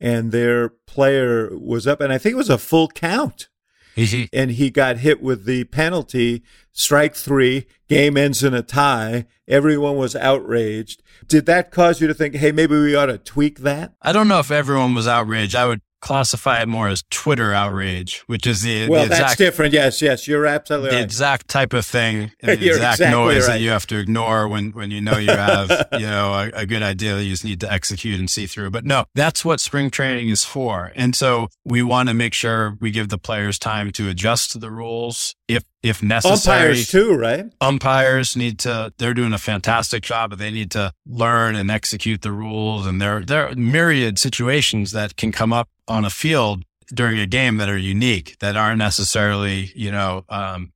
and 0.00 0.32
their 0.32 0.68
player 0.68 1.56
was 1.56 1.86
up, 1.86 2.00
and 2.00 2.12
I 2.12 2.18
think 2.18 2.34
it 2.34 2.38
was 2.38 2.50
a 2.50 2.58
full 2.58 2.88
count. 2.88 3.48
Mm-hmm. 3.96 4.24
and 4.32 4.50
he 4.52 4.70
got 4.70 4.98
hit 4.98 5.22
with 5.22 5.44
the 5.44 5.64
penalty, 5.64 6.42
strike 6.72 7.14
three, 7.14 7.66
game 7.88 8.16
ends 8.16 8.42
in 8.42 8.54
a 8.54 8.62
tie. 8.62 9.26
Everyone 9.46 9.96
was 9.96 10.16
outraged. 10.16 11.02
Did 11.28 11.46
that 11.46 11.70
cause 11.70 12.00
you 12.00 12.08
to 12.08 12.14
think, 12.14 12.34
hey, 12.34 12.50
maybe 12.50 12.76
we 12.76 12.96
ought 12.96 13.06
to 13.06 13.18
tweak 13.18 13.60
that? 13.60 13.94
I 14.02 14.12
don't 14.12 14.28
know 14.28 14.40
if 14.40 14.50
everyone 14.50 14.94
was 14.94 15.06
outraged. 15.06 15.54
I 15.54 15.66
would 15.66 15.80
classify 16.04 16.60
it 16.60 16.68
more 16.68 16.88
as 16.88 17.02
Twitter 17.10 17.54
outrage, 17.54 18.22
which 18.26 18.46
is 18.46 18.60
the 18.60 18.88
well, 18.88 19.00
the 19.00 19.06
exact, 19.06 19.22
that's 19.22 19.36
different. 19.36 19.72
Yes, 19.72 20.02
yes, 20.02 20.28
you're 20.28 20.44
absolutely 20.44 20.90
the 20.90 20.96
right. 20.96 21.04
exact 21.04 21.48
type 21.48 21.72
of 21.72 21.86
thing, 21.86 22.30
the 22.40 22.52
exact 22.52 23.00
exactly 23.00 23.06
noise 23.10 23.48
right. 23.48 23.54
that 23.54 23.60
you 23.60 23.70
have 23.70 23.86
to 23.86 23.98
ignore 23.98 24.46
when 24.46 24.72
when 24.72 24.90
you 24.90 25.00
know 25.00 25.16
you 25.16 25.30
have 25.30 25.70
you 25.92 26.06
know 26.06 26.34
a, 26.34 26.50
a, 26.60 26.66
good 26.66 26.82
idea 26.82 27.14
that 27.14 27.24
you 27.24 27.30
just 27.30 27.44
need 27.44 27.60
to 27.60 27.72
execute 27.72 28.20
and 28.20 28.28
see 28.28 28.46
through. 28.46 28.70
But 28.70 28.84
no, 28.84 29.06
that's 29.14 29.44
what 29.44 29.60
spring 29.60 29.88
training 29.88 30.28
is 30.28 30.44
for, 30.44 30.92
and 30.94 31.16
so 31.16 31.48
we 31.64 31.82
want 31.82 32.10
to 32.10 32.14
make 32.14 32.34
sure 32.34 32.76
we 32.80 32.90
give 32.90 33.08
the 33.08 33.18
players 33.18 33.58
time 33.58 33.90
to 33.92 34.10
adjust 34.10 34.52
to 34.52 34.58
the 34.58 34.70
rules 34.70 35.34
if 35.48 35.64
if 35.82 36.02
necessary. 36.02 36.68
Umpires 36.68 36.88
too, 36.88 37.14
right? 37.14 37.46
Umpires 37.60 38.36
need 38.36 38.58
to. 38.60 38.92
They're 38.98 39.14
doing 39.14 39.32
a 39.32 39.38
fantastic 39.38 40.02
job, 40.02 40.30
but 40.30 40.38
they 40.38 40.50
need 40.50 40.70
to 40.72 40.92
learn 41.06 41.56
and 41.56 41.70
execute 41.70 42.22
the 42.22 42.32
rules. 42.32 42.86
And 42.86 43.00
there 43.00 43.20
there 43.20 43.48
are 43.48 43.54
myriad 43.54 44.18
situations 44.18 44.92
that 44.92 45.16
can 45.16 45.32
come 45.32 45.52
up 45.52 45.68
on 45.88 46.04
a 46.04 46.10
field 46.10 46.64
during 46.92 47.18
a 47.18 47.26
game 47.26 47.56
that 47.56 47.68
are 47.68 47.78
unique, 47.78 48.36
that 48.40 48.56
aren't 48.56 48.78
necessarily, 48.78 49.72
you 49.74 49.90
know, 49.90 50.24
um, 50.28 50.72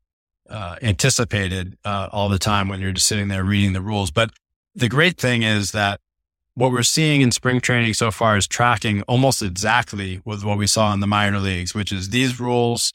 uh, 0.49 0.77
anticipated 0.83 1.77
uh, 1.85 2.09
all 2.11 2.29
the 2.29 2.39
time 2.39 2.69
when 2.69 2.81
you're 2.81 2.93
just 2.93 3.07
sitting 3.07 3.29
there 3.29 3.45
reading 3.45 3.73
the 3.73 3.83
rules. 3.83 4.11
But 4.11 4.31
the 4.75 4.89
great 4.89 5.19
thing 5.19 5.43
is 5.43 5.73
that 5.73 6.01
what 6.55 6.73
we're 6.73 6.83
seeing 6.83 7.21
in 7.21 7.31
spring 7.31 7.61
training 7.61 7.95
so 7.95 8.11
far 8.11 8.37
is 8.37 8.49
tracking 8.49 9.03
almost 9.03 9.43
exactly 9.43 10.21
with 10.25 10.45
what 10.45 10.59
we 10.59 10.67
saw 10.67 10.93
in 10.93 11.01
the 11.01 11.07
minor 11.07 11.39
leagues, 11.39 11.75
which 11.75 11.93
is 11.93 12.11
these 12.11 12.41
rules 12.41 12.93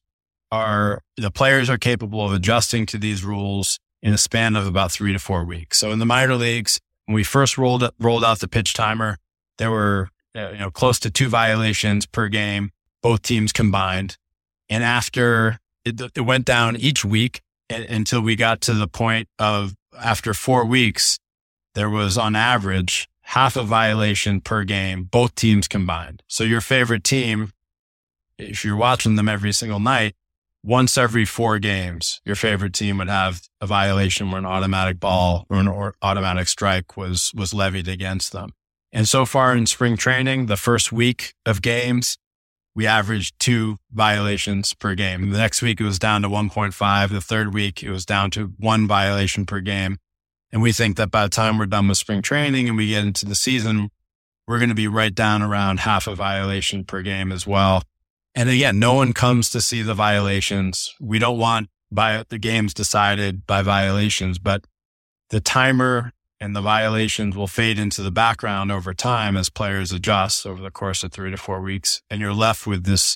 are 0.52 1.02
the 1.18 1.32
players 1.32 1.70
are 1.70 1.78
capable 1.78 2.26
of 2.26 2.34
adjusting 2.34 2.86
to 2.86 2.98
these 2.98 3.24
rules 3.24 3.80
in 4.02 4.14
a 4.14 4.18
span 4.18 4.56
of 4.56 4.68
about 4.68 4.92
three 4.92 5.14
to 5.14 5.20
four 5.20 5.46
weeks. 5.46 5.80
So 5.80 5.92
in 5.92 6.00
the 6.00 6.06
minor 6.06 6.36
leagues, 6.36 6.80
when 7.06 7.16
we 7.16 7.24
first 7.24 7.58
rolled 7.58 7.90
rolled 8.00 8.24
out 8.24 8.40
the 8.40 8.48
pitch 8.48 8.74
timer, 8.74 9.18
there 9.58 9.72
were 9.72 10.10
Uh, 10.36 10.50
you 10.52 10.58
know, 10.58 10.72
close 10.72 11.00
to 11.00 11.12
two 11.12 11.30
violations 11.30 12.06
per 12.06 12.28
game, 12.28 12.72
both 13.02 13.22
teams 13.22 13.52
combined. 13.52 14.18
And 14.70 14.84
after 14.84 15.60
it, 15.86 16.02
it 16.16 16.22
went 16.22 16.46
down 16.46 16.76
each 16.76 17.06
week 17.06 17.42
until 17.70 18.22
we 18.22 18.36
got 18.36 18.62
to 18.62 18.74
the 18.74 18.88
point 18.88 19.28
of 19.38 19.76
after 20.00 20.34
four 20.34 20.66
weeks, 20.66 21.20
there 21.76 21.90
was 21.90 22.18
on 22.18 22.36
average 22.36 23.08
half 23.22 23.56
a 23.56 23.64
violation 23.64 24.42
per 24.42 24.64
game, 24.64 25.04
both 25.04 25.36
teams 25.36 25.68
combined. 25.68 26.24
So 26.28 26.44
your 26.44 26.62
favorite 26.62 27.04
team, 27.04 27.52
if 28.38 28.66
you're 28.66 28.76
watching 28.76 29.16
them 29.16 29.30
every 29.30 29.54
single 29.54 29.80
night, 29.80 30.16
once 30.64 30.98
every 30.98 31.26
four 31.26 31.60
games, 31.60 32.22
your 32.26 32.36
favorite 32.36 32.74
team 32.74 32.98
would 32.98 33.10
have 33.10 33.42
a 33.60 33.68
violation 33.68 34.32
where 34.32 34.40
an 34.40 34.46
automatic 34.46 35.00
ball 35.00 35.46
or 35.50 35.58
an 35.58 35.92
automatic 36.02 36.48
strike 36.48 36.96
was, 36.96 37.32
was 37.36 37.54
levied 37.54 37.88
against 37.88 38.32
them. 38.32 38.54
And 38.94 39.10
so 39.10 39.26
far 39.26 39.56
in 39.56 39.66
spring 39.66 39.98
training, 39.98 40.46
the 40.46 40.56
first 40.56 40.92
week 40.92 41.34
of 41.48 41.64
games, 41.64 42.18
we 42.76 42.86
averaged 42.86 43.40
two 43.40 43.78
violations 43.92 44.74
per 44.74 44.94
game. 44.94 45.32
The 45.32 45.38
next 45.40 45.64
week 45.64 45.82
it 45.82 45.84
was 45.84 45.98
down 45.98 46.22
to 46.22 46.30
1.5. 46.30 47.10
The 47.10 47.20
third 47.20 47.56
week 47.56 47.82
it 47.82 47.90
was 47.90 48.06
down 48.06 48.30
to 48.32 48.54
one 48.60 48.88
violation 48.88 49.48
per 49.48 49.62
game. 49.62 49.98
And 50.52 50.62
we 50.62 50.72
think 50.72 50.98
that 50.98 51.10
by 51.10 51.24
the 51.24 51.30
time 51.30 51.58
we're 51.58 51.66
done 51.66 51.88
with 51.88 51.98
spring 51.98 52.22
training 52.22 52.68
and 52.68 52.78
we 52.78 52.90
get 52.90 53.04
into 53.04 53.26
the 53.26 53.36
season, 53.36 53.90
we're 54.48 54.60
going 54.60 54.70
to 54.70 54.76
be 54.76 54.88
right 54.88 55.14
down 55.14 55.42
around 55.42 55.80
half 55.80 56.06
a 56.08 56.14
violation 56.14 56.84
per 56.84 57.02
game 57.02 57.32
as 57.32 57.48
well. 57.48 57.82
And 58.36 58.48
again, 58.48 58.78
no 58.78 58.94
one 58.94 59.14
comes 59.14 59.50
to 59.52 59.62
see 59.62 59.82
the 59.82 59.96
violations. 59.96 60.94
We 61.02 61.18
don't 61.18 61.40
want 61.40 61.70
by 61.92 62.24
the 62.30 62.38
games 62.38 62.74
decided 62.74 63.48
by 63.48 63.64
violations, 63.64 64.38
but 64.38 64.66
the 65.30 65.40
timer 65.40 66.13
and 66.44 66.54
the 66.54 66.62
violations 66.62 67.38
will 67.38 67.48
fade 67.48 67.80
into 67.80 68.04
the 68.04 68.12
background 68.12 68.70
over 68.70 68.94
time 68.94 69.38
as 69.38 69.50
players 69.50 69.94
adjust 69.94 70.46
over 70.46 70.62
the 70.62 70.70
course 70.70 71.02
of 71.02 71.14
three 71.14 71.32
to 71.32 71.38
four 71.38 71.62
weeks. 71.62 72.02
And 72.10 72.20
you're 72.20 72.34
left 72.34 72.68
with 72.68 72.84
this 72.84 73.16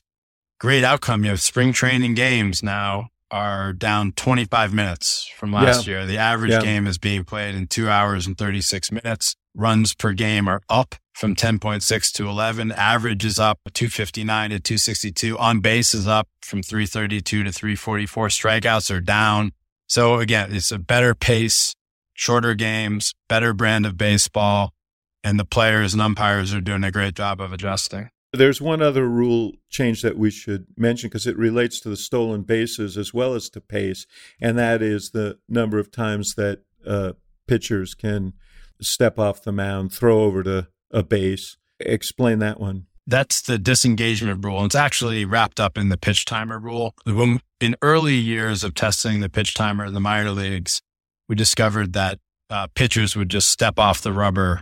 great 0.61 0.85
outcome. 0.85 1.25
You 1.25 1.31
have 1.31 1.41
spring 1.41 1.73
training 1.73 2.13
games 2.13 2.63
now 2.63 3.09
are 3.29 3.73
down 3.73 4.13
25 4.13 4.73
minutes 4.73 5.29
from 5.35 5.51
last 5.51 5.85
yeah. 5.85 5.97
year. 5.97 6.05
The 6.05 6.17
average 6.17 6.51
yeah. 6.51 6.61
game 6.61 6.87
is 6.87 6.97
being 6.97 7.25
played 7.25 7.53
in 7.53 7.67
two 7.67 7.89
hours 7.89 8.25
and 8.25 8.37
36 8.37 8.93
minutes. 8.93 9.35
Runs 9.53 9.93
per 9.93 10.13
game 10.13 10.47
are 10.47 10.61
up 10.69 10.95
from 11.13 11.35
10.6 11.35 12.11
to 12.13 12.29
11. 12.29 12.71
Average 12.71 13.25
is 13.25 13.37
up 13.37 13.59
259 13.73 14.51
to 14.51 14.59
262. 14.61 15.37
On 15.37 15.59
base 15.59 15.93
is 15.93 16.07
up 16.07 16.29
from 16.41 16.63
332 16.63 17.43
to 17.43 17.51
344. 17.51 18.29
Strikeouts 18.29 18.89
are 18.89 19.01
down. 19.01 19.51
So 19.87 20.19
again, 20.19 20.53
it's 20.53 20.71
a 20.71 20.79
better 20.79 21.13
pace 21.13 21.75
shorter 22.17 22.55
games, 22.55 23.13
better 23.29 23.53
brand 23.53 23.85
of 23.85 23.95
baseball. 23.97 24.73
and 25.23 25.39
the 25.39 25.45
players 25.45 25.93
and 25.93 26.01
umpires 26.01 26.53
are 26.53 26.61
doing 26.61 26.83
a 26.85 26.91
great 26.91 27.13
job 27.13 27.41
of 27.41 27.51
adjusting. 27.51 28.09
There's 28.31 28.61
one 28.61 28.81
other 28.81 29.07
rule 29.09 29.53
change 29.69 30.01
that 30.01 30.17
we 30.17 30.29
should 30.29 30.67
mention 30.77 31.09
because 31.09 31.27
it 31.27 31.37
relates 31.37 31.81
to 31.81 31.89
the 31.89 31.97
stolen 31.97 32.43
bases 32.43 32.97
as 32.97 33.13
well 33.13 33.33
as 33.33 33.49
to 33.49 33.59
pace, 33.59 34.05
and 34.39 34.57
that 34.57 34.81
is 34.81 35.11
the 35.11 35.39
number 35.49 35.79
of 35.79 35.91
times 35.91 36.35
that 36.35 36.61
uh, 36.85 37.13
pitchers 37.47 37.93
can 37.93 38.33
step 38.79 39.17
off 39.19 39.43
the 39.43 39.51
mound, 39.51 39.91
throw 39.91 40.21
over 40.21 40.43
to 40.43 40.67
a 40.91 41.03
base. 41.03 41.57
Explain 41.79 42.39
that 42.39 42.59
one. 42.59 42.85
That's 43.05 43.41
the 43.41 43.57
disengagement 43.57 44.45
rule. 44.45 44.63
It's 44.65 44.75
actually 44.75 45.25
wrapped 45.25 45.59
up 45.59 45.77
in 45.77 45.89
the 45.89 45.97
pitch 45.97 46.25
timer 46.25 46.59
rule. 46.59 46.93
When, 47.05 47.41
in 47.59 47.75
early 47.81 48.15
years 48.15 48.63
of 48.63 48.75
testing 48.75 49.19
the 49.19 49.29
pitch 49.29 49.53
timer 49.55 49.85
in 49.85 49.93
the 49.93 49.99
minor 49.99 50.31
leagues, 50.31 50.81
we 51.27 51.35
discovered 51.35 51.93
that 51.93 52.19
uh, 52.49 52.67
pitchers 52.75 53.15
would 53.15 53.29
just 53.29 53.49
step 53.49 53.77
off 53.77 54.01
the 54.01 54.13
rubber 54.13 54.61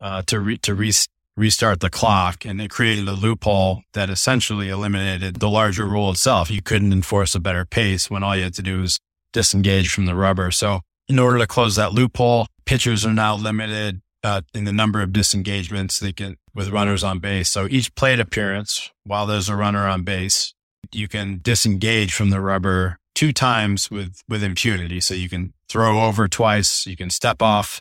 uh, 0.00 0.22
to 0.26 0.40
re- 0.40 0.58
to 0.58 0.74
re- 0.74 0.92
restart 1.36 1.80
the 1.80 1.90
clock, 1.90 2.44
and 2.44 2.60
it 2.60 2.70
created 2.70 3.08
a 3.08 3.12
loophole 3.12 3.82
that 3.94 4.10
essentially 4.10 4.68
eliminated 4.68 5.36
the 5.36 5.48
larger 5.48 5.86
rule 5.86 6.10
itself. 6.10 6.50
You 6.50 6.62
couldn't 6.62 6.92
enforce 6.92 7.34
a 7.34 7.40
better 7.40 7.64
pace 7.64 8.10
when 8.10 8.22
all 8.22 8.36
you 8.36 8.44
had 8.44 8.54
to 8.54 8.62
do 8.62 8.80
was 8.80 8.98
disengage 9.32 9.88
from 9.88 10.06
the 10.06 10.14
rubber. 10.14 10.50
So, 10.50 10.80
in 11.08 11.18
order 11.18 11.38
to 11.38 11.46
close 11.46 11.76
that 11.76 11.92
loophole, 11.92 12.46
pitchers 12.66 13.06
are 13.06 13.14
now 13.14 13.34
limited 13.34 14.02
uh, 14.24 14.42
in 14.54 14.64
the 14.64 14.72
number 14.72 15.02
of 15.02 15.12
disengagements 15.12 15.98
they 15.98 16.12
can 16.12 16.36
with 16.54 16.70
runners 16.70 17.02
on 17.02 17.18
base. 17.18 17.48
So 17.48 17.66
each 17.70 17.94
plate 17.94 18.20
appearance, 18.20 18.90
while 19.04 19.26
there's 19.26 19.48
a 19.48 19.56
runner 19.56 19.86
on 19.86 20.02
base, 20.02 20.54
you 20.92 21.08
can 21.08 21.40
disengage 21.42 22.14
from 22.14 22.30
the 22.30 22.40
rubber 22.40 22.98
two 23.14 23.32
times 23.32 23.90
with 23.90 24.22
with 24.28 24.42
impunity. 24.42 25.00
So 25.00 25.14
you 25.14 25.28
can 25.28 25.52
throw 25.72 26.02
over 26.04 26.28
twice, 26.28 26.86
you 26.86 26.96
can 26.96 27.08
step 27.10 27.40
off 27.40 27.80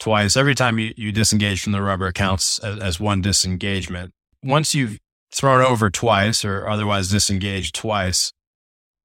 twice. 0.00 0.36
Every 0.36 0.54
time 0.56 0.78
you, 0.78 0.92
you 0.96 1.12
disengage 1.12 1.62
from 1.62 1.72
the 1.72 1.82
rubber 1.82 2.10
counts 2.12 2.58
as, 2.58 2.78
as 2.80 3.00
one 3.00 3.22
disengagement. 3.22 4.12
Once 4.42 4.74
you've 4.74 4.98
thrown 5.32 5.60
over 5.64 5.88
twice 5.90 6.44
or 6.44 6.68
otherwise 6.68 7.08
disengaged 7.10 7.74
twice, 7.74 8.32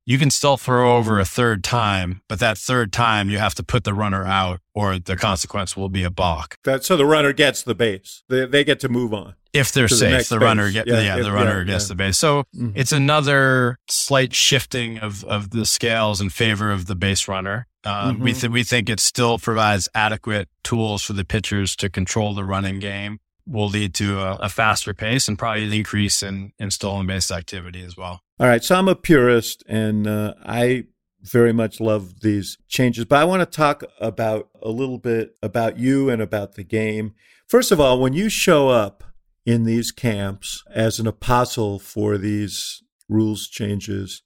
you 0.06 0.18
can 0.18 0.30
still 0.32 0.58
throw 0.58 0.98
over 0.98 1.20
a 1.20 1.26
third 1.26 1.64
time, 1.64 2.22
but 2.28 2.40
that 2.40 2.58
third 2.58 2.92
time 2.92 3.30
you 3.30 3.38
have 3.38 3.56
to 3.56 3.64
put 3.64 3.84
the 3.86 3.94
runner 3.94 4.26
out 4.26 4.60
or 4.74 5.00
the 5.00 5.16
consequence 5.16 5.78
will 5.78 5.88
be 5.90 6.04
a 6.04 6.10
balk. 6.10 6.56
That 6.66 6.84
so 6.84 6.98
the 6.98 7.06
runner 7.06 7.32
gets 7.34 7.64
the 7.64 7.76
base. 7.76 8.24
They, 8.30 8.46
they 8.46 8.64
get 8.64 8.80
to 8.82 8.90
move 8.90 9.14
on. 9.14 9.36
If 9.54 9.72
they're 9.72 9.88
To 9.88 9.94
the 9.94 10.00
safe, 10.00 10.30
the, 10.30 10.40
runner 10.40 10.72
get 10.72 10.88
Yeah, 10.88 11.00
yeah, 11.02 11.18
if- 11.18 11.24
the 11.24 11.32
runner 11.32 11.60
yeah, 11.60 11.66
gets 11.74 11.86
yeah. 11.86 11.88
the 11.90 11.96
base. 11.96 12.18
So 12.18 12.44
Mhm. 12.56 12.74
it's 12.76 12.92
another 12.92 13.78
slight 13.88 14.34
shifting 14.34 14.98
of 14.98 15.24
of 15.26 15.52
the 15.52 15.66
scales 15.66 16.20
in 16.20 16.30
favor 16.30 16.72
of 16.72 16.88
the 16.88 16.96
base 16.96 17.28
runner. 17.28 17.68
Uh, 17.86 18.14
We 18.18 18.32
Mhm. 18.32 18.40
th- 18.42 18.52
we 18.52 18.64
think 18.64 18.90
it 18.90 19.00
still 19.00 19.38
provides 19.40 19.90
adequate 19.94 20.48
tools 20.64 21.04
for 21.04 21.14
the 21.14 21.26
pitchers 21.26 21.76
to 21.78 21.90
control 21.90 22.34
the 22.34 22.44
running 22.46 22.80
game. 22.80 23.20
Will 23.46 23.68
lead 23.68 23.94
to 23.96 24.20
a, 24.22 24.36
a 24.36 24.50
faster 24.50 24.94
pace 24.94 25.28
and 25.28 25.38
probably 25.38 25.66
an 25.66 25.74
increase 25.74 26.24
in 26.24 26.54
in 26.60 26.72
stolen 26.72 27.06
base 27.08 27.30
activity 27.30 27.82
as 27.84 27.98
well. 27.98 28.22
All 28.40 28.48
right, 28.48 28.64
so 28.64 28.76
I'm 28.76 28.88
a 28.88 28.96
purist, 28.96 29.64
and 29.68 30.08
uh, 30.08 30.34
I 30.46 30.86
very 31.22 31.52
much 31.54 31.80
love 31.82 32.22
these 32.22 32.58
changes. 32.70 33.04
But 33.06 33.20
I 33.20 33.26
want 33.26 33.42
to 33.42 33.46
talk 33.46 33.84
about 34.00 34.50
a 34.62 34.70
little 34.70 34.98
bit 34.98 35.36
about 35.42 35.78
you 35.78 36.10
and 36.10 36.22
about 36.22 36.56
the 36.56 36.64
game. 36.64 37.14
First 37.48 37.72
of 37.74 37.80
all, 37.82 38.00
when 38.00 38.14
you 38.14 38.30
show 38.30 38.70
up 38.70 39.04
in 39.46 39.64
these 39.66 39.92
camps 39.92 40.64
as 40.74 41.00
an 41.00 41.08
apostle 41.08 41.80
for 41.80 42.18
these 42.18 42.82
rules 43.10 43.48
changes, 43.50 44.22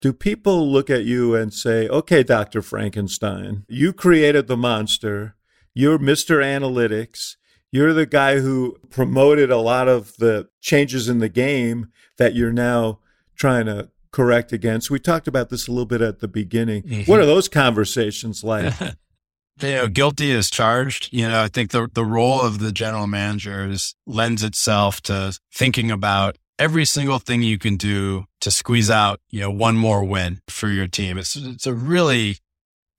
do 0.00 0.12
people 0.12 0.70
look 0.70 0.88
at 0.90 1.04
you 1.04 1.34
and 1.34 1.52
say, 1.52 1.88
"Okay, 1.88 2.22
Doctor 2.22 2.62
Frankenstein, 2.62 3.64
you 3.68 3.92
created 3.92 4.46
the 4.46 4.56
monster. 4.56 5.34
You're 5.74 5.98
Mr. 5.98 6.42
Analytics." 6.42 7.36
You're 7.70 7.92
the 7.92 8.06
guy 8.06 8.38
who 8.38 8.78
promoted 8.88 9.50
a 9.50 9.58
lot 9.58 9.88
of 9.88 10.16
the 10.16 10.48
changes 10.62 11.06
in 11.06 11.18
the 11.18 11.28
game 11.28 11.88
that 12.16 12.34
you're 12.34 12.52
now 12.52 13.00
trying 13.36 13.66
to 13.66 13.90
correct 14.10 14.52
against. 14.52 14.90
We 14.90 14.98
talked 14.98 15.28
about 15.28 15.50
this 15.50 15.68
a 15.68 15.70
little 15.70 15.84
bit 15.84 16.00
at 16.00 16.20
the 16.20 16.28
beginning. 16.28 16.82
Mhm. 16.84 17.08
What 17.08 17.20
are 17.20 17.26
those 17.26 17.46
conversations 17.48 18.42
like? 18.42 18.72
you 19.60 19.68
know, 19.68 19.88
guilty 19.88 20.30
is 20.30 20.50
charged. 20.50 21.10
You 21.12 21.28
know, 21.28 21.42
I 21.42 21.48
think 21.48 21.70
the 21.70 21.88
the 21.92 22.04
role 22.04 22.40
of 22.40 22.58
the 22.58 22.72
general 22.72 23.06
manager 23.06 23.68
is 23.68 23.94
lends 24.06 24.42
itself 24.42 25.02
to 25.02 25.38
thinking 25.54 25.90
about 25.90 26.38
every 26.58 26.84
single 26.84 27.18
thing 27.18 27.42
you 27.42 27.58
can 27.58 27.76
do 27.76 28.26
to 28.40 28.50
squeeze 28.50 28.90
out, 28.90 29.20
you 29.30 29.40
know, 29.40 29.50
one 29.50 29.76
more 29.76 30.04
win 30.04 30.40
for 30.48 30.68
your 30.68 30.86
team. 30.86 31.18
It's 31.18 31.36
it's 31.36 31.66
a 31.66 31.74
really 31.74 32.38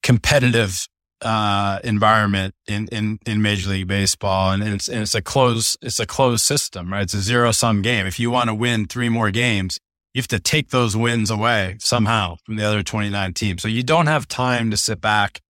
competitive 0.01 0.88
uh, 1.22 1.80
environment 1.84 2.55
in, 2.68 2.88
in, 2.88 3.20
in 3.26 3.41
Major 3.41 3.70
League 3.70 3.88
Baseball, 3.88 4.51
and 4.51 4.64
it's 4.64 4.88
and 4.88 5.01
it's 5.01 5.16
a 5.16 5.22
closed 5.22 5.78
it's 5.82 5.99
a 5.99 6.05
closed 6.05 6.43
system, 6.43 6.91
right? 6.91 7.03
It's 7.03 7.14
a 7.14 7.22
zero 7.22 7.51
sum 7.51 7.82
game. 7.82 8.05
If 8.05 8.20
you 8.20 8.32
want 8.32 8.47
to 8.49 8.53
win 8.53 8.88
three 8.88 9.10
more 9.10 9.32
games, 9.32 9.80
you 10.14 10.20
have 10.20 10.28
to 10.30 10.39
take 10.39 10.70
those 10.70 10.95
wins 10.95 11.30
away 11.30 11.78
somehow 11.80 12.38
from 12.45 12.55
the 12.55 12.64
other 12.64 12.84
twenty 12.84 13.10
nine 13.10 13.34
teams. 13.34 13.62
So 13.62 13.68
you 13.68 13.84
don't 13.84 14.07
have 14.07 14.28
time 14.28 14.72
to 14.72 14.78
sit 14.78 15.01
back 15.01 15.41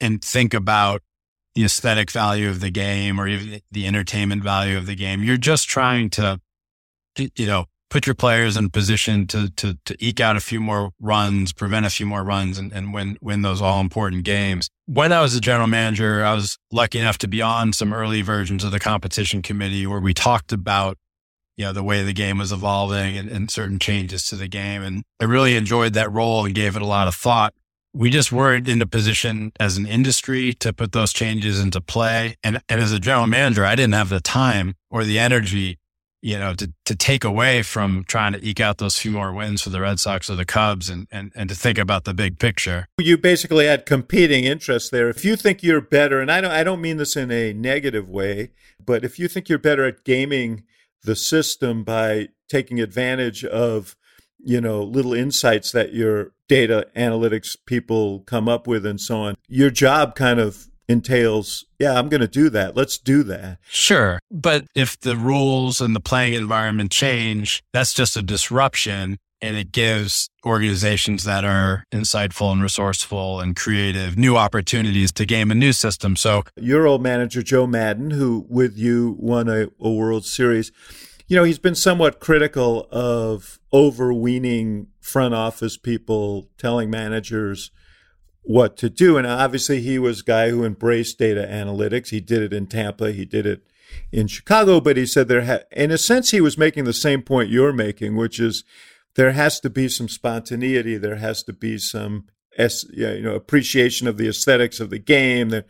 and 0.00 0.22
think 0.22 0.54
about 0.54 1.02
the 1.54 1.64
aesthetic 1.64 2.10
value 2.10 2.48
of 2.48 2.60
the 2.60 2.70
game 2.70 3.20
or 3.20 3.26
even 3.26 3.60
the 3.72 3.86
entertainment 3.86 4.42
value 4.42 4.78
of 4.78 4.86
the 4.86 4.94
game. 4.94 5.22
You're 5.22 5.36
just 5.36 5.68
trying 5.68 6.08
to, 6.10 6.40
you 7.16 7.46
know, 7.46 7.66
put 7.88 8.06
your 8.06 8.14
players 8.14 8.56
in 8.56 8.70
position 8.70 9.26
to 9.26 9.50
to 9.56 9.78
to 9.84 9.96
eke 9.98 10.20
out 10.20 10.36
a 10.36 10.40
few 10.40 10.60
more 10.60 10.92
runs, 11.00 11.52
prevent 11.52 11.86
a 11.86 11.90
few 11.90 12.06
more 12.06 12.22
runs, 12.22 12.58
and, 12.58 12.72
and 12.72 12.94
win 12.94 13.18
win 13.20 13.42
those 13.42 13.60
all 13.60 13.80
important 13.80 14.24
games. 14.24 14.68
When 14.86 15.12
I 15.12 15.20
was 15.20 15.34
a 15.34 15.40
general 15.40 15.66
manager, 15.66 16.24
I 16.24 16.34
was 16.34 16.58
lucky 16.72 16.98
enough 16.98 17.18
to 17.18 17.28
be 17.28 17.42
on 17.42 17.72
some 17.72 17.92
early 17.92 18.22
versions 18.22 18.64
of 18.64 18.70
the 18.70 18.80
competition 18.80 19.42
committee 19.42 19.86
where 19.86 20.00
we 20.00 20.14
talked 20.14 20.52
about 20.52 20.96
you 21.56 21.64
know 21.64 21.72
the 21.72 21.82
way 21.82 22.02
the 22.02 22.12
game 22.12 22.38
was 22.38 22.52
evolving 22.52 23.18
and, 23.18 23.28
and 23.28 23.50
certain 23.50 23.78
changes 23.78 24.24
to 24.26 24.36
the 24.36 24.48
game, 24.48 24.82
and 24.82 25.02
I 25.20 25.24
really 25.24 25.56
enjoyed 25.56 25.94
that 25.94 26.10
role 26.12 26.44
and 26.44 26.54
gave 26.54 26.76
it 26.76 26.82
a 26.82 26.86
lot 26.86 27.08
of 27.08 27.14
thought 27.14 27.54
we 27.92 28.10
just 28.10 28.30
weren't 28.30 28.68
in 28.68 28.80
a 28.80 28.86
position 28.86 29.52
as 29.58 29.76
an 29.76 29.86
industry 29.86 30.52
to 30.54 30.72
put 30.72 30.92
those 30.92 31.12
changes 31.12 31.58
into 31.58 31.80
play. 31.80 32.36
And, 32.44 32.60
and 32.68 32.80
as 32.80 32.92
a 32.92 33.00
general 33.00 33.26
manager, 33.26 33.64
I 33.64 33.74
didn't 33.74 33.94
have 33.94 34.10
the 34.10 34.20
time 34.20 34.74
or 34.90 35.04
the 35.04 35.18
energy, 35.18 35.78
you 36.22 36.38
know, 36.38 36.54
to, 36.54 36.72
to 36.84 36.94
take 36.94 37.24
away 37.24 37.62
from 37.62 38.04
trying 38.04 38.32
to 38.32 38.46
eke 38.46 38.60
out 38.60 38.78
those 38.78 38.98
few 38.98 39.12
more 39.12 39.32
wins 39.32 39.62
for 39.62 39.70
the 39.70 39.80
Red 39.80 39.98
Sox 39.98 40.28
or 40.28 40.36
the 40.36 40.44
Cubs 40.44 40.90
and, 40.90 41.06
and, 41.10 41.32
and 41.34 41.48
to 41.48 41.54
think 41.54 41.78
about 41.78 42.04
the 42.04 42.12
big 42.12 42.38
picture. 42.38 42.86
you 42.98 43.16
basically 43.16 43.66
had 43.66 43.86
competing 43.86 44.44
interests 44.44 44.90
there. 44.90 45.08
If 45.08 45.24
you 45.24 45.36
think 45.36 45.62
you're 45.62 45.80
better, 45.80 46.20
and 46.20 46.30
I 46.30 46.40
don't, 46.40 46.50
I 46.50 46.62
don't 46.62 46.80
mean 46.80 46.98
this 46.98 47.16
in 47.16 47.30
a 47.30 47.52
negative 47.52 48.10
way, 48.10 48.50
but 48.84 49.04
if 49.04 49.18
you 49.18 49.28
think 49.28 49.48
you're 49.48 49.58
better 49.58 49.84
at 49.84 50.04
gaming 50.04 50.64
the 51.02 51.16
system 51.16 51.84
by 51.84 52.28
taking 52.48 52.80
advantage 52.80 53.44
of, 53.44 53.96
you 54.38 54.60
know, 54.60 54.82
little 54.82 55.14
insights 55.14 55.72
that 55.72 55.94
your 55.94 56.32
data 56.48 56.88
analytics 56.96 57.56
people 57.66 58.20
come 58.20 58.48
up 58.48 58.66
with 58.66 58.84
and 58.84 59.00
so 59.00 59.16
on, 59.20 59.36
your 59.48 59.70
job 59.70 60.14
kind 60.14 60.40
of 60.40 60.69
entails, 60.90 61.64
yeah, 61.78 61.98
I'm 61.98 62.08
going 62.08 62.20
to 62.20 62.28
do 62.28 62.50
that. 62.50 62.76
Let's 62.76 62.98
do 62.98 63.22
that. 63.24 63.58
Sure. 63.68 64.18
But 64.30 64.66
if 64.74 64.98
the 64.98 65.16
rules 65.16 65.80
and 65.80 65.94
the 65.94 66.00
playing 66.00 66.34
environment 66.34 66.90
change, 66.90 67.62
that's 67.72 67.94
just 67.94 68.16
a 68.16 68.22
disruption. 68.22 69.18
And 69.42 69.56
it 69.56 69.72
gives 69.72 70.28
organizations 70.44 71.24
that 71.24 71.44
are 71.44 71.84
insightful 71.92 72.52
and 72.52 72.62
resourceful 72.62 73.40
and 73.40 73.56
creative 73.56 74.18
new 74.18 74.36
opportunities 74.36 75.12
to 75.12 75.24
game 75.24 75.50
a 75.50 75.54
new 75.54 75.72
system. 75.72 76.14
So 76.16 76.42
Your 76.56 76.86
old 76.86 77.02
manager, 77.02 77.42
Joe 77.42 77.66
Maddon, 77.66 78.10
who 78.10 78.44
with 78.50 78.76
you 78.76 79.16
won 79.18 79.48
a, 79.48 79.68
a 79.80 79.90
World 79.90 80.26
Series, 80.26 80.72
you 81.26 81.36
know, 81.36 81.44
he's 81.44 81.58
been 81.58 81.74
somewhat 81.76 82.20
critical 82.20 82.86
of 82.90 83.60
overweening 83.72 84.88
front 85.00 85.32
office 85.32 85.78
people 85.78 86.50
telling 86.58 86.90
managers 86.90 87.70
what 88.42 88.76
to 88.78 88.90
do. 88.90 89.16
And 89.16 89.26
obviously, 89.26 89.80
he 89.80 89.98
was 89.98 90.20
a 90.20 90.24
guy 90.24 90.50
who 90.50 90.64
embraced 90.64 91.18
data 91.18 91.46
analytics. 91.50 92.08
He 92.08 92.20
did 92.20 92.42
it 92.42 92.52
in 92.52 92.66
Tampa, 92.66 93.12
he 93.12 93.24
did 93.24 93.46
it 93.46 93.66
in 94.12 94.26
Chicago, 94.26 94.80
but 94.80 94.96
he 94.96 95.06
said 95.06 95.28
there, 95.28 95.44
ha- 95.44 95.64
in 95.72 95.90
a 95.90 95.98
sense, 95.98 96.30
he 96.30 96.40
was 96.40 96.58
making 96.58 96.84
the 96.84 96.92
same 96.92 97.22
point 97.22 97.50
you're 97.50 97.72
making, 97.72 98.16
which 98.16 98.40
is 98.40 98.64
there 99.16 99.32
has 99.32 99.60
to 99.60 99.70
be 99.70 99.88
some 99.88 100.08
spontaneity, 100.08 100.96
there 100.96 101.16
has 101.16 101.42
to 101.44 101.52
be 101.52 101.78
some, 101.78 102.26
you 102.58 103.22
know, 103.22 103.34
appreciation 103.34 104.06
of 104.06 104.16
the 104.16 104.28
aesthetics 104.28 104.80
of 104.80 104.90
the 104.90 104.98
game. 104.98 105.62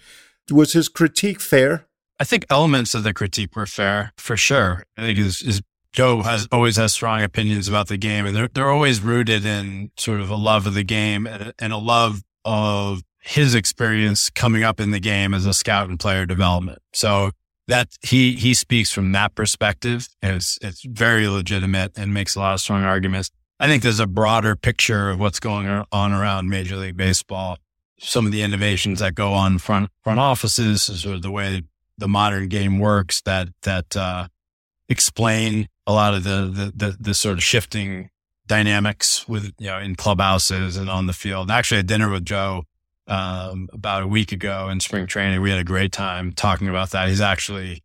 Was 0.51 0.73
his 0.73 0.89
critique 0.89 1.41
fair? 1.41 1.87
I 2.19 2.25
think 2.25 2.45
elements 2.51 2.95
of 2.95 3.03
the 3.03 3.15
critique 3.15 3.57
were 3.57 3.67
fair 3.67 4.13
for 4.19 4.37
sure. 4.37 4.85
I 4.97 5.15
think 5.15 5.19
Joe 5.93 6.23
has 6.23 6.47
always 6.53 6.77
has 6.77 6.93
strong 6.93 7.23
opinions 7.23 7.67
about 7.67 7.89
the 7.89 7.97
game 7.97 8.27
and 8.27 8.37
they're, 8.37 8.49
they're 8.49 8.71
always 8.71 9.01
rooted 9.01 9.45
in 9.45 9.91
sort 9.97 10.21
of 10.21 10.31
a 10.31 10.37
love 10.37 10.67
of 10.67 10.75
the 10.75 10.85
game 10.85 11.27
and 11.27 11.53
and 11.59 11.73
a 11.73 11.79
love 11.79 12.23
of 12.45 13.03
his 13.23 13.55
experience 13.55 14.31
coming 14.31 14.63
up 14.63 14.81
in 14.81 14.91
the 14.91 15.01
game 15.01 15.35
as 15.35 15.47
a 15.47 15.53
scout 15.53 15.89
and 15.89 16.01
player 16.01 16.27
development. 16.27 16.81
So 16.93 17.31
that 17.67 17.89
he, 18.03 18.33
he 18.33 18.55
speaks 18.55 18.91
from 18.91 19.13
that 19.13 19.35
perspective 19.35 20.09
it's, 20.23 20.59
it's 20.61 20.83
very 20.85 21.29
legitimate 21.29 21.93
and 21.97 22.13
makes 22.13 22.35
a 22.35 22.41
lot 22.41 22.55
of 22.55 22.61
strong 22.61 22.83
arguments. 22.83 23.31
I 23.61 23.67
think 23.67 23.83
there's 23.83 24.01
a 24.01 24.07
broader 24.07 24.57
picture 24.57 25.11
of 25.11 25.21
what's 25.21 25.39
going 25.39 25.85
on 25.93 26.13
around 26.13 26.49
Major 26.49 26.77
League 26.77 26.97
Baseball. 26.97 27.59
Some 27.99 28.25
of 28.25 28.33
the 28.33 28.43
innovations 28.43 29.01
that 29.01 29.15
go 29.15 29.35
on 29.35 29.59
front, 29.59 29.91
front 30.03 30.19
offices, 30.19 30.83
sort 30.83 31.17
of 31.17 31.23
the 31.23 31.31
way 31.31 31.63
the 31.99 32.09
modern 32.09 32.49
game 32.49 32.79
works 32.79 33.21
that 33.23 33.49
that 33.63 33.95
uh, 33.95 34.29
explain 34.89 35.69
a 35.87 35.93
lot 35.93 36.15
of 36.15 36.25
the, 36.25 36.51
the, 36.53 36.73
the 36.75 36.97
the 36.99 37.15
sort 37.15 37.37
of 37.37 37.45
shifting 37.45 38.09
dynamics 38.51 39.29
with 39.29 39.55
you 39.61 39.69
know 39.69 39.79
in 39.79 39.95
clubhouses 39.95 40.77
and 40.77 40.91
on 40.91 41.07
the 41.07 41.13
field. 41.13 41.53
Actually, 41.53 41.79
had 41.79 41.87
dinner 41.87 42.11
with 42.11 42.25
Joe 42.25 42.65
um, 43.07 43.69
about 43.73 44.03
a 44.03 44.09
week 44.09 44.33
ago 44.33 44.69
in 44.69 44.81
spring 44.81 45.07
training. 45.07 45.41
We 45.41 45.51
had 45.51 45.61
a 45.61 45.65
great 45.65 45.93
time 45.93 46.33
talking 46.33 46.69
about 46.69 46.91
that. 46.91 47.09
He's 47.09 47.21
actually 47.21 47.85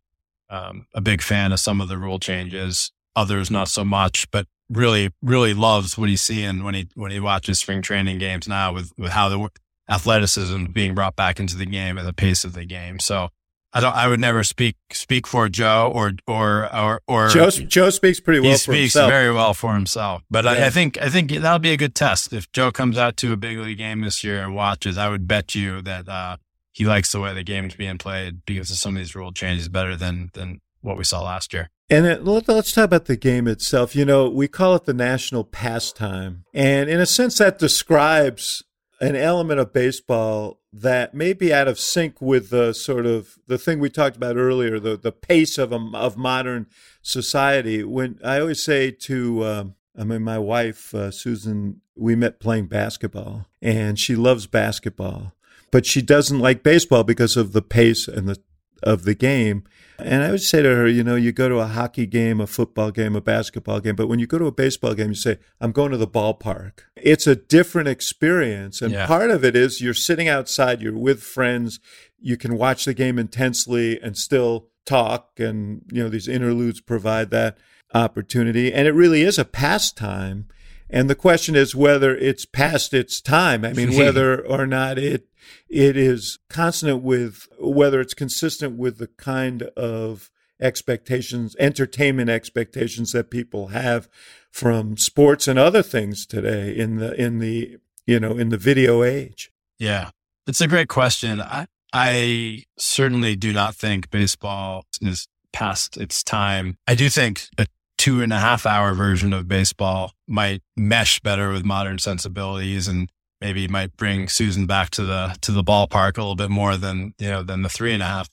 um, 0.50 0.86
a 0.92 1.00
big 1.00 1.22
fan 1.22 1.52
of 1.52 1.60
some 1.60 1.80
of 1.80 1.86
the 1.86 1.96
rule 1.96 2.18
changes, 2.18 2.90
others 3.14 3.48
not 3.48 3.68
so 3.68 3.84
much, 3.84 4.28
but 4.32 4.48
really, 4.68 5.10
really 5.22 5.54
loves 5.54 5.96
what 5.96 6.08
he's 6.08 6.20
seeing 6.20 6.64
when 6.64 6.74
he 6.74 6.88
when 6.94 7.12
he 7.12 7.20
watches 7.20 7.60
spring 7.60 7.80
training 7.80 8.18
games 8.18 8.48
now 8.48 8.72
with 8.72 8.90
with 8.98 9.12
how 9.12 9.28
the 9.28 9.48
athleticism 9.88 10.64
being 10.72 10.96
brought 10.96 11.14
back 11.14 11.38
into 11.38 11.56
the 11.56 11.66
game 11.66 11.96
and 11.96 12.08
the 12.08 12.12
pace 12.12 12.42
of 12.42 12.54
the 12.54 12.64
game. 12.64 12.98
So 12.98 13.28
I 13.76 13.80
don't. 13.80 13.94
I 13.94 14.08
would 14.08 14.20
never 14.20 14.42
speak 14.42 14.76
speak 14.90 15.26
for 15.26 15.50
Joe 15.50 15.92
or 15.94 16.12
or 16.26 16.74
or 16.74 17.02
or 17.06 17.28
Joe. 17.28 17.50
Joe 17.50 17.90
speaks 17.90 18.20
pretty 18.20 18.40
well. 18.40 18.52
He 18.52 18.56
speaks 18.56 18.94
himself. 18.94 19.10
very 19.10 19.30
well 19.30 19.52
for 19.52 19.74
himself. 19.74 20.22
But 20.30 20.46
yeah. 20.46 20.52
I, 20.52 20.66
I, 20.66 20.70
think 20.70 20.98
I 21.00 21.10
think 21.10 21.30
that'll 21.30 21.58
be 21.58 21.72
a 21.72 21.76
good 21.76 21.94
test 21.94 22.32
if 22.32 22.50
Joe 22.52 22.72
comes 22.72 22.96
out 22.96 23.18
to 23.18 23.34
a 23.34 23.36
big 23.36 23.58
league 23.58 23.76
game 23.76 24.00
this 24.00 24.24
year 24.24 24.42
and 24.42 24.54
watches. 24.54 24.96
I 24.96 25.10
would 25.10 25.28
bet 25.28 25.54
you 25.54 25.82
that 25.82 26.08
uh, 26.08 26.38
he 26.72 26.86
likes 26.86 27.12
the 27.12 27.20
way 27.20 27.34
the 27.34 27.42
game 27.42 27.66
is 27.66 27.74
being 27.74 27.98
played 27.98 28.46
because 28.46 28.70
of 28.70 28.78
some 28.78 28.96
of 28.96 29.00
these 29.00 29.14
rule 29.14 29.30
changes 29.30 29.68
better 29.68 29.94
than 29.94 30.30
than 30.32 30.62
what 30.80 30.96
we 30.96 31.04
saw 31.04 31.22
last 31.22 31.52
year. 31.52 31.68
And 31.90 32.06
it, 32.06 32.24
let's 32.24 32.72
talk 32.72 32.84
about 32.84 33.04
the 33.04 33.16
game 33.16 33.46
itself. 33.46 33.94
You 33.94 34.06
know, 34.06 34.30
we 34.30 34.48
call 34.48 34.74
it 34.76 34.86
the 34.86 34.94
national 34.94 35.44
pastime, 35.44 36.44
and 36.54 36.88
in 36.88 36.98
a 36.98 37.06
sense, 37.06 37.36
that 37.38 37.58
describes 37.58 38.62
an 39.02 39.14
element 39.14 39.60
of 39.60 39.74
baseball 39.74 40.60
that 40.80 41.14
may 41.14 41.32
be 41.32 41.52
out 41.52 41.68
of 41.68 41.80
sync 41.80 42.20
with 42.20 42.50
the 42.50 42.72
sort 42.72 43.06
of 43.06 43.38
the 43.46 43.58
thing 43.58 43.78
we 43.78 43.88
talked 43.88 44.16
about 44.16 44.36
earlier, 44.36 44.78
the 44.78 44.96
the 44.96 45.12
pace 45.12 45.58
of 45.58 45.72
a, 45.72 45.80
of 45.94 46.16
modern 46.16 46.66
society. 47.02 47.82
When 47.82 48.18
I 48.22 48.40
always 48.40 48.62
say 48.62 48.90
to, 48.90 49.44
um, 49.44 49.74
I 49.98 50.04
mean, 50.04 50.22
my 50.22 50.38
wife 50.38 50.94
uh, 50.94 51.10
Susan, 51.10 51.80
we 51.96 52.14
met 52.14 52.40
playing 52.40 52.66
basketball, 52.66 53.46
and 53.62 53.98
she 53.98 54.14
loves 54.14 54.46
basketball, 54.46 55.32
but 55.70 55.86
she 55.86 56.02
doesn't 56.02 56.40
like 56.40 56.62
baseball 56.62 57.04
because 57.04 57.36
of 57.36 57.52
the 57.52 57.62
pace 57.62 58.06
and 58.06 58.28
the 58.28 58.38
of 58.82 59.04
the 59.04 59.14
game. 59.14 59.64
And 59.98 60.22
I 60.22 60.30
would 60.30 60.42
say 60.42 60.62
to 60.62 60.68
her, 60.68 60.86
you 60.86 61.02
know, 61.02 61.16
you 61.16 61.32
go 61.32 61.48
to 61.48 61.56
a 61.56 61.66
hockey 61.66 62.06
game, 62.06 62.40
a 62.40 62.46
football 62.46 62.90
game, 62.90 63.16
a 63.16 63.20
basketball 63.20 63.80
game, 63.80 63.96
but 63.96 64.08
when 64.08 64.18
you 64.18 64.26
go 64.26 64.38
to 64.38 64.46
a 64.46 64.52
baseball 64.52 64.92
game, 64.94 65.08
you 65.08 65.14
say, 65.14 65.38
I'm 65.60 65.72
going 65.72 65.90
to 65.92 65.96
the 65.96 66.06
ballpark. 66.06 66.80
It's 66.96 67.26
a 67.26 67.34
different 67.34 67.88
experience. 67.88 68.82
And 68.82 68.92
yeah. 68.92 69.06
part 69.06 69.30
of 69.30 69.42
it 69.44 69.56
is 69.56 69.80
you're 69.80 69.94
sitting 69.94 70.28
outside, 70.28 70.82
you're 70.82 70.96
with 70.96 71.22
friends, 71.22 71.80
you 72.20 72.36
can 72.36 72.58
watch 72.58 72.84
the 72.84 72.92
game 72.92 73.18
intensely 73.18 73.98
and 74.00 74.18
still 74.18 74.68
talk. 74.84 75.40
And, 75.40 75.82
you 75.90 76.02
know, 76.02 76.10
these 76.10 76.28
interludes 76.28 76.80
provide 76.82 77.30
that 77.30 77.56
opportunity. 77.94 78.72
And 78.72 78.86
it 78.86 78.92
really 78.92 79.22
is 79.22 79.38
a 79.38 79.44
pastime. 79.46 80.46
And 80.88 81.10
the 81.10 81.14
question 81.14 81.56
is 81.56 81.74
whether 81.74 82.14
it's 82.16 82.44
past 82.44 82.94
its 82.94 83.20
time. 83.20 83.64
I 83.64 83.72
mean, 83.72 83.96
whether 83.96 84.44
or 84.44 84.66
not 84.66 84.98
it 84.98 85.28
it 85.68 85.96
is 85.96 86.38
consonant 86.48 87.02
with 87.02 87.48
whether 87.58 88.00
it's 88.00 88.14
consistent 88.14 88.76
with 88.76 88.98
the 88.98 89.06
kind 89.06 89.62
of 89.76 90.30
expectations, 90.60 91.54
entertainment 91.58 92.30
expectations 92.30 93.12
that 93.12 93.30
people 93.30 93.68
have 93.68 94.08
from 94.50 94.96
sports 94.96 95.46
and 95.46 95.58
other 95.58 95.82
things 95.82 96.26
today 96.26 96.74
in 96.74 96.96
the 96.96 97.14
in 97.20 97.38
the 97.38 97.76
you 98.06 98.18
know 98.18 98.36
in 98.38 98.48
the 98.48 98.56
video 98.56 99.02
age. 99.02 99.50
Yeah, 99.78 100.10
it's 100.46 100.60
a 100.60 100.68
great 100.68 100.88
question. 100.88 101.40
I 101.40 101.66
I 101.92 102.64
certainly 102.78 103.36
do 103.36 103.52
not 103.52 103.74
think 103.74 104.10
baseball 104.10 104.84
is 105.00 105.28
past 105.52 105.96
its 105.96 106.22
time. 106.22 106.76
I 106.86 106.94
do 106.94 107.08
think 107.08 107.44
a 107.58 107.66
two 108.06 108.22
and 108.22 108.32
a 108.32 108.38
half 108.38 108.66
hour 108.66 108.94
version 108.94 109.32
of 109.32 109.48
baseball 109.48 110.12
might 110.28 110.62
mesh 110.76 111.18
better 111.18 111.50
with 111.50 111.64
modern 111.64 111.98
sensibilities 111.98 112.86
and 112.86 113.10
maybe 113.40 113.66
might 113.66 113.96
bring 113.96 114.28
Susan 114.28 114.64
back 114.64 114.90
to 114.90 115.02
the 115.02 115.36
to 115.40 115.50
the 115.50 115.64
ballpark 115.64 116.16
a 116.16 116.20
little 116.20 116.36
bit 116.36 116.48
more 116.48 116.76
than 116.76 117.14
you 117.18 117.28
know 117.28 117.42
than 117.42 117.62
the 117.62 117.68
three 117.68 117.92
and 117.92 118.04
a 118.04 118.06
half 118.06 118.28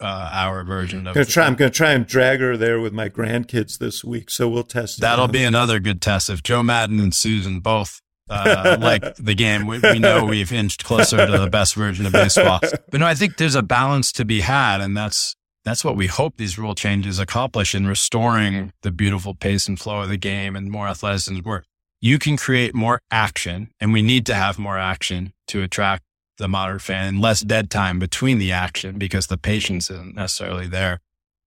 uh, 0.00 0.30
hour 0.32 0.62
version. 0.62 1.08
Of 1.08 1.14
gonna 1.14 1.26
try, 1.26 1.44
I'm 1.44 1.56
going 1.56 1.72
to 1.72 1.76
try 1.76 1.90
and 1.90 2.06
drag 2.06 2.38
her 2.38 2.56
there 2.56 2.78
with 2.78 2.92
my 2.92 3.08
grandkids 3.08 3.78
this 3.78 4.04
week, 4.04 4.30
so 4.30 4.48
we'll 4.48 4.62
test. 4.62 5.00
That'll 5.00 5.26
be 5.26 5.42
another 5.42 5.80
good 5.80 6.00
test 6.00 6.30
if 6.30 6.44
Joe 6.44 6.62
Maddon 6.62 7.00
and 7.00 7.12
Susan 7.12 7.58
both. 7.58 8.00
uh, 8.30 8.76
like 8.80 9.16
the 9.16 9.34
game, 9.34 9.66
we, 9.66 9.80
we 9.80 9.98
know 9.98 10.24
we've 10.24 10.52
inched 10.52 10.84
closer 10.84 11.26
to 11.26 11.38
the 11.38 11.50
best 11.50 11.74
version 11.74 12.06
of 12.06 12.12
baseball. 12.12 12.60
But 12.90 13.00
no, 13.00 13.06
I 13.06 13.14
think 13.14 13.38
there's 13.38 13.56
a 13.56 13.62
balance 13.62 14.12
to 14.12 14.24
be 14.24 14.42
had, 14.42 14.80
and 14.80 14.96
that's 14.96 15.34
that's 15.66 15.84
what 15.84 15.96
we 15.96 16.06
hope 16.06 16.36
these 16.36 16.58
rule 16.58 16.76
changes 16.76 17.18
accomplish 17.18 17.74
in 17.74 17.88
restoring 17.88 18.72
the 18.82 18.92
beautiful 18.92 19.34
pace 19.34 19.66
and 19.66 19.78
flow 19.78 20.02
of 20.02 20.08
the 20.08 20.16
game 20.16 20.54
and 20.54 20.70
more 20.70 20.86
athleticism. 20.86 21.40
work. 21.44 21.64
you 22.00 22.18
can 22.20 22.36
create 22.36 22.72
more 22.74 23.00
action 23.10 23.68
and 23.80 23.92
we 23.92 24.00
need 24.00 24.24
to 24.26 24.34
have 24.34 24.58
more 24.58 24.78
action 24.78 25.32
to 25.48 25.62
attract 25.62 26.04
the 26.38 26.46
modern 26.46 26.78
fan 26.78 27.08
and 27.08 27.20
less 27.20 27.40
dead 27.40 27.68
time 27.68 27.98
between 27.98 28.38
the 28.38 28.52
action 28.52 28.96
because 28.96 29.26
the 29.26 29.36
patience 29.36 29.90
isn't 29.90 30.14
necessarily 30.14 30.68
there 30.68 31.00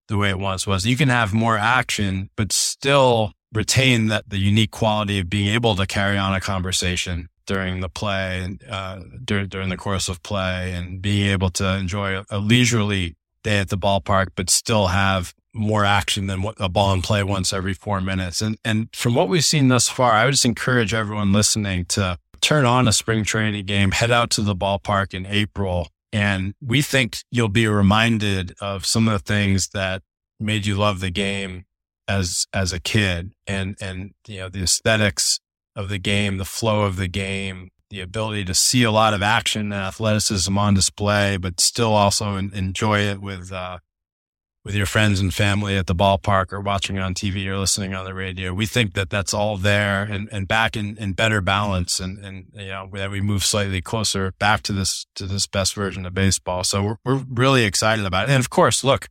the 0.09 0.17
way 0.17 0.29
it 0.29 0.39
once 0.39 0.67
was. 0.67 0.85
You 0.85 0.97
can 0.97 1.09
have 1.09 1.33
more 1.33 1.57
action, 1.57 2.29
but 2.35 2.51
still 2.51 3.31
retain 3.53 4.07
that 4.07 4.25
the 4.27 4.37
unique 4.37 4.71
quality 4.71 5.19
of 5.19 5.29
being 5.29 5.47
able 5.47 5.75
to 5.75 5.85
carry 5.85 6.17
on 6.17 6.33
a 6.33 6.41
conversation 6.41 7.29
during 7.45 7.79
the 7.79 7.89
play 7.89 8.43
and 8.43 8.63
uh, 8.69 8.99
during, 9.23 9.47
during 9.47 9.69
the 9.69 9.77
course 9.77 10.09
of 10.09 10.21
play 10.23 10.73
and 10.73 11.01
being 11.01 11.27
able 11.27 11.49
to 11.51 11.77
enjoy 11.77 12.17
a, 12.17 12.25
a 12.29 12.37
leisurely 12.37 13.15
day 13.43 13.59
at 13.59 13.69
the 13.69 13.77
ballpark, 13.77 14.27
but 14.35 14.49
still 14.49 14.87
have 14.87 15.33
more 15.53 15.83
action 15.83 16.27
than 16.27 16.45
a 16.57 16.69
ball 16.69 16.93
and 16.93 17.03
play 17.03 17.23
once 17.23 17.51
every 17.51 17.73
four 17.73 18.01
minutes. 18.01 18.41
And 18.41 18.57
and 18.63 18.89
from 18.93 19.15
what 19.15 19.29
we've 19.29 19.45
seen 19.45 19.67
thus 19.67 19.89
far, 19.89 20.13
I 20.13 20.25
would 20.25 20.31
just 20.31 20.45
encourage 20.45 20.93
everyone 20.93 21.31
listening 21.31 21.85
to 21.85 22.17
turn 22.41 22.65
on 22.65 22.87
a 22.87 22.93
spring 22.93 23.23
training 23.23 23.65
game, 23.65 23.91
head 23.91 24.11
out 24.11 24.29
to 24.31 24.41
the 24.41 24.55
ballpark 24.55 25.13
in 25.13 25.25
April. 25.25 25.89
And 26.11 26.53
we 26.61 26.81
think 26.81 27.19
you'll 27.31 27.49
be 27.49 27.67
reminded 27.67 28.55
of 28.61 28.85
some 28.85 29.07
of 29.07 29.13
the 29.13 29.19
things 29.33 29.69
that 29.69 30.01
made 30.39 30.65
you 30.65 30.75
love 30.75 30.99
the 30.99 31.11
game 31.11 31.65
as 32.07 32.47
as 32.53 32.73
a 32.73 32.79
kid 32.79 33.33
and 33.45 33.77
and 33.79 34.13
you 34.27 34.39
know 34.39 34.49
the 34.49 34.63
aesthetics 34.63 35.39
of 35.75 35.89
the 35.89 35.99
game, 35.99 36.37
the 36.37 36.45
flow 36.45 36.81
of 36.81 36.95
the 36.95 37.07
game, 37.07 37.69
the 37.89 38.01
ability 38.01 38.45
to 38.45 38.53
see 38.53 38.83
a 38.83 38.91
lot 38.91 39.13
of 39.13 39.21
action 39.21 39.61
and 39.61 39.73
athleticism 39.73 40.57
on 40.57 40.73
display, 40.73 41.37
but 41.37 41.59
still 41.59 41.93
also 41.93 42.35
enjoy 42.35 42.99
it 42.99 43.21
with 43.21 43.51
uh, 43.51 43.79
with 44.65 44.75
your 44.75 44.85
friends 44.85 45.19
and 45.19 45.33
family 45.33 45.77
at 45.77 45.87
the 45.87 45.95
ballpark 45.95 46.51
or 46.51 46.59
watching 46.59 46.97
it 46.97 47.01
on 47.01 47.13
TV 47.13 47.45
or 47.47 47.57
listening 47.57 47.93
on 47.93 48.05
the 48.05 48.13
radio. 48.13 48.53
We 48.53 48.65
think 48.65 48.93
that 48.93 49.09
that's 49.09 49.33
all 49.33 49.57
there 49.57 50.03
and, 50.03 50.27
and 50.31 50.47
back 50.47 50.75
in, 50.75 50.97
in 50.97 51.13
better 51.13 51.41
balance 51.41 51.99
and, 51.99 52.23
and, 52.23 52.47
you 52.53 52.67
know, 52.67 52.89
that 52.93 53.09
we 53.09 53.21
move 53.21 53.43
slightly 53.43 53.81
closer 53.81 54.33
back 54.37 54.61
to 54.63 54.73
this, 54.73 55.05
to 55.15 55.25
this 55.25 55.47
best 55.47 55.73
version 55.73 56.05
of 56.05 56.13
baseball. 56.13 56.63
So 56.63 56.83
we're, 56.83 56.97
we're 57.05 57.23
really 57.29 57.63
excited 57.63 58.05
about 58.05 58.29
it. 58.29 58.33
And 58.33 58.39
of 58.39 58.49
course, 58.49 58.83
look, 58.83 59.07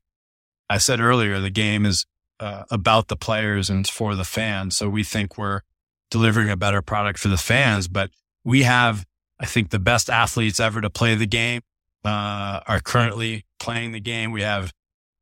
I 0.68 0.79
said 0.79 1.01
earlier, 1.01 1.41
the 1.41 1.51
game 1.51 1.87
is 1.87 2.05
uh, 2.41 2.64
about 2.70 3.09
the 3.09 3.16
players 3.16 3.70
and 3.70 3.89
for 3.89 4.14
the 4.14 4.24
fans. 4.24 4.76
So 4.76 4.89
we 4.89 5.03
think 5.03 5.39
we're 5.39 5.62
delivering 6.11 6.51
a 6.51 6.57
better 6.57 6.83
product 6.83 7.18
for 7.18 7.29
the 7.29 7.39
fans, 7.39 7.89
but 7.89 8.11
we 8.49 8.63
have, 8.63 9.05
I 9.39 9.45
think, 9.45 9.69
the 9.69 9.79
best 9.79 10.09
athletes 10.09 10.59
ever 10.59 10.81
to 10.81 10.89
play 10.89 11.15
the 11.15 11.27
game, 11.27 11.61
uh, 12.03 12.61
are 12.67 12.81
currently 12.83 13.45
playing 13.59 13.93
the 13.93 14.01
game. 14.01 14.33
We 14.33 14.41
have 14.41 14.73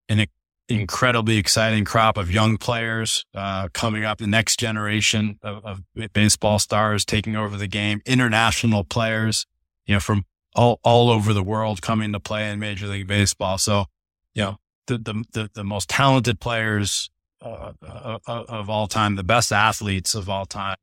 an 0.08 0.26
incredibly 0.68 1.36
exciting 1.36 1.84
crop 1.84 2.18
of 2.18 2.30
young 2.30 2.56
players 2.56 3.24
uh, 3.34 3.66
coming 3.74 4.04
up, 4.04 4.18
the 4.18 4.28
next 4.28 4.60
generation 4.60 5.40
of, 5.42 5.64
of, 5.64 5.82
baseball 6.12 6.60
stars 6.60 7.04
taking 7.04 7.34
over 7.34 7.56
the 7.56 7.66
game, 7.66 8.00
international 8.06 8.84
players, 8.84 9.44
you 9.86 9.94
know, 9.94 10.00
from 10.00 10.24
all, 10.54 10.78
all 10.84 11.10
over 11.10 11.32
the 11.32 11.42
world 11.42 11.82
coming 11.82 12.12
to 12.12 12.20
play 12.20 12.48
in 12.48 12.60
Major 12.60 12.86
League 12.86 13.08
Baseball. 13.08 13.58
So, 13.58 13.86
you 14.34 14.44
know, 14.44 14.56
the, 14.86 14.98
the, 14.98 15.24
the, 15.32 15.50
the 15.52 15.64
most 15.64 15.88
talented 15.88 16.38
players 16.38 17.10
uh, 17.42 17.72
uh, 17.82 18.18
uh 18.24 18.44
of 18.48 18.70
all 18.70 18.86
time, 18.86 19.16
the 19.16 19.24
best 19.24 19.52
athletes 19.52 20.14
of 20.14 20.30
all 20.30 20.46
time 20.46 20.76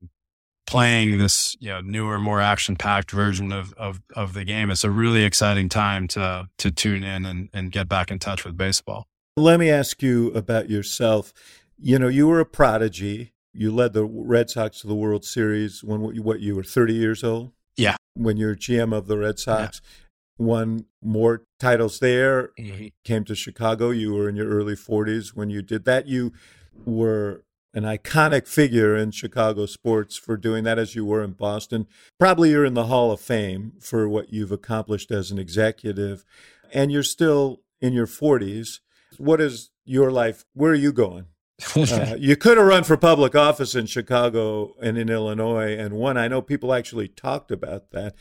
playing 0.65 1.17
this 1.17 1.57
you 1.59 1.69
know 1.69 1.81
newer 1.81 2.17
more 2.17 2.39
action 2.39 2.75
packed 2.75 3.11
version 3.11 3.51
of, 3.51 3.73
of 3.73 4.01
of 4.15 4.33
the 4.33 4.45
game 4.45 4.71
it's 4.71 4.83
a 4.83 4.89
really 4.89 5.23
exciting 5.23 5.67
time 5.67 6.07
to 6.07 6.47
to 6.57 6.71
tune 6.71 7.03
in 7.03 7.25
and, 7.25 7.49
and 7.53 7.71
get 7.71 7.89
back 7.89 8.09
in 8.09 8.17
touch 8.17 8.45
with 8.45 8.55
baseball 8.55 9.07
let 9.35 9.59
me 9.59 9.69
ask 9.69 10.03
you 10.03 10.31
about 10.31 10.69
yourself. 10.69 11.33
You 11.79 11.97
know, 11.97 12.07
you 12.07 12.27
were 12.27 12.39
a 12.39 12.45
prodigy. 12.45 13.33
You 13.51 13.71
led 13.71 13.93
the 13.93 14.05
Red 14.05 14.49
Sox 14.49 14.81
to 14.81 14.87
the 14.87 14.95
World 14.95 15.25
Series 15.25 15.83
when 15.83 16.01
what 16.23 16.39
you 16.39 16.55
were 16.55 16.63
30 16.63 16.93
years 16.93 17.23
old? 17.23 17.51
Yeah. 17.75 17.95
When 18.15 18.37
you're 18.37 18.55
GM 18.55 18.95
of 18.95 19.07
the 19.07 19.17
Red 19.17 19.39
Sox, 19.39 19.81
yeah. 19.83 20.45
won 20.45 20.85
more 21.01 21.43
titles 21.59 21.99
there, 21.99 22.51
mm-hmm. 22.59 22.87
came 23.03 23.23
to 23.25 23.35
Chicago. 23.35 23.89
You 23.89 24.13
were 24.13 24.29
in 24.29 24.35
your 24.35 24.49
early 24.49 24.75
40s 24.75 25.29
when 25.29 25.49
you 25.49 25.61
did 25.61 25.85
that. 25.85 26.07
You 26.07 26.31
were 26.85 27.43
an 27.73 27.83
iconic 27.83 28.47
figure 28.47 28.95
in 28.95 29.11
Chicago 29.11 29.65
sports 29.65 30.15
for 30.15 30.37
doing 30.37 30.63
that 30.63 30.77
as 30.77 30.95
you 30.95 31.05
were 31.05 31.23
in 31.23 31.31
Boston. 31.31 31.87
Probably 32.19 32.51
you're 32.51 32.65
in 32.65 32.75
the 32.75 32.85
Hall 32.85 33.11
of 33.11 33.19
Fame 33.19 33.73
for 33.79 34.07
what 34.07 34.31
you've 34.31 34.51
accomplished 34.51 35.11
as 35.11 35.31
an 35.31 35.39
executive. 35.39 36.23
And 36.71 36.91
you're 36.91 37.03
still 37.03 37.61
in 37.81 37.93
your 37.93 38.07
40s. 38.07 38.79
What 39.17 39.41
is 39.41 39.71
your 39.85 40.11
life? 40.11 40.45
Where 40.53 40.71
are 40.71 40.75
you 40.75 40.93
going? 40.93 41.25
Uh, 41.75 42.15
you 42.19 42.35
could 42.35 42.57
have 42.57 42.65
run 42.65 42.83
for 42.83 42.97
public 42.97 43.35
office 43.35 43.75
in 43.75 43.85
Chicago 43.85 44.75
and 44.81 44.97
in 44.97 45.09
Illinois 45.09 45.77
and 45.77 45.93
won. 45.93 46.17
I 46.17 46.27
know 46.27 46.41
people 46.41 46.73
actually 46.73 47.07
talked 47.07 47.51
about 47.51 47.91
that. 47.91 48.15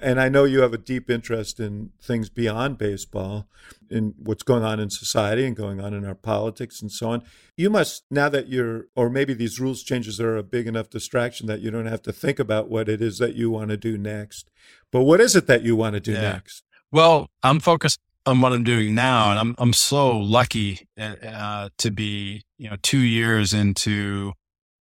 And 0.00 0.20
I 0.20 0.28
know 0.28 0.44
you 0.44 0.60
have 0.60 0.72
a 0.72 0.78
deep 0.78 1.10
interest 1.10 1.58
in 1.58 1.90
things 2.00 2.28
beyond 2.28 2.78
baseball, 2.78 3.48
in 3.90 4.14
what's 4.18 4.42
going 4.42 4.62
on 4.62 4.78
in 4.78 4.90
society 4.90 5.44
and 5.44 5.56
going 5.56 5.80
on 5.80 5.94
in 5.94 6.04
our 6.04 6.14
politics 6.14 6.80
and 6.80 6.90
so 6.90 7.10
on. 7.10 7.22
You 7.56 7.70
must, 7.70 8.04
now 8.10 8.28
that 8.28 8.48
you're, 8.48 8.86
or 8.94 9.10
maybe 9.10 9.34
these 9.34 9.58
rules 9.58 9.82
changes 9.82 10.20
are 10.20 10.36
a 10.36 10.42
big 10.42 10.66
enough 10.66 10.90
distraction 10.90 11.46
that 11.48 11.60
you 11.60 11.70
don't 11.70 11.86
have 11.86 12.02
to 12.02 12.12
think 12.12 12.38
about 12.38 12.68
what 12.68 12.88
it 12.88 13.02
is 13.02 13.18
that 13.18 13.34
you 13.34 13.50
want 13.50 13.70
to 13.70 13.76
do 13.76 13.98
next. 13.98 14.50
But 14.92 15.02
what 15.02 15.20
is 15.20 15.34
it 15.34 15.46
that 15.48 15.62
you 15.62 15.74
want 15.76 15.94
to 15.94 16.00
do 16.00 16.12
yeah. 16.12 16.32
next? 16.32 16.62
Well, 16.92 17.28
I'm 17.42 17.58
focused 17.58 17.98
on 18.24 18.40
what 18.40 18.52
I'm 18.52 18.64
doing 18.64 18.94
now, 18.94 19.30
and 19.30 19.38
I'm 19.38 19.54
I'm 19.58 19.72
so 19.72 20.16
lucky 20.16 20.86
uh, 20.98 21.68
to 21.78 21.90
be 21.90 22.42
you 22.58 22.70
know 22.70 22.76
two 22.82 22.98
years 22.98 23.52
into 23.52 24.32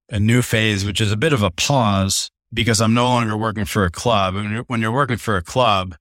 a 0.09 0.19
new 0.19 0.41
phase, 0.41 0.85
which 0.85 1.01
is 1.01 1.11
a 1.11 1.17
bit 1.17 1.33
of 1.33 1.41
a 1.41 1.51
pause 1.51 2.29
because 2.53 2.79
I'm 2.79 2.93
no 2.93 3.05
longer 3.05 3.35
working 3.35 3.65
for 3.65 3.85
a 3.85 3.91
club. 3.91 4.35
And 4.35 4.63
when 4.67 4.81
you're 4.81 4.91
working 4.91 5.17
for 5.17 5.35
a 5.35 5.41
club, 5.41 5.95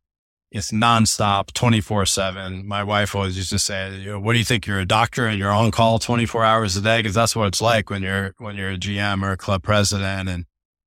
it's 0.51 0.71
nonstop, 0.71 1.53
24 1.53 2.07
seven. 2.07 2.67
My 2.67 2.85
wife 2.85 3.15
always 3.15 3.37
used 3.37 3.51
to 3.51 3.59
say, 3.59 3.97
you 3.99 4.13
know, 4.13 4.21
what 4.21 4.35
do 4.35 4.39
you 4.39 4.45
think? 4.45 4.67
You're 4.67 4.79
a 4.79 4.87
doctor 4.87 5.27
and 5.27 5.39
you're 5.39 5.51
on 5.51 5.73
call 5.73 5.99
24 5.99 6.45
hours 6.45 6.77
a 6.77 6.81
day? 6.81 7.03
Cause 7.03 7.15
that's 7.15 7.35
what 7.35 7.49
it's 7.49 7.61
like 7.61 7.91
when 7.91 8.03
you're, 8.03 8.35
when 8.39 8.55
you're 8.55 8.71
a 8.71 8.79
GM 8.79 9.23
or 9.25 9.33
a 9.33 9.37
club 9.37 9.65
president 9.65 10.29
and 10.29 10.45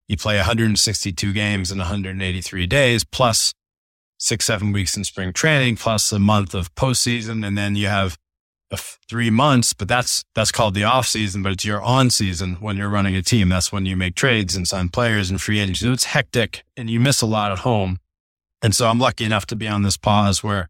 you 0.07 0.15
play 0.15 0.38
162 0.38 1.33
games 1.33 1.69
in 1.69 1.79
183 1.79 2.65
days 2.65 3.03
plus 3.03 3.53
six, 4.17 4.45
seven 4.45 4.71
weeks 4.71 4.95
in 4.95 5.03
spring 5.03 5.33
training 5.33 5.75
plus 5.75 6.13
a 6.13 6.19
month 6.19 6.53
of 6.55 6.73
postseason. 6.75 7.45
And 7.45 7.57
then 7.57 7.75
you 7.75 7.88
have 7.88 8.17
three 8.76 9.30
months, 9.30 9.74
but 9.74 9.88
that's, 9.88 10.26
that's 10.36 10.51
called 10.51 10.74
the 10.74 10.84
off 10.84 11.07
season, 11.07 11.41
but 11.41 11.53
it's 11.53 11.65
your 11.65 11.82
on 11.82 12.09
season 12.09 12.55
when 12.55 12.76
you're 12.78 12.89
running 12.89 13.15
a 13.15 13.22
team. 13.22 13.49
That's 13.49 13.72
when 13.72 13.86
you 13.86 13.95
make 13.95 14.15
trades 14.15 14.55
and 14.55 14.68
sign 14.68 14.89
players 14.89 15.30
and 15.30 15.41
free 15.41 15.59
agents. 15.59 15.80
So 15.80 15.93
it's 15.93 16.05
hectic 16.05 16.63
and 16.76 16.89
you 16.89 16.99
miss 16.99 17.22
a 17.22 17.26
lot 17.26 17.51
at 17.51 17.59
home. 17.59 17.99
And 18.61 18.76
so 18.76 18.88
I'm 18.88 18.99
lucky 18.99 19.24
enough 19.24 19.45
to 19.47 19.55
be 19.55 19.68
on 19.68 19.84
this 19.84 19.97
pause 19.97 20.43
where 20.43 20.70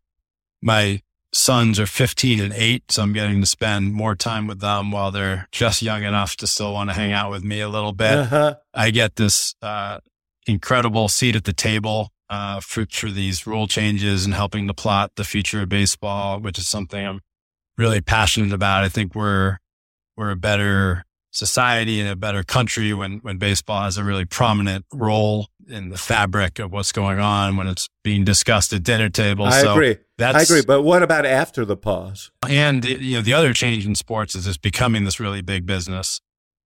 my 0.61 1.01
sons 1.31 1.79
are 1.79 1.85
15 1.85 2.39
and 2.39 2.53
eight. 2.53 2.91
So 2.91 3.01
I'm 3.01 3.13
getting 3.13 3.41
to 3.41 3.47
spend 3.47 3.93
more 3.93 4.15
time 4.15 4.47
with 4.47 4.59
them 4.59 4.91
while 4.91 5.11
they're 5.11 5.47
just 5.51 5.81
young 5.81 6.03
enough 6.03 6.35
to 6.37 6.47
still 6.47 6.73
want 6.73 6.89
to 6.89 6.93
hang 6.93 7.13
out 7.13 7.31
with 7.31 7.43
me 7.43 7.61
a 7.61 7.69
little 7.69 7.93
bit. 7.93 8.13
Uh-huh. 8.13 8.55
I 8.73 8.91
get 8.91 9.15
this, 9.15 9.55
uh, 9.61 9.99
incredible 10.47 11.09
seat 11.09 11.35
at 11.35 11.43
the 11.43 11.53
table 11.53 12.11
uh, 12.29 12.59
for, 12.59 12.85
for 12.89 13.09
these 13.09 13.45
rule 13.45 13.67
changes 13.67 14.25
and 14.25 14.33
helping 14.33 14.67
to 14.67 14.73
plot 14.73 15.11
the 15.15 15.23
future 15.23 15.61
of 15.61 15.69
baseball, 15.69 16.39
which 16.39 16.57
is 16.57 16.67
something 16.67 17.05
I'm 17.05 17.21
really 17.77 18.01
passionate 18.01 18.53
about. 18.53 18.83
I 18.83 18.89
think 18.89 19.15
we're, 19.15 19.57
we're 20.15 20.31
a 20.31 20.35
better 20.35 21.03
society 21.31 21.99
and 21.99 22.09
a 22.09 22.15
better 22.15 22.43
country 22.43 22.93
when, 22.93 23.19
when 23.19 23.37
baseball 23.37 23.83
has 23.83 23.97
a 23.97 24.03
really 24.03 24.25
prominent 24.25 24.85
role 24.91 25.49
in 25.69 25.89
the 25.89 25.97
fabric 25.97 26.59
of 26.59 26.71
what's 26.71 26.91
going 26.91 27.19
on 27.19 27.57
when 27.57 27.67
it's 27.67 27.87
being 28.03 28.23
discussed 28.23 28.73
at 28.73 28.83
dinner 28.83 29.09
tables. 29.09 29.53
I 29.53 29.61
so 29.61 29.73
agree. 29.73 29.97
I 30.19 30.41
agree. 30.41 30.63
But 30.65 30.81
what 30.81 31.03
about 31.03 31.25
after 31.25 31.65
the 31.65 31.77
pause? 31.77 32.31
And 32.49 32.83
you 32.85 33.17
know, 33.17 33.21
the 33.21 33.33
other 33.33 33.53
change 33.53 33.85
in 33.85 33.93
sports 33.95 34.35
is 34.35 34.47
it's 34.47 34.57
becoming 34.57 35.03
this 35.03 35.19
really 35.19 35.41
big 35.41 35.65
business. 35.65 36.21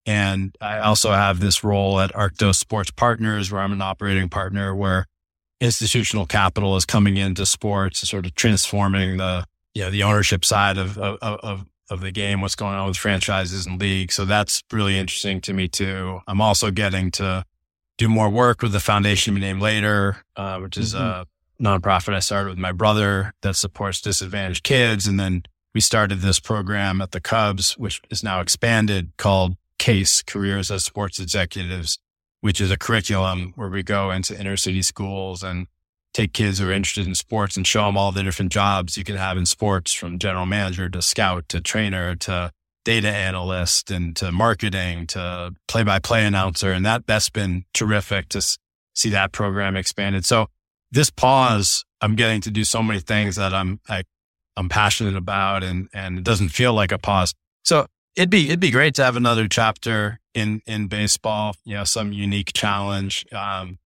And 0.06 0.56
I 0.60 0.78
also 0.78 1.12
have 1.12 1.40
this 1.40 1.62
role 1.62 2.00
at 2.00 2.12
Arctos 2.12 2.56
Sports 2.56 2.90
Partners, 2.90 3.52
where 3.52 3.60
I'm 3.60 3.72
an 3.72 3.82
operating 3.82 4.28
partner, 4.28 4.74
where 4.74 5.06
institutional 5.60 6.26
capital 6.26 6.76
is 6.76 6.84
coming 6.84 7.16
into 7.16 7.46
sports, 7.46 8.08
sort 8.08 8.26
of 8.26 8.34
transforming 8.34 9.18
the 9.18 9.44
you 9.74 9.82
know 9.82 9.90
the 9.90 10.02
ownership 10.02 10.44
side 10.44 10.78
of 10.78 10.98
of 10.98 11.18
of, 11.22 11.66
of 11.90 12.00
the 12.00 12.10
game, 12.10 12.40
what's 12.40 12.56
going 12.56 12.74
on 12.74 12.88
with 12.88 12.96
franchises 12.96 13.66
and 13.66 13.80
leagues. 13.80 14.14
So 14.14 14.24
that's 14.24 14.62
really 14.72 14.98
interesting 14.98 15.40
to 15.42 15.52
me 15.52 15.68
too. 15.68 16.20
I'm 16.26 16.40
also 16.40 16.70
getting 16.70 17.10
to 17.12 17.44
do 17.98 18.08
more 18.08 18.30
work 18.30 18.62
with 18.62 18.72
the 18.72 18.80
foundation 18.80 19.34
named 19.34 19.60
Later, 19.60 20.24
uh, 20.36 20.58
which 20.58 20.76
is 20.76 20.94
mm-hmm. 20.94 21.02
a 21.02 21.26
nonprofit 21.62 22.14
I 22.14 22.20
started 22.20 22.50
with 22.50 22.58
my 22.58 22.72
brother 22.72 23.34
that 23.42 23.56
supports 23.56 24.00
disadvantaged 24.00 24.64
kids, 24.64 25.06
and 25.06 25.20
then 25.20 25.44
we 25.74 25.80
started 25.80 26.20
this 26.20 26.40
program 26.40 27.00
at 27.00 27.12
the 27.12 27.20
Cubs, 27.20 27.78
which 27.78 28.00
is 28.10 28.22
now 28.22 28.40
expanded 28.40 29.12
called 29.16 29.56
CASE 29.78 30.22
Careers 30.22 30.70
as 30.70 30.84
Sports 30.84 31.18
Executives 31.18 31.98
which 32.42 32.60
is 32.60 32.70
a 32.70 32.76
curriculum 32.76 33.52
where 33.56 33.68
we 33.68 33.82
go 33.82 34.10
into 34.10 34.38
inner 34.38 34.56
city 34.56 34.82
schools 34.82 35.42
and 35.42 35.68
take 36.12 36.32
kids 36.32 36.58
who 36.58 36.68
are 36.68 36.72
interested 36.72 37.06
in 37.06 37.14
sports 37.14 37.56
and 37.56 37.66
show 37.66 37.86
them 37.86 37.96
all 37.96 38.12
the 38.12 38.22
different 38.22 38.52
jobs 38.52 38.96
you 38.96 39.04
can 39.04 39.16
have 39.16 39.36
in 39.36 39.46
sports 39.46 39.92
from 39.92 40.18
general 40.18 40.46
manager 40.46 40.88
to 40.88 41.00
scout 41.00 41.48
to 41.48 41.60
trainer 41.60 42.14
to 42.16 42.50
data 42.84 43.08
analyst 43.08 43.90
and 43.90 44.16
to 44.16 44.32
marketing 44.32 45.06
to 45.06 45.54
play 45.68 45.82
by 45.82 45.98
play 45.98 46.24
announcer. 46.24 46.72
And 46.72 46.84
that, 46.84 47.06
that's 47.06 47.30
been 47.30 47.64
terrific 47.72 48.28
to 48.30 48.42
see 48.94 49.10
that 49.10 49.32
program 49.32 49.76
expanded. 49.76 50.24
So 50.24 50.48
this 50.90 51.08
pause, 51.08 51.84
I'm 52.00 52.16
getting 52.16 52.40
to 52.42 52.50
do 52.50 52.64
so 52.64 52.82
many 52.82 53.00
things 53.00 53.36
that 53.36 53.54
I'm, 53.54 53.80
I, 53.88 54.02
I'm 54.56 54.68
passionate 54.68 55.16
about 55.16 55.62
and, 55.62 55.88
and 55.94 56.18
it 56.18 56.24
doesn't 56.24 56.50
feel 56.50 56.74
like 56.74 56.92
a 56.92 56.98
pause. 56.98 57.34
So 57.64 57.86
it'd 58.16 58.30
be, 58.30 58.46
it'd 58.46 58.60
be 58.60 58.70
great 58.70 58.94
to 58.96 59.04
have 59.04 59.16
another 59.16 59.48
chapter 59.48 60.18
in 60.34 60.62
in 60.66 60.88
baseball. 60.88 61.54
You 61.64 61.76
know, 61.76 61.84
some 61.84 62.12
unique 62.12 62.52
challenge. 62.52 63.26
Um, 63.32 63.78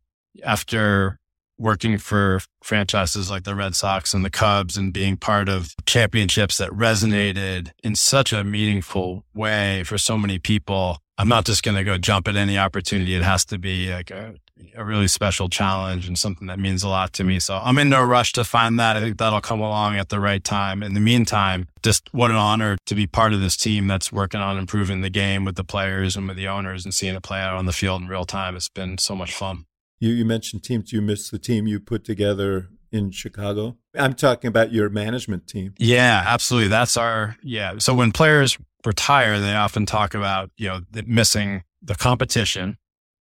after 0.45 1.19
working 1.59 1.99
for 1.99 2.41
franchises 2.63 3.31
like 3.31 3.45
the 3.45 3.55
Red 3.55 3.75
Sox 3.75 4.13
and 4.15 4.25
the 4.25 4.31
Cubs 4.31 4.77
and 4.77 4.93
being 4.93 5.17
part 5.17 5.49
of 5.49 5.75
championships 5.87 6.59
that 6.59 6.71
resonated 6.71 7.71
in 7.83 7.95
such 7.95 8.33
a 8.33 8.45
meaningful 8.45 9.25
way 9.35 9.83
for 9.85 9.99
so 9.99 10.19
many 10.19 10.39
people. 10.39 10.99
I'm 11.19 11.29
not 11.29 11.47
just 11.47 11.63
going 11.63 11.77
to 11.77 11.85
go 11.85 11.97
jump 11.97 12.29
at 12.29 12.37
any 12.37 12.59
opportunity. 12.59 13.15
It 13.15 13.23
has 13.23 13.45
to 13.47 13.59
be 13.59 13.91
like 13.91 14.11
a, 14.11 14.35
a 14.75 14.85
really 14.85 15.09
special 15.09 15.49
challenge 15.49 16.07
and 16.07 16.19
something 16.19 16.47
that 16.49 16.59
means 16.59 16.83
a 16.83 16.89
lot 16.89 17.15
to 17.15 17.25
me. 17.25 17.39
So 17.41 17.57
I'm 17.57 17.79
in 17.79 17.89
no 17.89 18.03
rush 18.03 18.33
to 18.35 18.45
find 18.45 18.79
that. 18.79 18.97
I 18.97 19.01
think 19.01 19.17
that'll 19.17 19.41
come 19.41 19.61
along 19.61 19.97
at 19.97 20.11
the 20.11 20.21
right 20.21 20.45
time. 20.45 20.83
In 20.83 20.93
the 20.93 21.01
meantime, 21.01 21.69
just 21.83 22.13
what 22.13 22.31
an 22.31 22.37
honor 22.37 22.77
to 22.85 22.95
be 22.95 23.07
part 23.07 23.33
of 23.33 23.41
this 23.41 23.57
team 23.57 23.87
that's 23.87 24.13
working 24.13 24.41
on 24.41 24.59
improving 24.59 25.01
the 25.01 25.11
game 25.11 25.45
with 25.45 25.57
the 25.57 25.65
players 25.65 26.17
and 26.17 26.29
with 26.29 26.37
the 26.37 26.49
owners 26.49 26.85
and 26.85 26.93
seeing 26.93 27.15
it 27.15 27.23
play 27.23 27.41
out 27.41 27.57
on 27.57 27.65
the 27.65 27.73
field 27.73 28.03
in 28.03 28.09
real 28.09 28.27
time. 28.27 28.57
It's 28.57 28.69
been 28.69 28.99
so 28.99 29.15
much 29.15 29.33
fun. 29.33 29.66
You, 29.99 30.11
you 30.11 30.25
mentioned 30.25 30.63
teams. 30.63 30.93
You 30.93 31.01
missed 31.01 31.31
the 31.31 31.39
team 31.39 31.67
you 31.67 31.81
put 31.81 32.05
together 32.05 32.69
in 32.93 33.11
Chicago. 33.11 33.77
I'm 33.97 34.15
talking 34.15 34.49
about 34.49 34.73
your 34.73 34.89
management 34.89 35.47
team. 35.47 35.75
Yeah, 35.79 36.25
absolutely. 36.27 36.69
That's 36.69 36.97
our, 36.97 37.37
yeah. 37.43 37.79
So 37.79 37.95
when 37.95 38.13
players 38.13 38.59
retire, 38.85 39.41
they 39.41 39.55
often 39.55 39.87
talk 39.87 40.15
about, 40.15 40.51
you 40.57 40.69
know, 40.69 40.81
missing 41.07 41.65
the 41.83 41.95
competition 41.95 42.79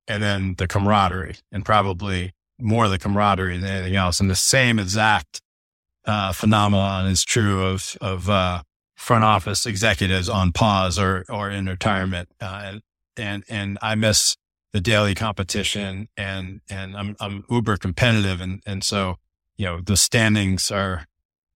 and 0.07 0.21
then 0.21 0.55
the 0.57 0.67
camaraderie 0.67 1.38
and 1.51 1.65
probably 1.65 2.34
more 2.59 2.88
the 2.88 2.99
camaraderie 2.99 3.57
than 3.57 3.69
anything 3.69 3.95
else. 3.95 4.19
And 4.19 4.30
the 4.30 4.36
same 4.36 4.80
exact 4.80 5.41
uh, 6.05 6.32
phenomenon 6.34 7.07
is 7.07 7.23
true 7.23 7.65
of, 7.65 7.97
of 7.99 8.30
uh, 8.30 8.61
front 8.95 9.23
office 9.23 9.65
executives 9.65 10.30
on 10.30 10.51
pause 10.51 10.99
or, 10.99 11.26
or 11.30 11.49
in 11.49 11.65
retirement. 11.65 12.30
Uh, 12.39 12.61
and, 12.63 12.82
and, 13.17 13.43
and 13.49 13.78
I 13.82 13.95
miss 13.95 14.38
the 14.76 14.82
daily 14.82 15.15
competition 15.15 16.09
and, 16.17 16.59
and 16.69 16.97
I'm, 16.97 17.15
I'm 17.21 17.45
uber 17.49 17.78
competitive. 17.78 18.41
And, 18.41 18.61
and 18.65 18.84
so, 18.84 19.15
you 19.55 19.65
know, 19.65 19.80
the 19.80 19.95
standings 19.95 20.69
are, 20.69 21.05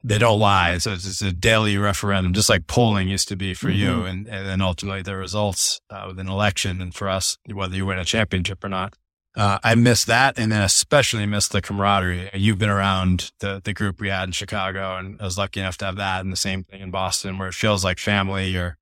they 0.01 0.17
don't 0.17 0.39
lie. 0.39 0.77
So 0.77 0.93
it's, 0.93 1.05
it's, 1.05 1.21
a 1.21 1.33
daily 1.33 1.77
referendum, 1.77 2.31
just 2.31 2.47
like 2.47 2.65
polling 2.67 3.09
used 3.09 3.27
to 3.27 3.35
be 3.35 3.53
for 3.53 3.67
mm-hmm. 3.67 3.77
you. 3.77 4.05
And, 4.05 4.25
and 4.29 4.47
then 4.47 4.61
ultimately 4.61 5.01
the 5.01 5.17
results 5.17 5.81
uh, 5.89 6.05
with 6.07 6.17
an 6.17 6.29
election 6.29 6.81
and 6.81 6.95
for 6.95 7.09
us, 7.09 7.37
whether 7.51 7.75
you 7.75 7.85
win 7.85 7.99
a 7.99 8.05
championship 8.05 8.63
or 8.63 8.69
not. 8.69 8.95
Uh, 9.35 9.59
I 9.65 9.75
miss 9.75 10.05
that. 10.05 10.39
And 10.39 10.53
then 10.53 10.61
especially 10.61 11.25
miss 11.25 11.49
the 11.49 11.61
camaraderie. 11.61 12.29
You've 12.33 12.57
been 12.57 12.69
around 12.69 13.33
the, 13.39 13.59
the 13.61 13.73
group 13.73 13.99
we 13.99 14.07
had 14.07 14.29
in 14.29 14.31
Chicago 14.31 14.95
and 14.95 15.19
I 15.19 15.25
was 15.25 15.37
lucky 15.37 15.59
enough 15.59 15.75
to 15.79 15.85
have 15.87 15.97
that 15.97 16.21
and 16.21 16.31
the 16.31 16.37
same 16.37 16.63
thing 16.63 16.79
in 16.79 16.89
Boston 16.89 17.37
where 17.37 17.49
it 17.49 17.53
feels 17.53 17.83
like 17.83 17.99
family. 17.99 18.47
You're 18.47 18.77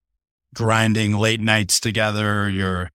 grinding 0.58 1.16
late 1.16 1.40
nights 1.40 1.80
together. 1.80 2.50
You're 2.50 2.90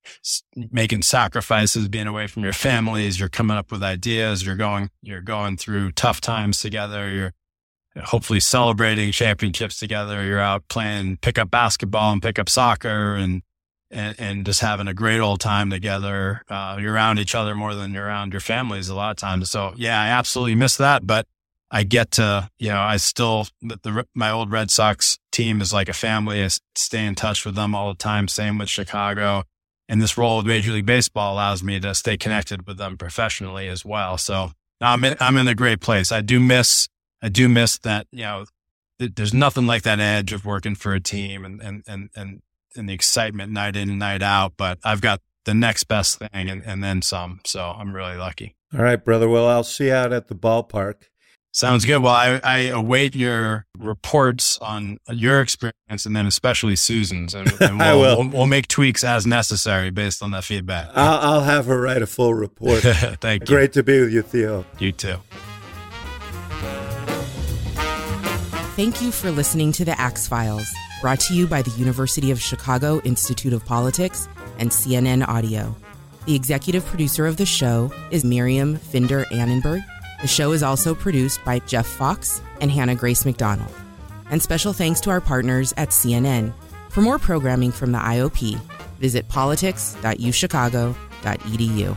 making 0.72 1.02
sacrifices, 1.02 1.86
being 1.86 2.08
away 2.08 2.26
from 2.26 2.42
your 2.42 2.52
families. 2.52 3.20
You're 3.20 3.28
coming 3.28 3.56
up 3.56 3.70
with 3.70 3.84
ideas. 3.84 4.44
You're 4.44 4.56
going, 4.56 4.90
you're 5.00 5.20
going 5.20 5.56
through 5.56 5.92
tough 5.92 6.20
times 6.20 6.58
together. 6.58 7.08
You're, 7.08 7.32
hopefully 8.04 8.40
celebrating 8.40 9.12
championships 9.12 9.78
together. 9.78 10.24
You're 10.24 10.40
out 10.40 10.66
playing 10.68 11.18
pickup 11.18 11.50
basketball 11.50 12.10
and 12.12 12.22
pickup 12.22 12.48
soccer 12.48 13.14
and, 13.14 13.42
and, 13.90 14.16
and 14.18 14.46
just 14.46 14.60
having 14.60 14.88
a 14.88 14.94
great 14.94 15.20
old 15.20 15.40
time 15.40 15.68
together. 15.68 16.42
Uh, 16.48 16.78
you're 16.80 16.94
around 16.94 17.18
each 17.18 17.34
other 17.34 17.54
more 17.54 17.74
than 17.74 17.92
you're 17.92 18.06
around 18.06 18.32
your 18.32 18.40
families 18.40 18.88
a 18.88 18.94
lot 18.94 19.10
of 19.10 19.18
times. 19.18 19.50
So 19.50 19.74
yeah, 19.76 20.00
I 20.00 20.08
absolutely 20.08 20.54
miss 20.54 20.78
that, 20.78 21.06
but 21.06 21.26
I 21.70 21.84
get 21.84 22.12
to, 22.12 22.48
you 22.58 22.70
know, 22.70 22.80
I 22.80 22.96
still, 22.96 23.46
the, 23.60 23.78
the, 23.82 24.06
my 24.14 24.30
old 24.30 24.50
Red 24.50 24.70
Sox 24.70 25.18
team 25.32 25.60
is 25.60 25.72
like 25.72 25.88
a 25.88 25.94
family. 25.94 26.44
I 26.44 26.48
stay 26.76 27.04
in 27.04 27.14
touch 27.14 27.44
with 27.44 27.54
them 27.54 27.74
all 27.74 27.88
the 27.88 27.98
time. 27.98 28.28
Same 28.28 28.58
with 28.58 28.68
Chicago. 28.68 29.44
And 29.88 30.00
this 30.00 30.16
role 30.16 30.38
with 30.38 30.46
Major 30.46 30.72
League 30.72 30.86
Baseball 30.86 31.34
allows 31.34 31.62
me 31.62 31.80
to 31.80 31.94
stay 31.94 32.16
connected 32.16 32.66
with 32.66 32.78
them 32.78 32.96
professionally 32.96 33.68
as 33.68 33.84
well. 33.84 34.16
So 34.16 34.52
I'm 34.80 35.02
in, 35.04 35.16
I'm 35.20 35.36
in 35.36 35.48
a 35.48 35.54
great 35.54 35.80
place. 35.80 36.12
I 36.12 36.20
do 36.20 36.38
miss 36.38 36.88
I 37.22 37.28
do 37.28 37.48
miss 37.48 37.78
that, 37.78 38.08
you 38.10 38.22
know, 38.22 38.44
there's 38.98 39.32
nothing 39.32 39.66
like 39.66 39.82
that 39.82 40.00
edge 40.00 40.32
of 40.32 40.44
working 40.44 40.74
for 40.74 40.92
a 40.92 41.00
team 41.00 41.44
and, 41.44 41.60
and, 41.60 41.82
and, 41.86 42.10
and, 42.16 42.42
and 42.76 42.88
the 42.88 42.92
excitement 42.92 43.52
night 43.52 43.76
in 43.76 43.88
and 43.88 43.98
night 43.98 44.22
out. 44.22 44.54
But 44.56 44.78
I've 44.84 45.00
got 45.00 45.20
the 45.44 45.54
next 45.54 45.84
best 45.84 46.18
thing 46.18 46.50
and, 46.50 46.62
and 46.64 46.82
then 46.82 47.00
some. 47.02 47.40
So 47.44 47.62
I'm 47.62 47.94
really 47.94 48.16
lucky. 48.16 48.56
All 48.74 48.82
right, 48.82 49.02
brother. 49.02 49.28
Well, 49.28 49.46
I'll 49.46 49.64
see 49.64 49.86
you 49.86 49.94
out 49.94 50.12
at 50.12 50.28
the 50.28 50.34
ballpark. 50.34 51.04
Sounds 51.54 51.84
good. 51.84 51.98
Well, 51.98 52.14
I, 52.14 52.40
I 52.42 52.58
await 52.68 53.14
your 53.14 53.66
reports 53.78 54.58
on 54.58 54.98
your 55.10 55.42
experience 55.42 56.06
and 56.06 56.16
then 56.16 56.26
especially 56.26 56.76
Susan's. 56.76 57.34
And, 57.34 57.52
and 57.60 57.78
we'll, 57.78 57.82
I 57.82 57.92
will. 57.92 58.18
We'll, 58.18 58.28
we'll, 58.28 58.46
make 58.46 58.68
tweaks 58.68 59.04
as 59.04 59.26
necessary 59.26 59.90
based 59.90 60.22
on 60.22 60.30
that 60.30 60.44
feedback. 60.44 60.88
I'll, 60.94 61.34
I'll 61.34 61.40
have 61.42 61.66
her 61.66 61.78
write 61.78 62.00
a 62.00 62.06
full 62.06 62.32
report. 62.32 62.80
Thank 62.82 63.42
you. 63.42 63.46
Great 63.54 63.74
to 63.74 63.82
be 63.82 64.00
with 64.00 64.12
you, 64.12 64.22
Theo. 64.22 64.64
You 64.78 64.92
too. 64.92 65.16
Thank 68.74 69.02
you 69.02 69.12
for 69.12 69.30
listening 69.30 69.72
to 69.72 69.84
the 69.84 69.98
Axe 70.00 70.26
Files, 70.26 70.66
brought 71.02 71.20
to 71.20 71.34
you 71.34 71.46
by 71.46 71.60
the 71.60 71.70
University 71.72 72.30
of 72.30 72.40
Chicago 72.40 73.02
Institute 73.02 73.52
of 73.52 73.62
Politics 73.66 74.26
and 74.58 74.70
CNN 74.70 75.28
Audio. 75.28 75.76
The 76.24 76.34
executive 76.34 76.86
producer 76.86 77.26
of 77.26 77.36
the 77.36 77.44
show 77.44 77.92
is 78.10 78.24
Miriam 78.24 78.76
Finder 78.76 79.26
Annenberg. 79.26 79.82
The 80.22 80.28
show 80.28 80.52
is 80.52 80.62
also 80.62 80.94
produced 80.94 81.44
by 81.44 81.58
Jeff 81.58 81.86
Fox 81.86 82.40
and 82.60 82.70
Hannah 82.70 82.94
Grace 82.94 83.26
McDonald. 83.26 83.74
And 84.30 84.40
special 84.40 84.72
thanks 84.72 85.00
to 85.00 85.10
our 85.10 85.20
partners 85.20 85.74
at 85.76 85.90
CNN. 85.90 86.54
For 86.90 87.02
more 87.02 87.18
programming 87.18 87.72
from 87.72 87.90
the 87.90 87.98
IOP, 87.98 88.56
visit 89.00 89.28
politics.uchicago.edu. 89.28 91.96